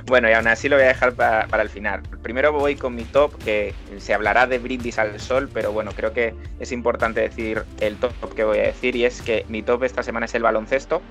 Bueno, 0.07 0.31
y 0.31 0.33
aún 0.33 0.47
así 0.47 0.69
lo 0.69 0.77
voy 0.77 0.85
a 0.85 0.89
dejar 0.89 1.13
pa- 1.15 1.47
para 1.51 1.63
el 1.63 1.69
final. 1.69 2.01
Primero 2.23 2.53
voy 2.53 2.77
con 2.77 2.95
mi 2.95 3.03
top, 3.05 3.37
que 3.45 3.75
se 3.99 4.15
hablará 4.15 4.47
de 4.47 4.59
brindis 4.59 4.99
al 4.99 5.19
sol, 5.21 5.51
pero 5.53 5.73
bueno, 5.73 5.91
creo 5.95 6.13
que 6.13 6.33
es 6.61 6.73
importante 6.73 7.21
decir 7.21 7.65
el 7.81 7.97
top 7.97 8.13
que 8.35 8.45
voy 8.45 8.59
a 8.59 8.63
decir, 8.63 8.95
y 8.97 9.05
es 9.05 9.21
que 9.21 9.45
mi 9.49 9.63
top 9.63 9.83
esta 9.85 10.03
semana 10.03 10.27
es 10.27 10.35
el 10.35 10.43
baloncesto 10.43 11.03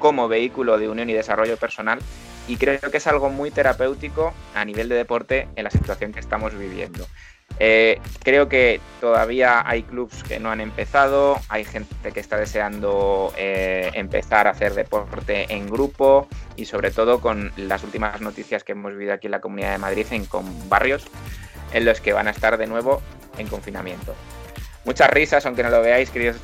como 0.00 0.26
vehículo 0.26 0.78
de 0.78 0.88
unión 0.88 1.08
y 1.08 1.12
desarrollo 1.12 1.56
personal, 1.56 2.00
y 2.48 2.56
creo 2.56 2.80
que 2.90 2.96
es 2.96 3.06
algo 3.06 3.30
muy 3.30 3.52
terapéutico 3.52 4.34
a 4.56 4.64
nivel 4.64 4.88
de 4.88 4.96
deporte 4.96 5.46
en 5.54 5.62
la 5.62 5.70
situación 5.70 6.12
que 6.12 6.18
estamos 6.18 6.58
viviendo. 6.58 7.06
Eh, 7.58 8.00
creo 8.22 8.48
que 8.48 8.80
todavía 9.00 9.62
hay 9.68 9.82
clubs 9.82 10.22
que 10.24 10.40
no 10.40 10.50
han 10.50 10.60
empezado, 10.60 11.38
hay 11.48 11.64
gente 11.64 12.10
que 12.12 12.20
está 12.20 12.38
deseando 12.38 13.32
eh, 13.36 13.90
empezar 13.94 14.46
a 14.46 14.50
hacer 14.50 14.74
deporte 14.74 15.46
en 15.52 15.68
grupo 15.68 16.26
y 16.56 16.64
sobre 16.64 16.90
todo 16.90 17.20
con 17.20 17.52
las 17.56 17.84
últimas 17.84 18.20
noticias 18.20 18.64
que 18.64 18.72
hemos 18.72 18.92
vivido 18.92 19.12
aquí 19.12 19.26
en 19.26 19.32
la 19.32 19.40
Comunidad 19.40 19.72
de 19.72 19.78
Madrid 19.78 20.06
en 20.10 20.24
con 20.24 20.68
barrios 20.68 21.04
en 21.72 21.84
los 21.84 22.00
que 22.00 22.12
van 22.12 22.28
a 22.28 22.30
estar 22.30 22.56
de 22.56 22.66
nuevo 22.66 23.02
en 23.36 23.46
confinamiento. 23.46 24.14
Muchas 24.90 25.08
risas, 25.10 25.46
aunque 25.46 25.62
no 25.62 25.70
lo 25.70 25.80
veáis, 25.82 26.10
queridos 26.10 26.36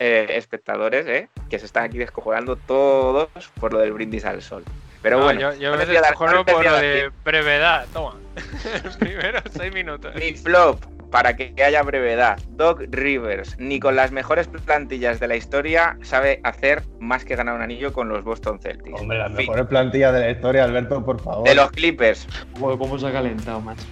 eh, 0.00 0.26
espectadores, 0.30 1.06
eh, 1.06 1.28
que 1.50 1.58
se 1.58 1.66
están 1.66 1.84
aquí 1.84 1.98
descojonando 1.98 2.56
todos 2.56 3.28
por 3.60 3.74
lo 3.74 3.78
del 3.80 3.92
brindis 3.92 4.24
al 4.24 4.40
sol. 4.40 4.64
Pero 5.02 5.18
No, 5.18 5.24
bueno, 5.24 5.38
yo, 5.38 5.52
yo 5.52 5.70
no 5.70 5.76
me 5.76 5.80
les 5.80 5.88
voy 5.88 5.96
a 5.98 6.00
dar- 6.00 6.10
descojono 6.12 6.46
por 6.46 6.64
lo 6.64 6.78
de 6.78 7.10
brevedad. 7.26 7.84
Toma. 7.92 8.16
Primero 8.98 9.40
seis 9.54 9.74
minutos. 9.74 10.14
Mi 10.14 10.32
flop, 10.32 10.82
para 11.10 11.36
que 11.36 11.52
haya 11.62 11.82
brevedad. 11.82 12.38
Doc 12.52 12.80
Rivers, 12.88 13.54
ni 13.58 13.78
con 13.80 13.96
las 13.96 14.12
mejores 14.12 14.48
plantillas 14.48 15.20
de 15.20 15.28
la 15.28 15.36
historia, 15.36 15.98
sabe 16.00 16.40
hacer 16.42 16.84
más 17.00 17.26
que 17.26 17.36
ganar 17.36 17.54
un 17.54 17.60
anillo 17.60 17.92
con 17.92 18.08
los 18.08 18.24
Boston 18.24 18.60
Celtics. 18.60 18.98
hombre, 18.98 19.18
las 19.18 19.30
mejores 19.30 19.66
plantillas 19.66 20.14
de 20.14 20.20
la 20.20 20.30
historia, 20.30 20.64
Alberto, 20.64 21.04
por 21.04 21.20
favor. 21.20 21.46
de 21.46 21.54
los 21.54 21.70
Clippers. 21.70 22.26
Cómo 22.58 22.98
se 22.98 23.06
ha 23.08 23.12
calentado, 23.12 23.60
macho. 23.60 23.84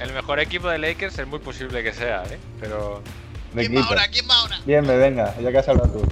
El 0.00 0.12
mejor 0.12 0.40
equipo 0.40 0.68
de 0.68 0.78
Lakers 0.78 1.18
es 1.18 1.26
muy 1.26 1.38
posible 1.38 1.82
que 1.82 1.92
sea, 1.92 2.24
¿eh? 2.30 2.38
Pero. 2.60 3.02
¿Quién 3.54 3.76
va 3.76 3.84
ahora? 3.84 4.08
¿Quién 4.08 4.28
va 4.28 4.36
ahora? 4.36 4.58
Bien, 4.64 4.86
me 4.86 4.96
venga, 4.96 5.34
ya 5.38 5.50
que 5.50 5.58
has 5.58 5.68
hablado 5.68 6.00
tú. 6.00 6.08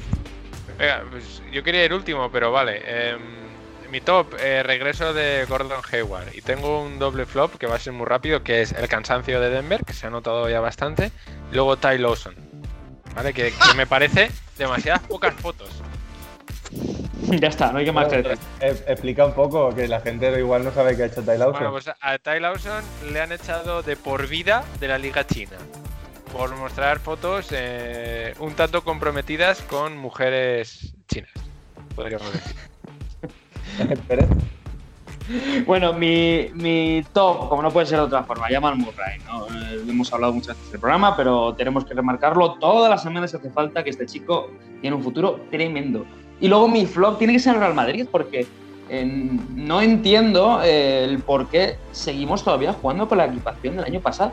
Venga, 0.78 1.04
pues 1.10 1.42
yo 1.52 1.62
quería 1.62 1.84
ir 1.84 1.92
último, 1.92 2.30
pero 2.30 2.52
vale. 2.52 2.82
Em, 2.84 3.20
mi 3.90 4.00
top, 4.00 4.34
eh, 4.38 4.62
regreso 4.62 5.14
de 5.14 5.46
Gordon 5.48 5.80
Hayward. 5.90 6.34
Y 6.34 6.42
tengo 6.42 6.82
un 6.82 6.98
doble 6.98 7.24
flop 7.26 7.56
que 7.56 7.66
va 7.66 7.76
a 7.76 7.78
ser 7.78 7.94
muy 7.94 8.06
rápido, 8.06 8.42
que 8.42 8.60
es 8.60 8.72
el 8.72 8.88
cansancio 8.88 9.40
de 9.40 9.50
Denver, 9.50 9.84
que 9.84 9.94
se 9.94 10.06
ha 10.06 10.10
notado 10.10 10.48
ya 10.50 10.60
bastante. 10.60 11.10
Y 11.50 11.54
luego 11.54 11.76
Ty 11.76 11.98
Lawson. 11.98 12.34
¿Vale? 13.14 13.32
Que, 13.32 13.52
que 13.52 13.74
me 13.74 13.86
parece 13.86 14.30
demasiadas 14.58 15.02
pocas 15.02 15.34
fotos. 15.34 15.70
ya 17.40 17.48
está, 17.48 17.72
no 17.72 17.78
hay 17.78 17.84
que 17.84 17.92
más 17.92 18.08
que 18.08 18.22
decir. 18.22 18.38
Eh, 18.60 18.84
explica 18.86 19.26
un 19.26 19.34
poco, 19.34 19.74
que 19.74 19.88
la 19.88 20.00
gente 20.00 20.38
igual 20.38 20.64
no 20.64 20.72
sabe 20.72 20.96
qué 20.96 21.04
ha 21.04 21.06
hecho 21.06 21.22
Ty 21.22 21.38
Lawson. 21.38 21.52
Bueno, 21.52 21.70
pues 21.72 21.88
a 21.88 22.18
Ty 22.18 22.40
Lawson 22.40 22.82
le 23.12 23.20
han 23.20 23.32
echado 23.32 23.82
de 23.82 23.96
por 23.96 24.28
vida 24.28 24.64
de 24.80 24.88
la 24.88 24.98
Liga 24.98 25.26
China. 25.26 25.56
Por 26.32 26.54
mostrar 26.56 26.98
fotos 27.00 27.48
eh, 27.52 28.34
un 28.38 28.54
tanto 28.54 28.84
comprometidas 28.84 29.62
con 29.62 29.96
mujeres 29.96 30.94
chinas. 31.08 31.32
Podríamos 31.94 32.32
decir. 32.32 32.56
Bueno, 35.66 35.92
mi, 35.92 36.48
mi 36.54 37.04
top, 37.12 37.50
como 37.50 37.60
no 37.60 37.70
puede 37.70 37.86
ser 37.86 37.98
de 37.98 38.04
otra 38.04 38.24
forma, 38.24 38.46
Jamal 38.48 38.76
Murray. 38.76 39.18
¿no? 39.26 39.46
Eh, 39.46 39.82
lo 39.84 39.92
hemos 39.92 40.10
hablado 40.12 40.32
muchas 40.32 40.56
veces 40.56 40.72
del 40.72 40.80
programa, 40.80 41.14
pero 41.16 41.54
tenemos 41.54 41.84
que 41.84 41.92
remarcarlo 41.92 42.54
todas 42.54 42.88
las 42.88 43.02
semanas 43.02 43.30
que 43.30 43.36
hace 43.36 43.50
falta 43.50 43.84
que 43.84 43.90
este 43.90 44.06
chico 44.06 44.50
tiene 44.80 44.96
un 44.96 45.02
futuro 45.02 45.40
tremendo. 45.50 46.06
Y 46.40 46.48
luego 46.48 46.68
mi 46.68 46.86
flop 46.86 47.18
tiene 47.18 47.32
que 47.32 47.40
ser 47.40 47.54
el 47.54 47.60
Real 47.60 47.74
Madrid, 47.74 48.06
porque 48.10 48.46
eh, 48.88 49.04
no 49.04 49.82
entiendo 49.82 50.60
eh, 50.62 51.04
el 51.04 51.18
por 51.20 51.48
qué 51.48 51.76
seguimos 51.92 52.44
todavía 52.44 52.72
jugando 52.72 53.08
con 53.08 53.18
la 53.18 53.26
equipación 53.26 53.76
del 53.76 53.84
año 53.84 54.00
pasado. 54.00 54.32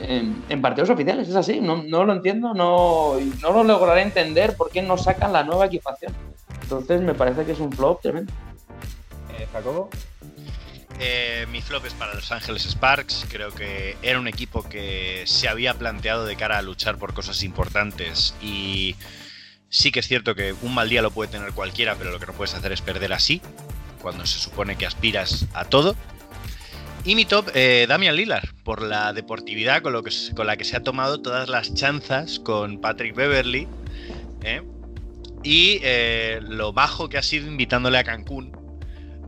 En, 0.00 0.44
en 0.48 0.62
partidos 0.62 0.90
oficiales, 0.90 1.28
es 1.28 1.34
así, 1.34 1.60
no, 1.60 1.82
no 1.82 2.04
lo 2.04 2.12
entiendo, 2.12 2.54
no, 2.54 3.16
no 3.42 3.52
lo 3.52 3.64
lograré 3.64 4.02
entender 4.02 4.54
por 4.56 4.70
qué 4.70 4.80
no 4.80 4.96
sacan 4.96 5.32
la 5.32 5.42
nueva 5.42 5.66
equipación. 5.66 6.12
Entonces 6.62 7.00
me 7.00 7.14
parece 7.14 7.44
que 7.44 7.52
es 7.52 7.60
un 7.60 7.72
flop 7.72 8.00
tremendo. 8.02 8.32
Eh, 9.36 9.48
Jacobo. 9.52 9.90
Eh, 11.00 11.46
mi 11.50 11.60
flop 11.62 11.86
es 11.86 11.94
para 11.94 12.14
Los 12.14 12.30
Ángeles 12.32 12.64
Sparks. 12.64 13.26
Creo 13.30 13.50
que 13.52 13.96
era 14.02 14.18
un 14.18 14.28
equipo 14.28 14.62
que 14.62 15.22
se 15.26 15.48
había 15.48 15.74
planteado 15.74 16.26
de 16.26 16.36
cara 16.36 16.58
a 16.58 16.62
luchar 16.62 16.98
por 16.98 17.14
cosas 17.14 17.42
importantes 17.42 18.34
y 18.42 18.96
sí 19.68 19.90
que 19.92 20.00
es 20.00 20.08
cierto 20.08 20.34
que 20.34 20.54
un 20.62 20.74
mal 20.74 20.88
día 20.88 21.02
lo 21.02 21.10
puede 21.10 21.30
tener 21.30 21.52
cualquiera, 21.52 21.94
pero 21.96 22.10
lo 22.10 22.18
que 22.18 22.26
no 22.26 22.32
puedes 22.32 22.54
hacer 22.54 22.72
es 22.72 22.80
perder 22.80 23.12
así, 23.12 23.40
cuando 24.00 24.26
se 24.26 24.38
supone 24.38 24.76
que 24.76 24.86
aspiras 24.86 25.46
a 25.54 25.64
todo. 25.64 25.96
Y 27.04 27.14
mi 27.14 27.24
top, 27.24 27.50
eh, 27.54 27.86
Damian 27.88 28.16
Lillard, 28.16 28.48
por 28.64 28.82
la 28.82 29.12
deportividad 29.12 29.82
con, 29.82 29.92
lo 29.92 30.02
que, 30.02 30.10
con 30.34 30.46
la 30.46 30.56
que 30.56 30.64
se 30.64 30.76
ha 30.76 30.82
tomado 30.82 31.22
todas 31.22 31.48
las 31.48 31.72
chanzas 31.74 32.38
con 32.38 32.80
Patrick 32.80 33.14
Beverly. 33.14 33.66
¿eh? 34.42 34.62
Y 35.42 35.80
eh, 35.82 36.40
lo 36.42 36.72
bajo 36.72 37.08
que 37.08 37.16
ha 37.16 37.22
sido 37.22 37.46
invitándole 37.46 37.98
a 37.98 38.04
Cancún 38.04 38.52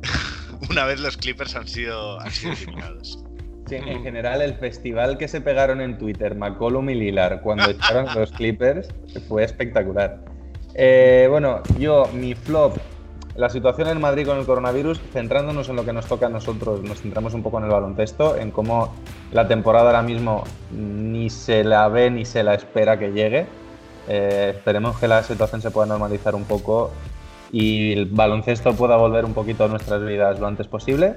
una 0.70 0.84
vez 0.84 1.00
los 1.00 1.16
Clippers 1.16 1.54
han 1.54 1.68
sido, 1.68 2.20
han 2.20 2.30
eliminados. 2.44 3.24
Sí, 3.66 3.76
en 3.76 4.02
general, 4.02 4.42
el 4.42 4.54
festival 4.54 5.16
que 5.16 5.28
se 5.28 5.40
pegaron 5.40 5.80
en 5.80 5.96
Twitter, 5.96 6.34
McCollum 6.34 6.90
y 6.90 6.94
Lilar, 6.96 7.40
cuando 7.40 7.70
echaron 7.70 8.06
los 8.16 8.32
Clippers, 8.32 8.88
fue 9.28 9.44
espectacular. 9.44 10.24
Eh, 10.82 11.26
bueno, 11.28 11.60
yo, 11.78 12.06
mi 12.14 12.34
flop, 12.34 12.78
la 13.36 13.50
situación 13.50 13.88
en 13.88 14.00
Madrid 14.00 14.26
con 14.26 14.38
el 14.38 14.46
coronavirus, 14.46 14.98
centrándonos 15.12 15.68
en 15.68 15.76
lo 15.76 15.84
que 15.84 15.92
nos 15.92 16.06
toca 16.06 16.24
a 16.24 16.28
nosotros, 16.30 16.82
nos 16.82 17.02
centramos 17.02 17.34
un 17.34 17.42
poco 17.42 17.58
en 17.58 17.64
el 17.64 17.70
baloncesto, 17.70 18.34
en 18.34 18.50
cómo 18.50 18.94
la 19.30 19.46
temporada 19.46 19.88
ahora 19.88 20.00
mismo 20.00 20.42
ni 20.70 21.28
se 21.28 21.64
la 21.64 21.86
ve 21.88 22.10
ni 22.10 22.24
se 22.24 22.42
la 22.42 22.54
espera 22.54 22.98
que 22.98 23.12
llegue. 23.12 23.44
Eh, 24.08 24.54
esperemos 24.56 24.96
que 24.96 25.06
la 25.06 25.22
situación 25.22 25.60
se 25.60 25.70
pueda 25.70 25.86
normalizar 25.86 26.34
un 26.34 26.44
poco 26.44 26.92
y 27.52 27.92
el 27.92 28.06
baloncesto 28.06 28.72
pueda 28.72 28.96
volver 28.96 29.26
un 29.26 29.34
poquito 29.34 29.64
a 29.64 29.68
nuestras 29.68 30.02
vidas 30.02 30.40
lo 30.40 30.46
antes 30.46 30.66
posible. 30.66 31.16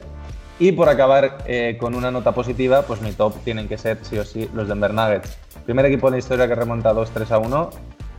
Y 0.59 0.73
por 0.73 0.89
acabar 0.89 1.37
eh, 1.47 1.77
con 1.79 1.95
una 1.95 2.11
nota 2.11 2.33
positiva, 2.33 2.81
pues 2.81 3.01
mi 3.01 3.13
top 3.13 3.33
tienen 3.45 3.69
que 3.69 3.77
ser 3.77 3.99
sí 4.01 4.17
o 4.17 4.25
sí 4.25 4.49
los 4.53 4.67
Denver 4.67 4.93
Nuggets. 4.93 5.37
Primer 5.63 5.85
equipo 5.85 6.09
en 6.09 6.15
la 6.15 6.19
historia 6.19 6.49
que 6.49 6.55
remonta 6.55 6.93
2-3 6.93 7.31
a 7.31 7.37
1. 7.37 7.69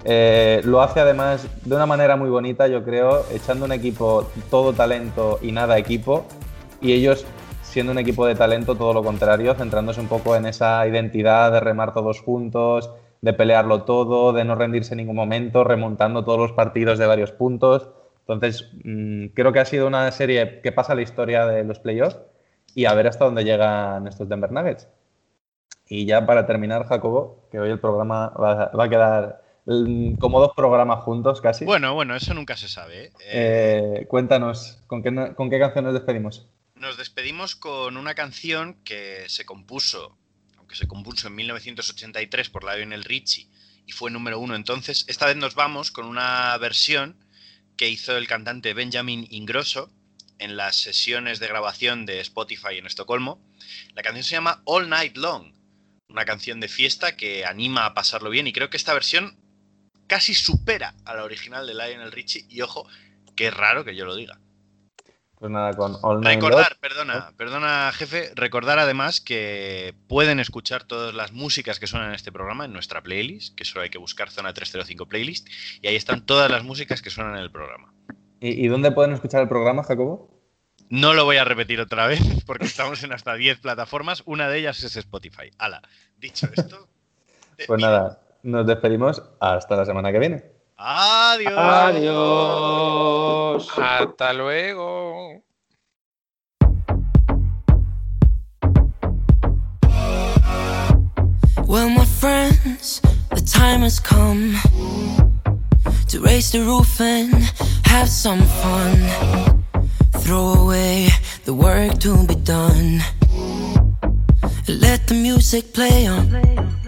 Eh, 0.05 0.61
lo 0.65 0.83
hace 0.83 1.01
además 1.01 1.47
de 1.65 1.75
una 1.75 1.87
manera 1.87 2.17
muy 2.17 2.29
bonita, 2.29 2.67
yo 2.69 2.85
creo, 2.85 3.25
echando 3.33 3.65
un 3.65 3.73
equipo 3.73 4.31
todo 4.51 4.73
talento 4.73 5.39
y 5.43 5.53
nada 5.53 5.79
equipo. 5.79 6.27
Y 6.81 6.93
ellos 6.93 7.27
siendo 7.63 7.93
un 7.93 7.99
equipo 7.99 8.27
de 8.27 8.35
talento, 8.35 8.77
todo 8.77 8.93
lo 8.93 9.03
contrario, 9.03 9.55
centrándose 9.55 10.01
un 10.01 10.07
poco 10.09 10.37
en 10.37 10.47
esa 10.47 10.87
identidad 10.87 11.51
de 11.51 11.61
remar 11.61 11.93
todos 11.93 12.21
juntos, 12.21 12.91
de 13.21 13.33
pelearlo 13.33 13.83
todo, 13.83 14.33
de 14.33 14.45
no 14.45 14.55
rendirse 14.55 14.95
en 14.95 14.99
ningún 14.99 15.17
momento, 15.17 15.65
remontando 15.65 16.25
todos 16.25 16.39
los 16.39 16.53
partidos 16.53 16.99
de 16.99 17.07
varios 17.07 17.33
puntos. 17.33 17.89
Entonces, 18.21 18.71
mmm, 18.85 19.27
creo 19.35 19.53
que 19.53 19.61
ha 19.61 19.65
sido 19.65 19.87
una 19.87 20.11
serie 20.13 20.61
que 20.61 20.73
pasa 20.73 20.95
la 20.95 21.03
historia 21.03 21.47
de 21.47 21.65
los 21.65 21.79
playoffs 21.79 22.19
y 22.75 22.85
a 22.85 22.95
ver 22.95 23.09
hasta 23.09 23.25
dónde 23.25 23.45
llegan 23.45 24.07
estos 24.07 24.29
Denver 24.29 24.53
Nuggets. 24.53 24.89
Y 25.89 26.07
ya 26.07 26.27
para 26.27 26.47
terminar, 26.47 26.87
Jacobo, 26.87 27.49
que 27.51 27.61
hoy 27.61 27.71
el 27.71 27.81
programa 27.81 28.29
va, 28.31 28.71
a 28.73 28.89
quedar 28.89 29.43
como 29.65 30.41
dos 30.41 30.53
programas 30.55 31.03
juntos 31.05 31.41
casi. 31.41 31.65
Bueno, 31.65 31.95
bueno, 31.95 32.15
eso 32.15 32.35
nunca 32.35 32.57
se 32.57 32.69
sabe. 32.69 33.05
¿eh? 33.05 33.13
Eh, 33.21 34.07
cuéntanos, 34.09 34.83
¿con 34.87 35.03
qué, 35.03 35.35
¿con 35.35 35.51
qué 35.51 35.59
canción 35.59 35.85
nos 35.85 35.95
despedimos? 35.95 36.47
Nos 36.75 36.99
despedimos 36.99 37.57
con 37.57 37.97
una 37.97 38.15
canción 38.15 38.75
que 38.85 39.25
se 39.29 39.47
compuso, 39.47 40.19
aunque 40.59 40.77
se 40.77 40.87
compuso 40.87 41.29
en 41.29 41.37
1983 41.37 42.51
por 42.51 42.65
Lionel 42.65 43.05
Richie 43.05 43.49
y 43.87 43.93
fue 43.93 44.11
número 44.11 44.39
uno 44.39 44.55
entonces. 44.55 45.05
Esta 45.09 45.27
vez 45.27 45.37
nos 45.37 45.55
vamos 45.55 45.91
con 45.91 46.07
una 46.07 46.57
versión 46.59 47.17
que 47.77 47.89
hizo 47.89 48.17
el 48.17 48.27
cantante 48.27 48.75
Benjamin 48.75 49.27
Ingrosso 49.31 49.91
en 50.39 50.57
las 50.57 50.77
sesiones 50.77 51.39
de 51.39 51.49
grabación 51.49 52.07
de 52.07 52.21
Spotify 52.21 52.77
en 52.77 52.87
Estocolmo. 52.87 53.41
La 53.95 54.03
canción 54.03 54.25
se 54.25 54.35
llama 54.35 54.63
All 54.65 54.89
Night 54.89 55.17
Long, 55.17 55.55
una 56.09 56.25
canción 56.25 56.61
de 56.61 56.69
fiesta 56.69 57.17
que 57.17 57.47
anima 57.47 57.87
a 57.87 57.95
pasarlo 57.95 58.31
bien 58.31 58.47
y 58.47 58.53
creo 58.53 58.69
que 58.69 58.77
esta 58.77 58.95
versión 58.95 59.39
casi 60.07 60.35
supera 60.35 60.95
a 61.05 61.15
la 61.15 61.25
original 61.25 61.67
de 61.67 61.75
Lionel 61.75 62.13
Richie 62.13 62.47
y 62.49 62.63
ojo, 62.63 62.87
que 63.37 63.49
es 63.49 63.55
raro 63.57 63.85
que 63.85 63.97
yo 63.97 64.05
lo 64.05 64.15
diga. 64.15 64.39
Pues 65.39 65.51
nada, 65.51 65.73
con 65.75 65.97
All 66.01 66.25
Recordar, 66.25 66.79
perdona, 66.81 67.33
perdona 67.37 67.93
jefe, 67.93 68.31
recordar 68.35 68.79
además 68.79 69.21
que 69.21 69.95
pueden 70.09 70.41
escuchar 70.41 70.85
todas 70.85 71.13
las 71.15 71.33
músicas 71.33 71.79
que 71.79 71.87
suenan 71.87 72.09
en 72.09 72.15
este 72.15 72.33
programa 72.33 72.65
en 72.65 72.73
nuestra 72.73 73.03
playlist, 73.03 73.55
que 73.55 73.65
solo 73.65 73.83
hay 73.83 73.91
que 73.91 73.99
buscar 73.99 74.31
Zona 74.31 74.55
305 74.55 75.07
Playlist, 75.07 75.49
y 75.83 75.89
ahí 75.89 75.97
están 75.97 76.25
todas 76.25 76.51
las 76.51 76.65
músicas 76.65 77.03
que 77.03 77.11
suenan 77.11 77.37
en 77.37 77.43
el 77.43 77.51
programa. 77.51 77.93
¿Y, 78.41 78.65
y 78.65 78.69
dónde 78.69 78.93
pueden 78.93 79.13
escuchar 79.13 79.43
el 79.43 79.49
programa, 79.49 79.83
Jacobo? 79.83 80.35
No 80.89 81.13
lo 81.13 81.25
voy 81.25 81.37
a 81.37 81.45
repetir 81.45 81.81
otra 81.81 82.07
vez 82.07 82.21
porque 82.47 82.67
estamos 82.67 83.03
en 83.03 83.13
hasta 83.13 83.35
10 83.35 83.59
plataformas, 83.59 84.23
una 84.27 84.49
de 84.49 84.61
ellas 84.61 84.83
es 84.83 84.97
Spotify. 84.97 85.51
Ala, 85.59 85.83
dicho 86.17 86.49
esto, 86.57 86.89
Pues 87.67 87.81
nada, 87.81 88.24
nos 88.45 88.67
despedimos 88.67 89.23
hasta 89.41 89.75
la 89.75 89.85
semana 89.85 90.13
que 90.13 90.19
viene. 90.19 90.45
adiós. 90.77 91.55
Adiós. 91.57 93.69
Hasta 93.79 94.33
luego. 94.33 95.43
Well, 101.67 101.89
my 101.89 102.05
friends, 102.05 103.01
the 103.31 103.41
time 103.41 103.81
has 103.81 103.99
come 103.99 104.55
to 106.09 106.21
raise 106.21 106.53
the 106.53 106.61
roof 106.61 107.01
and 107.01 107.33
have 107.87 108.09
some 108.09 108.43
fun. 108.43 109.59
Throw 110.19 110.55
away 110.55 111.09
the 111.45 111.55
work 111.55 111.99
to 112.01 112.27
be 112.27 112.35
done. 112.37 113.01
Let 114.69 115.07
the 115.09 115.15
music 115.15 115.73
play 115.73 116.07
on. 116.07 116.84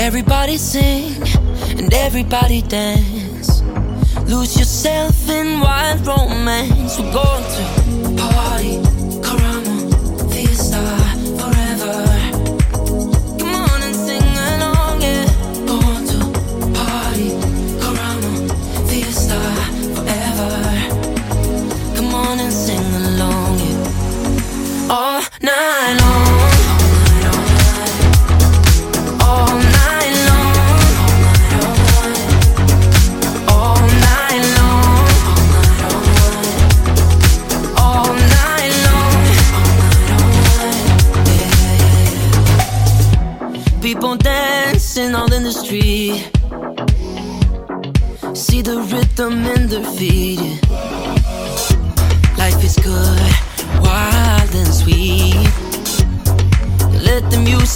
Everybody 0.00 0.56
sing 0.56 1.22
and 1.78 1.92
everybody 1.92 2.62
dance. 2.62 3.60
Lose 4.26 4.58
yourself 4.58 5.28
in 5.28 5.60
wild 5.60 6.06
romance. 6.06 6.98
We're 6.98 7.12
going 7.12 7.44
to 7.44 7.99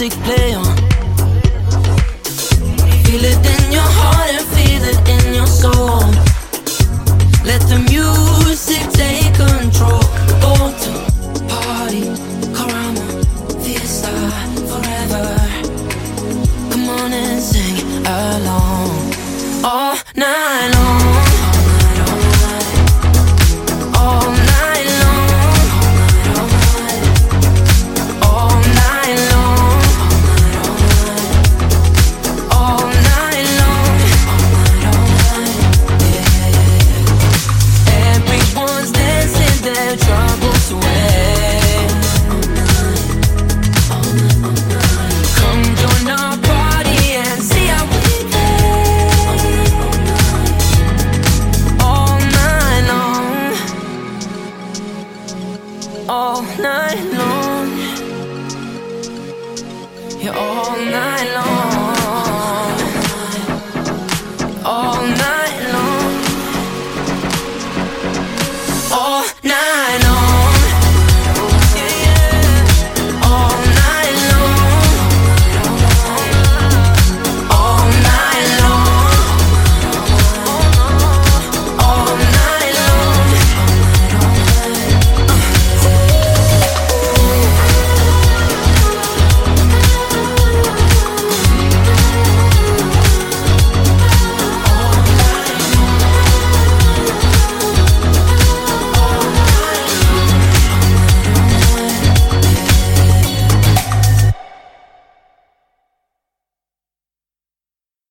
music 0.00 0.12
play 0.24 0.43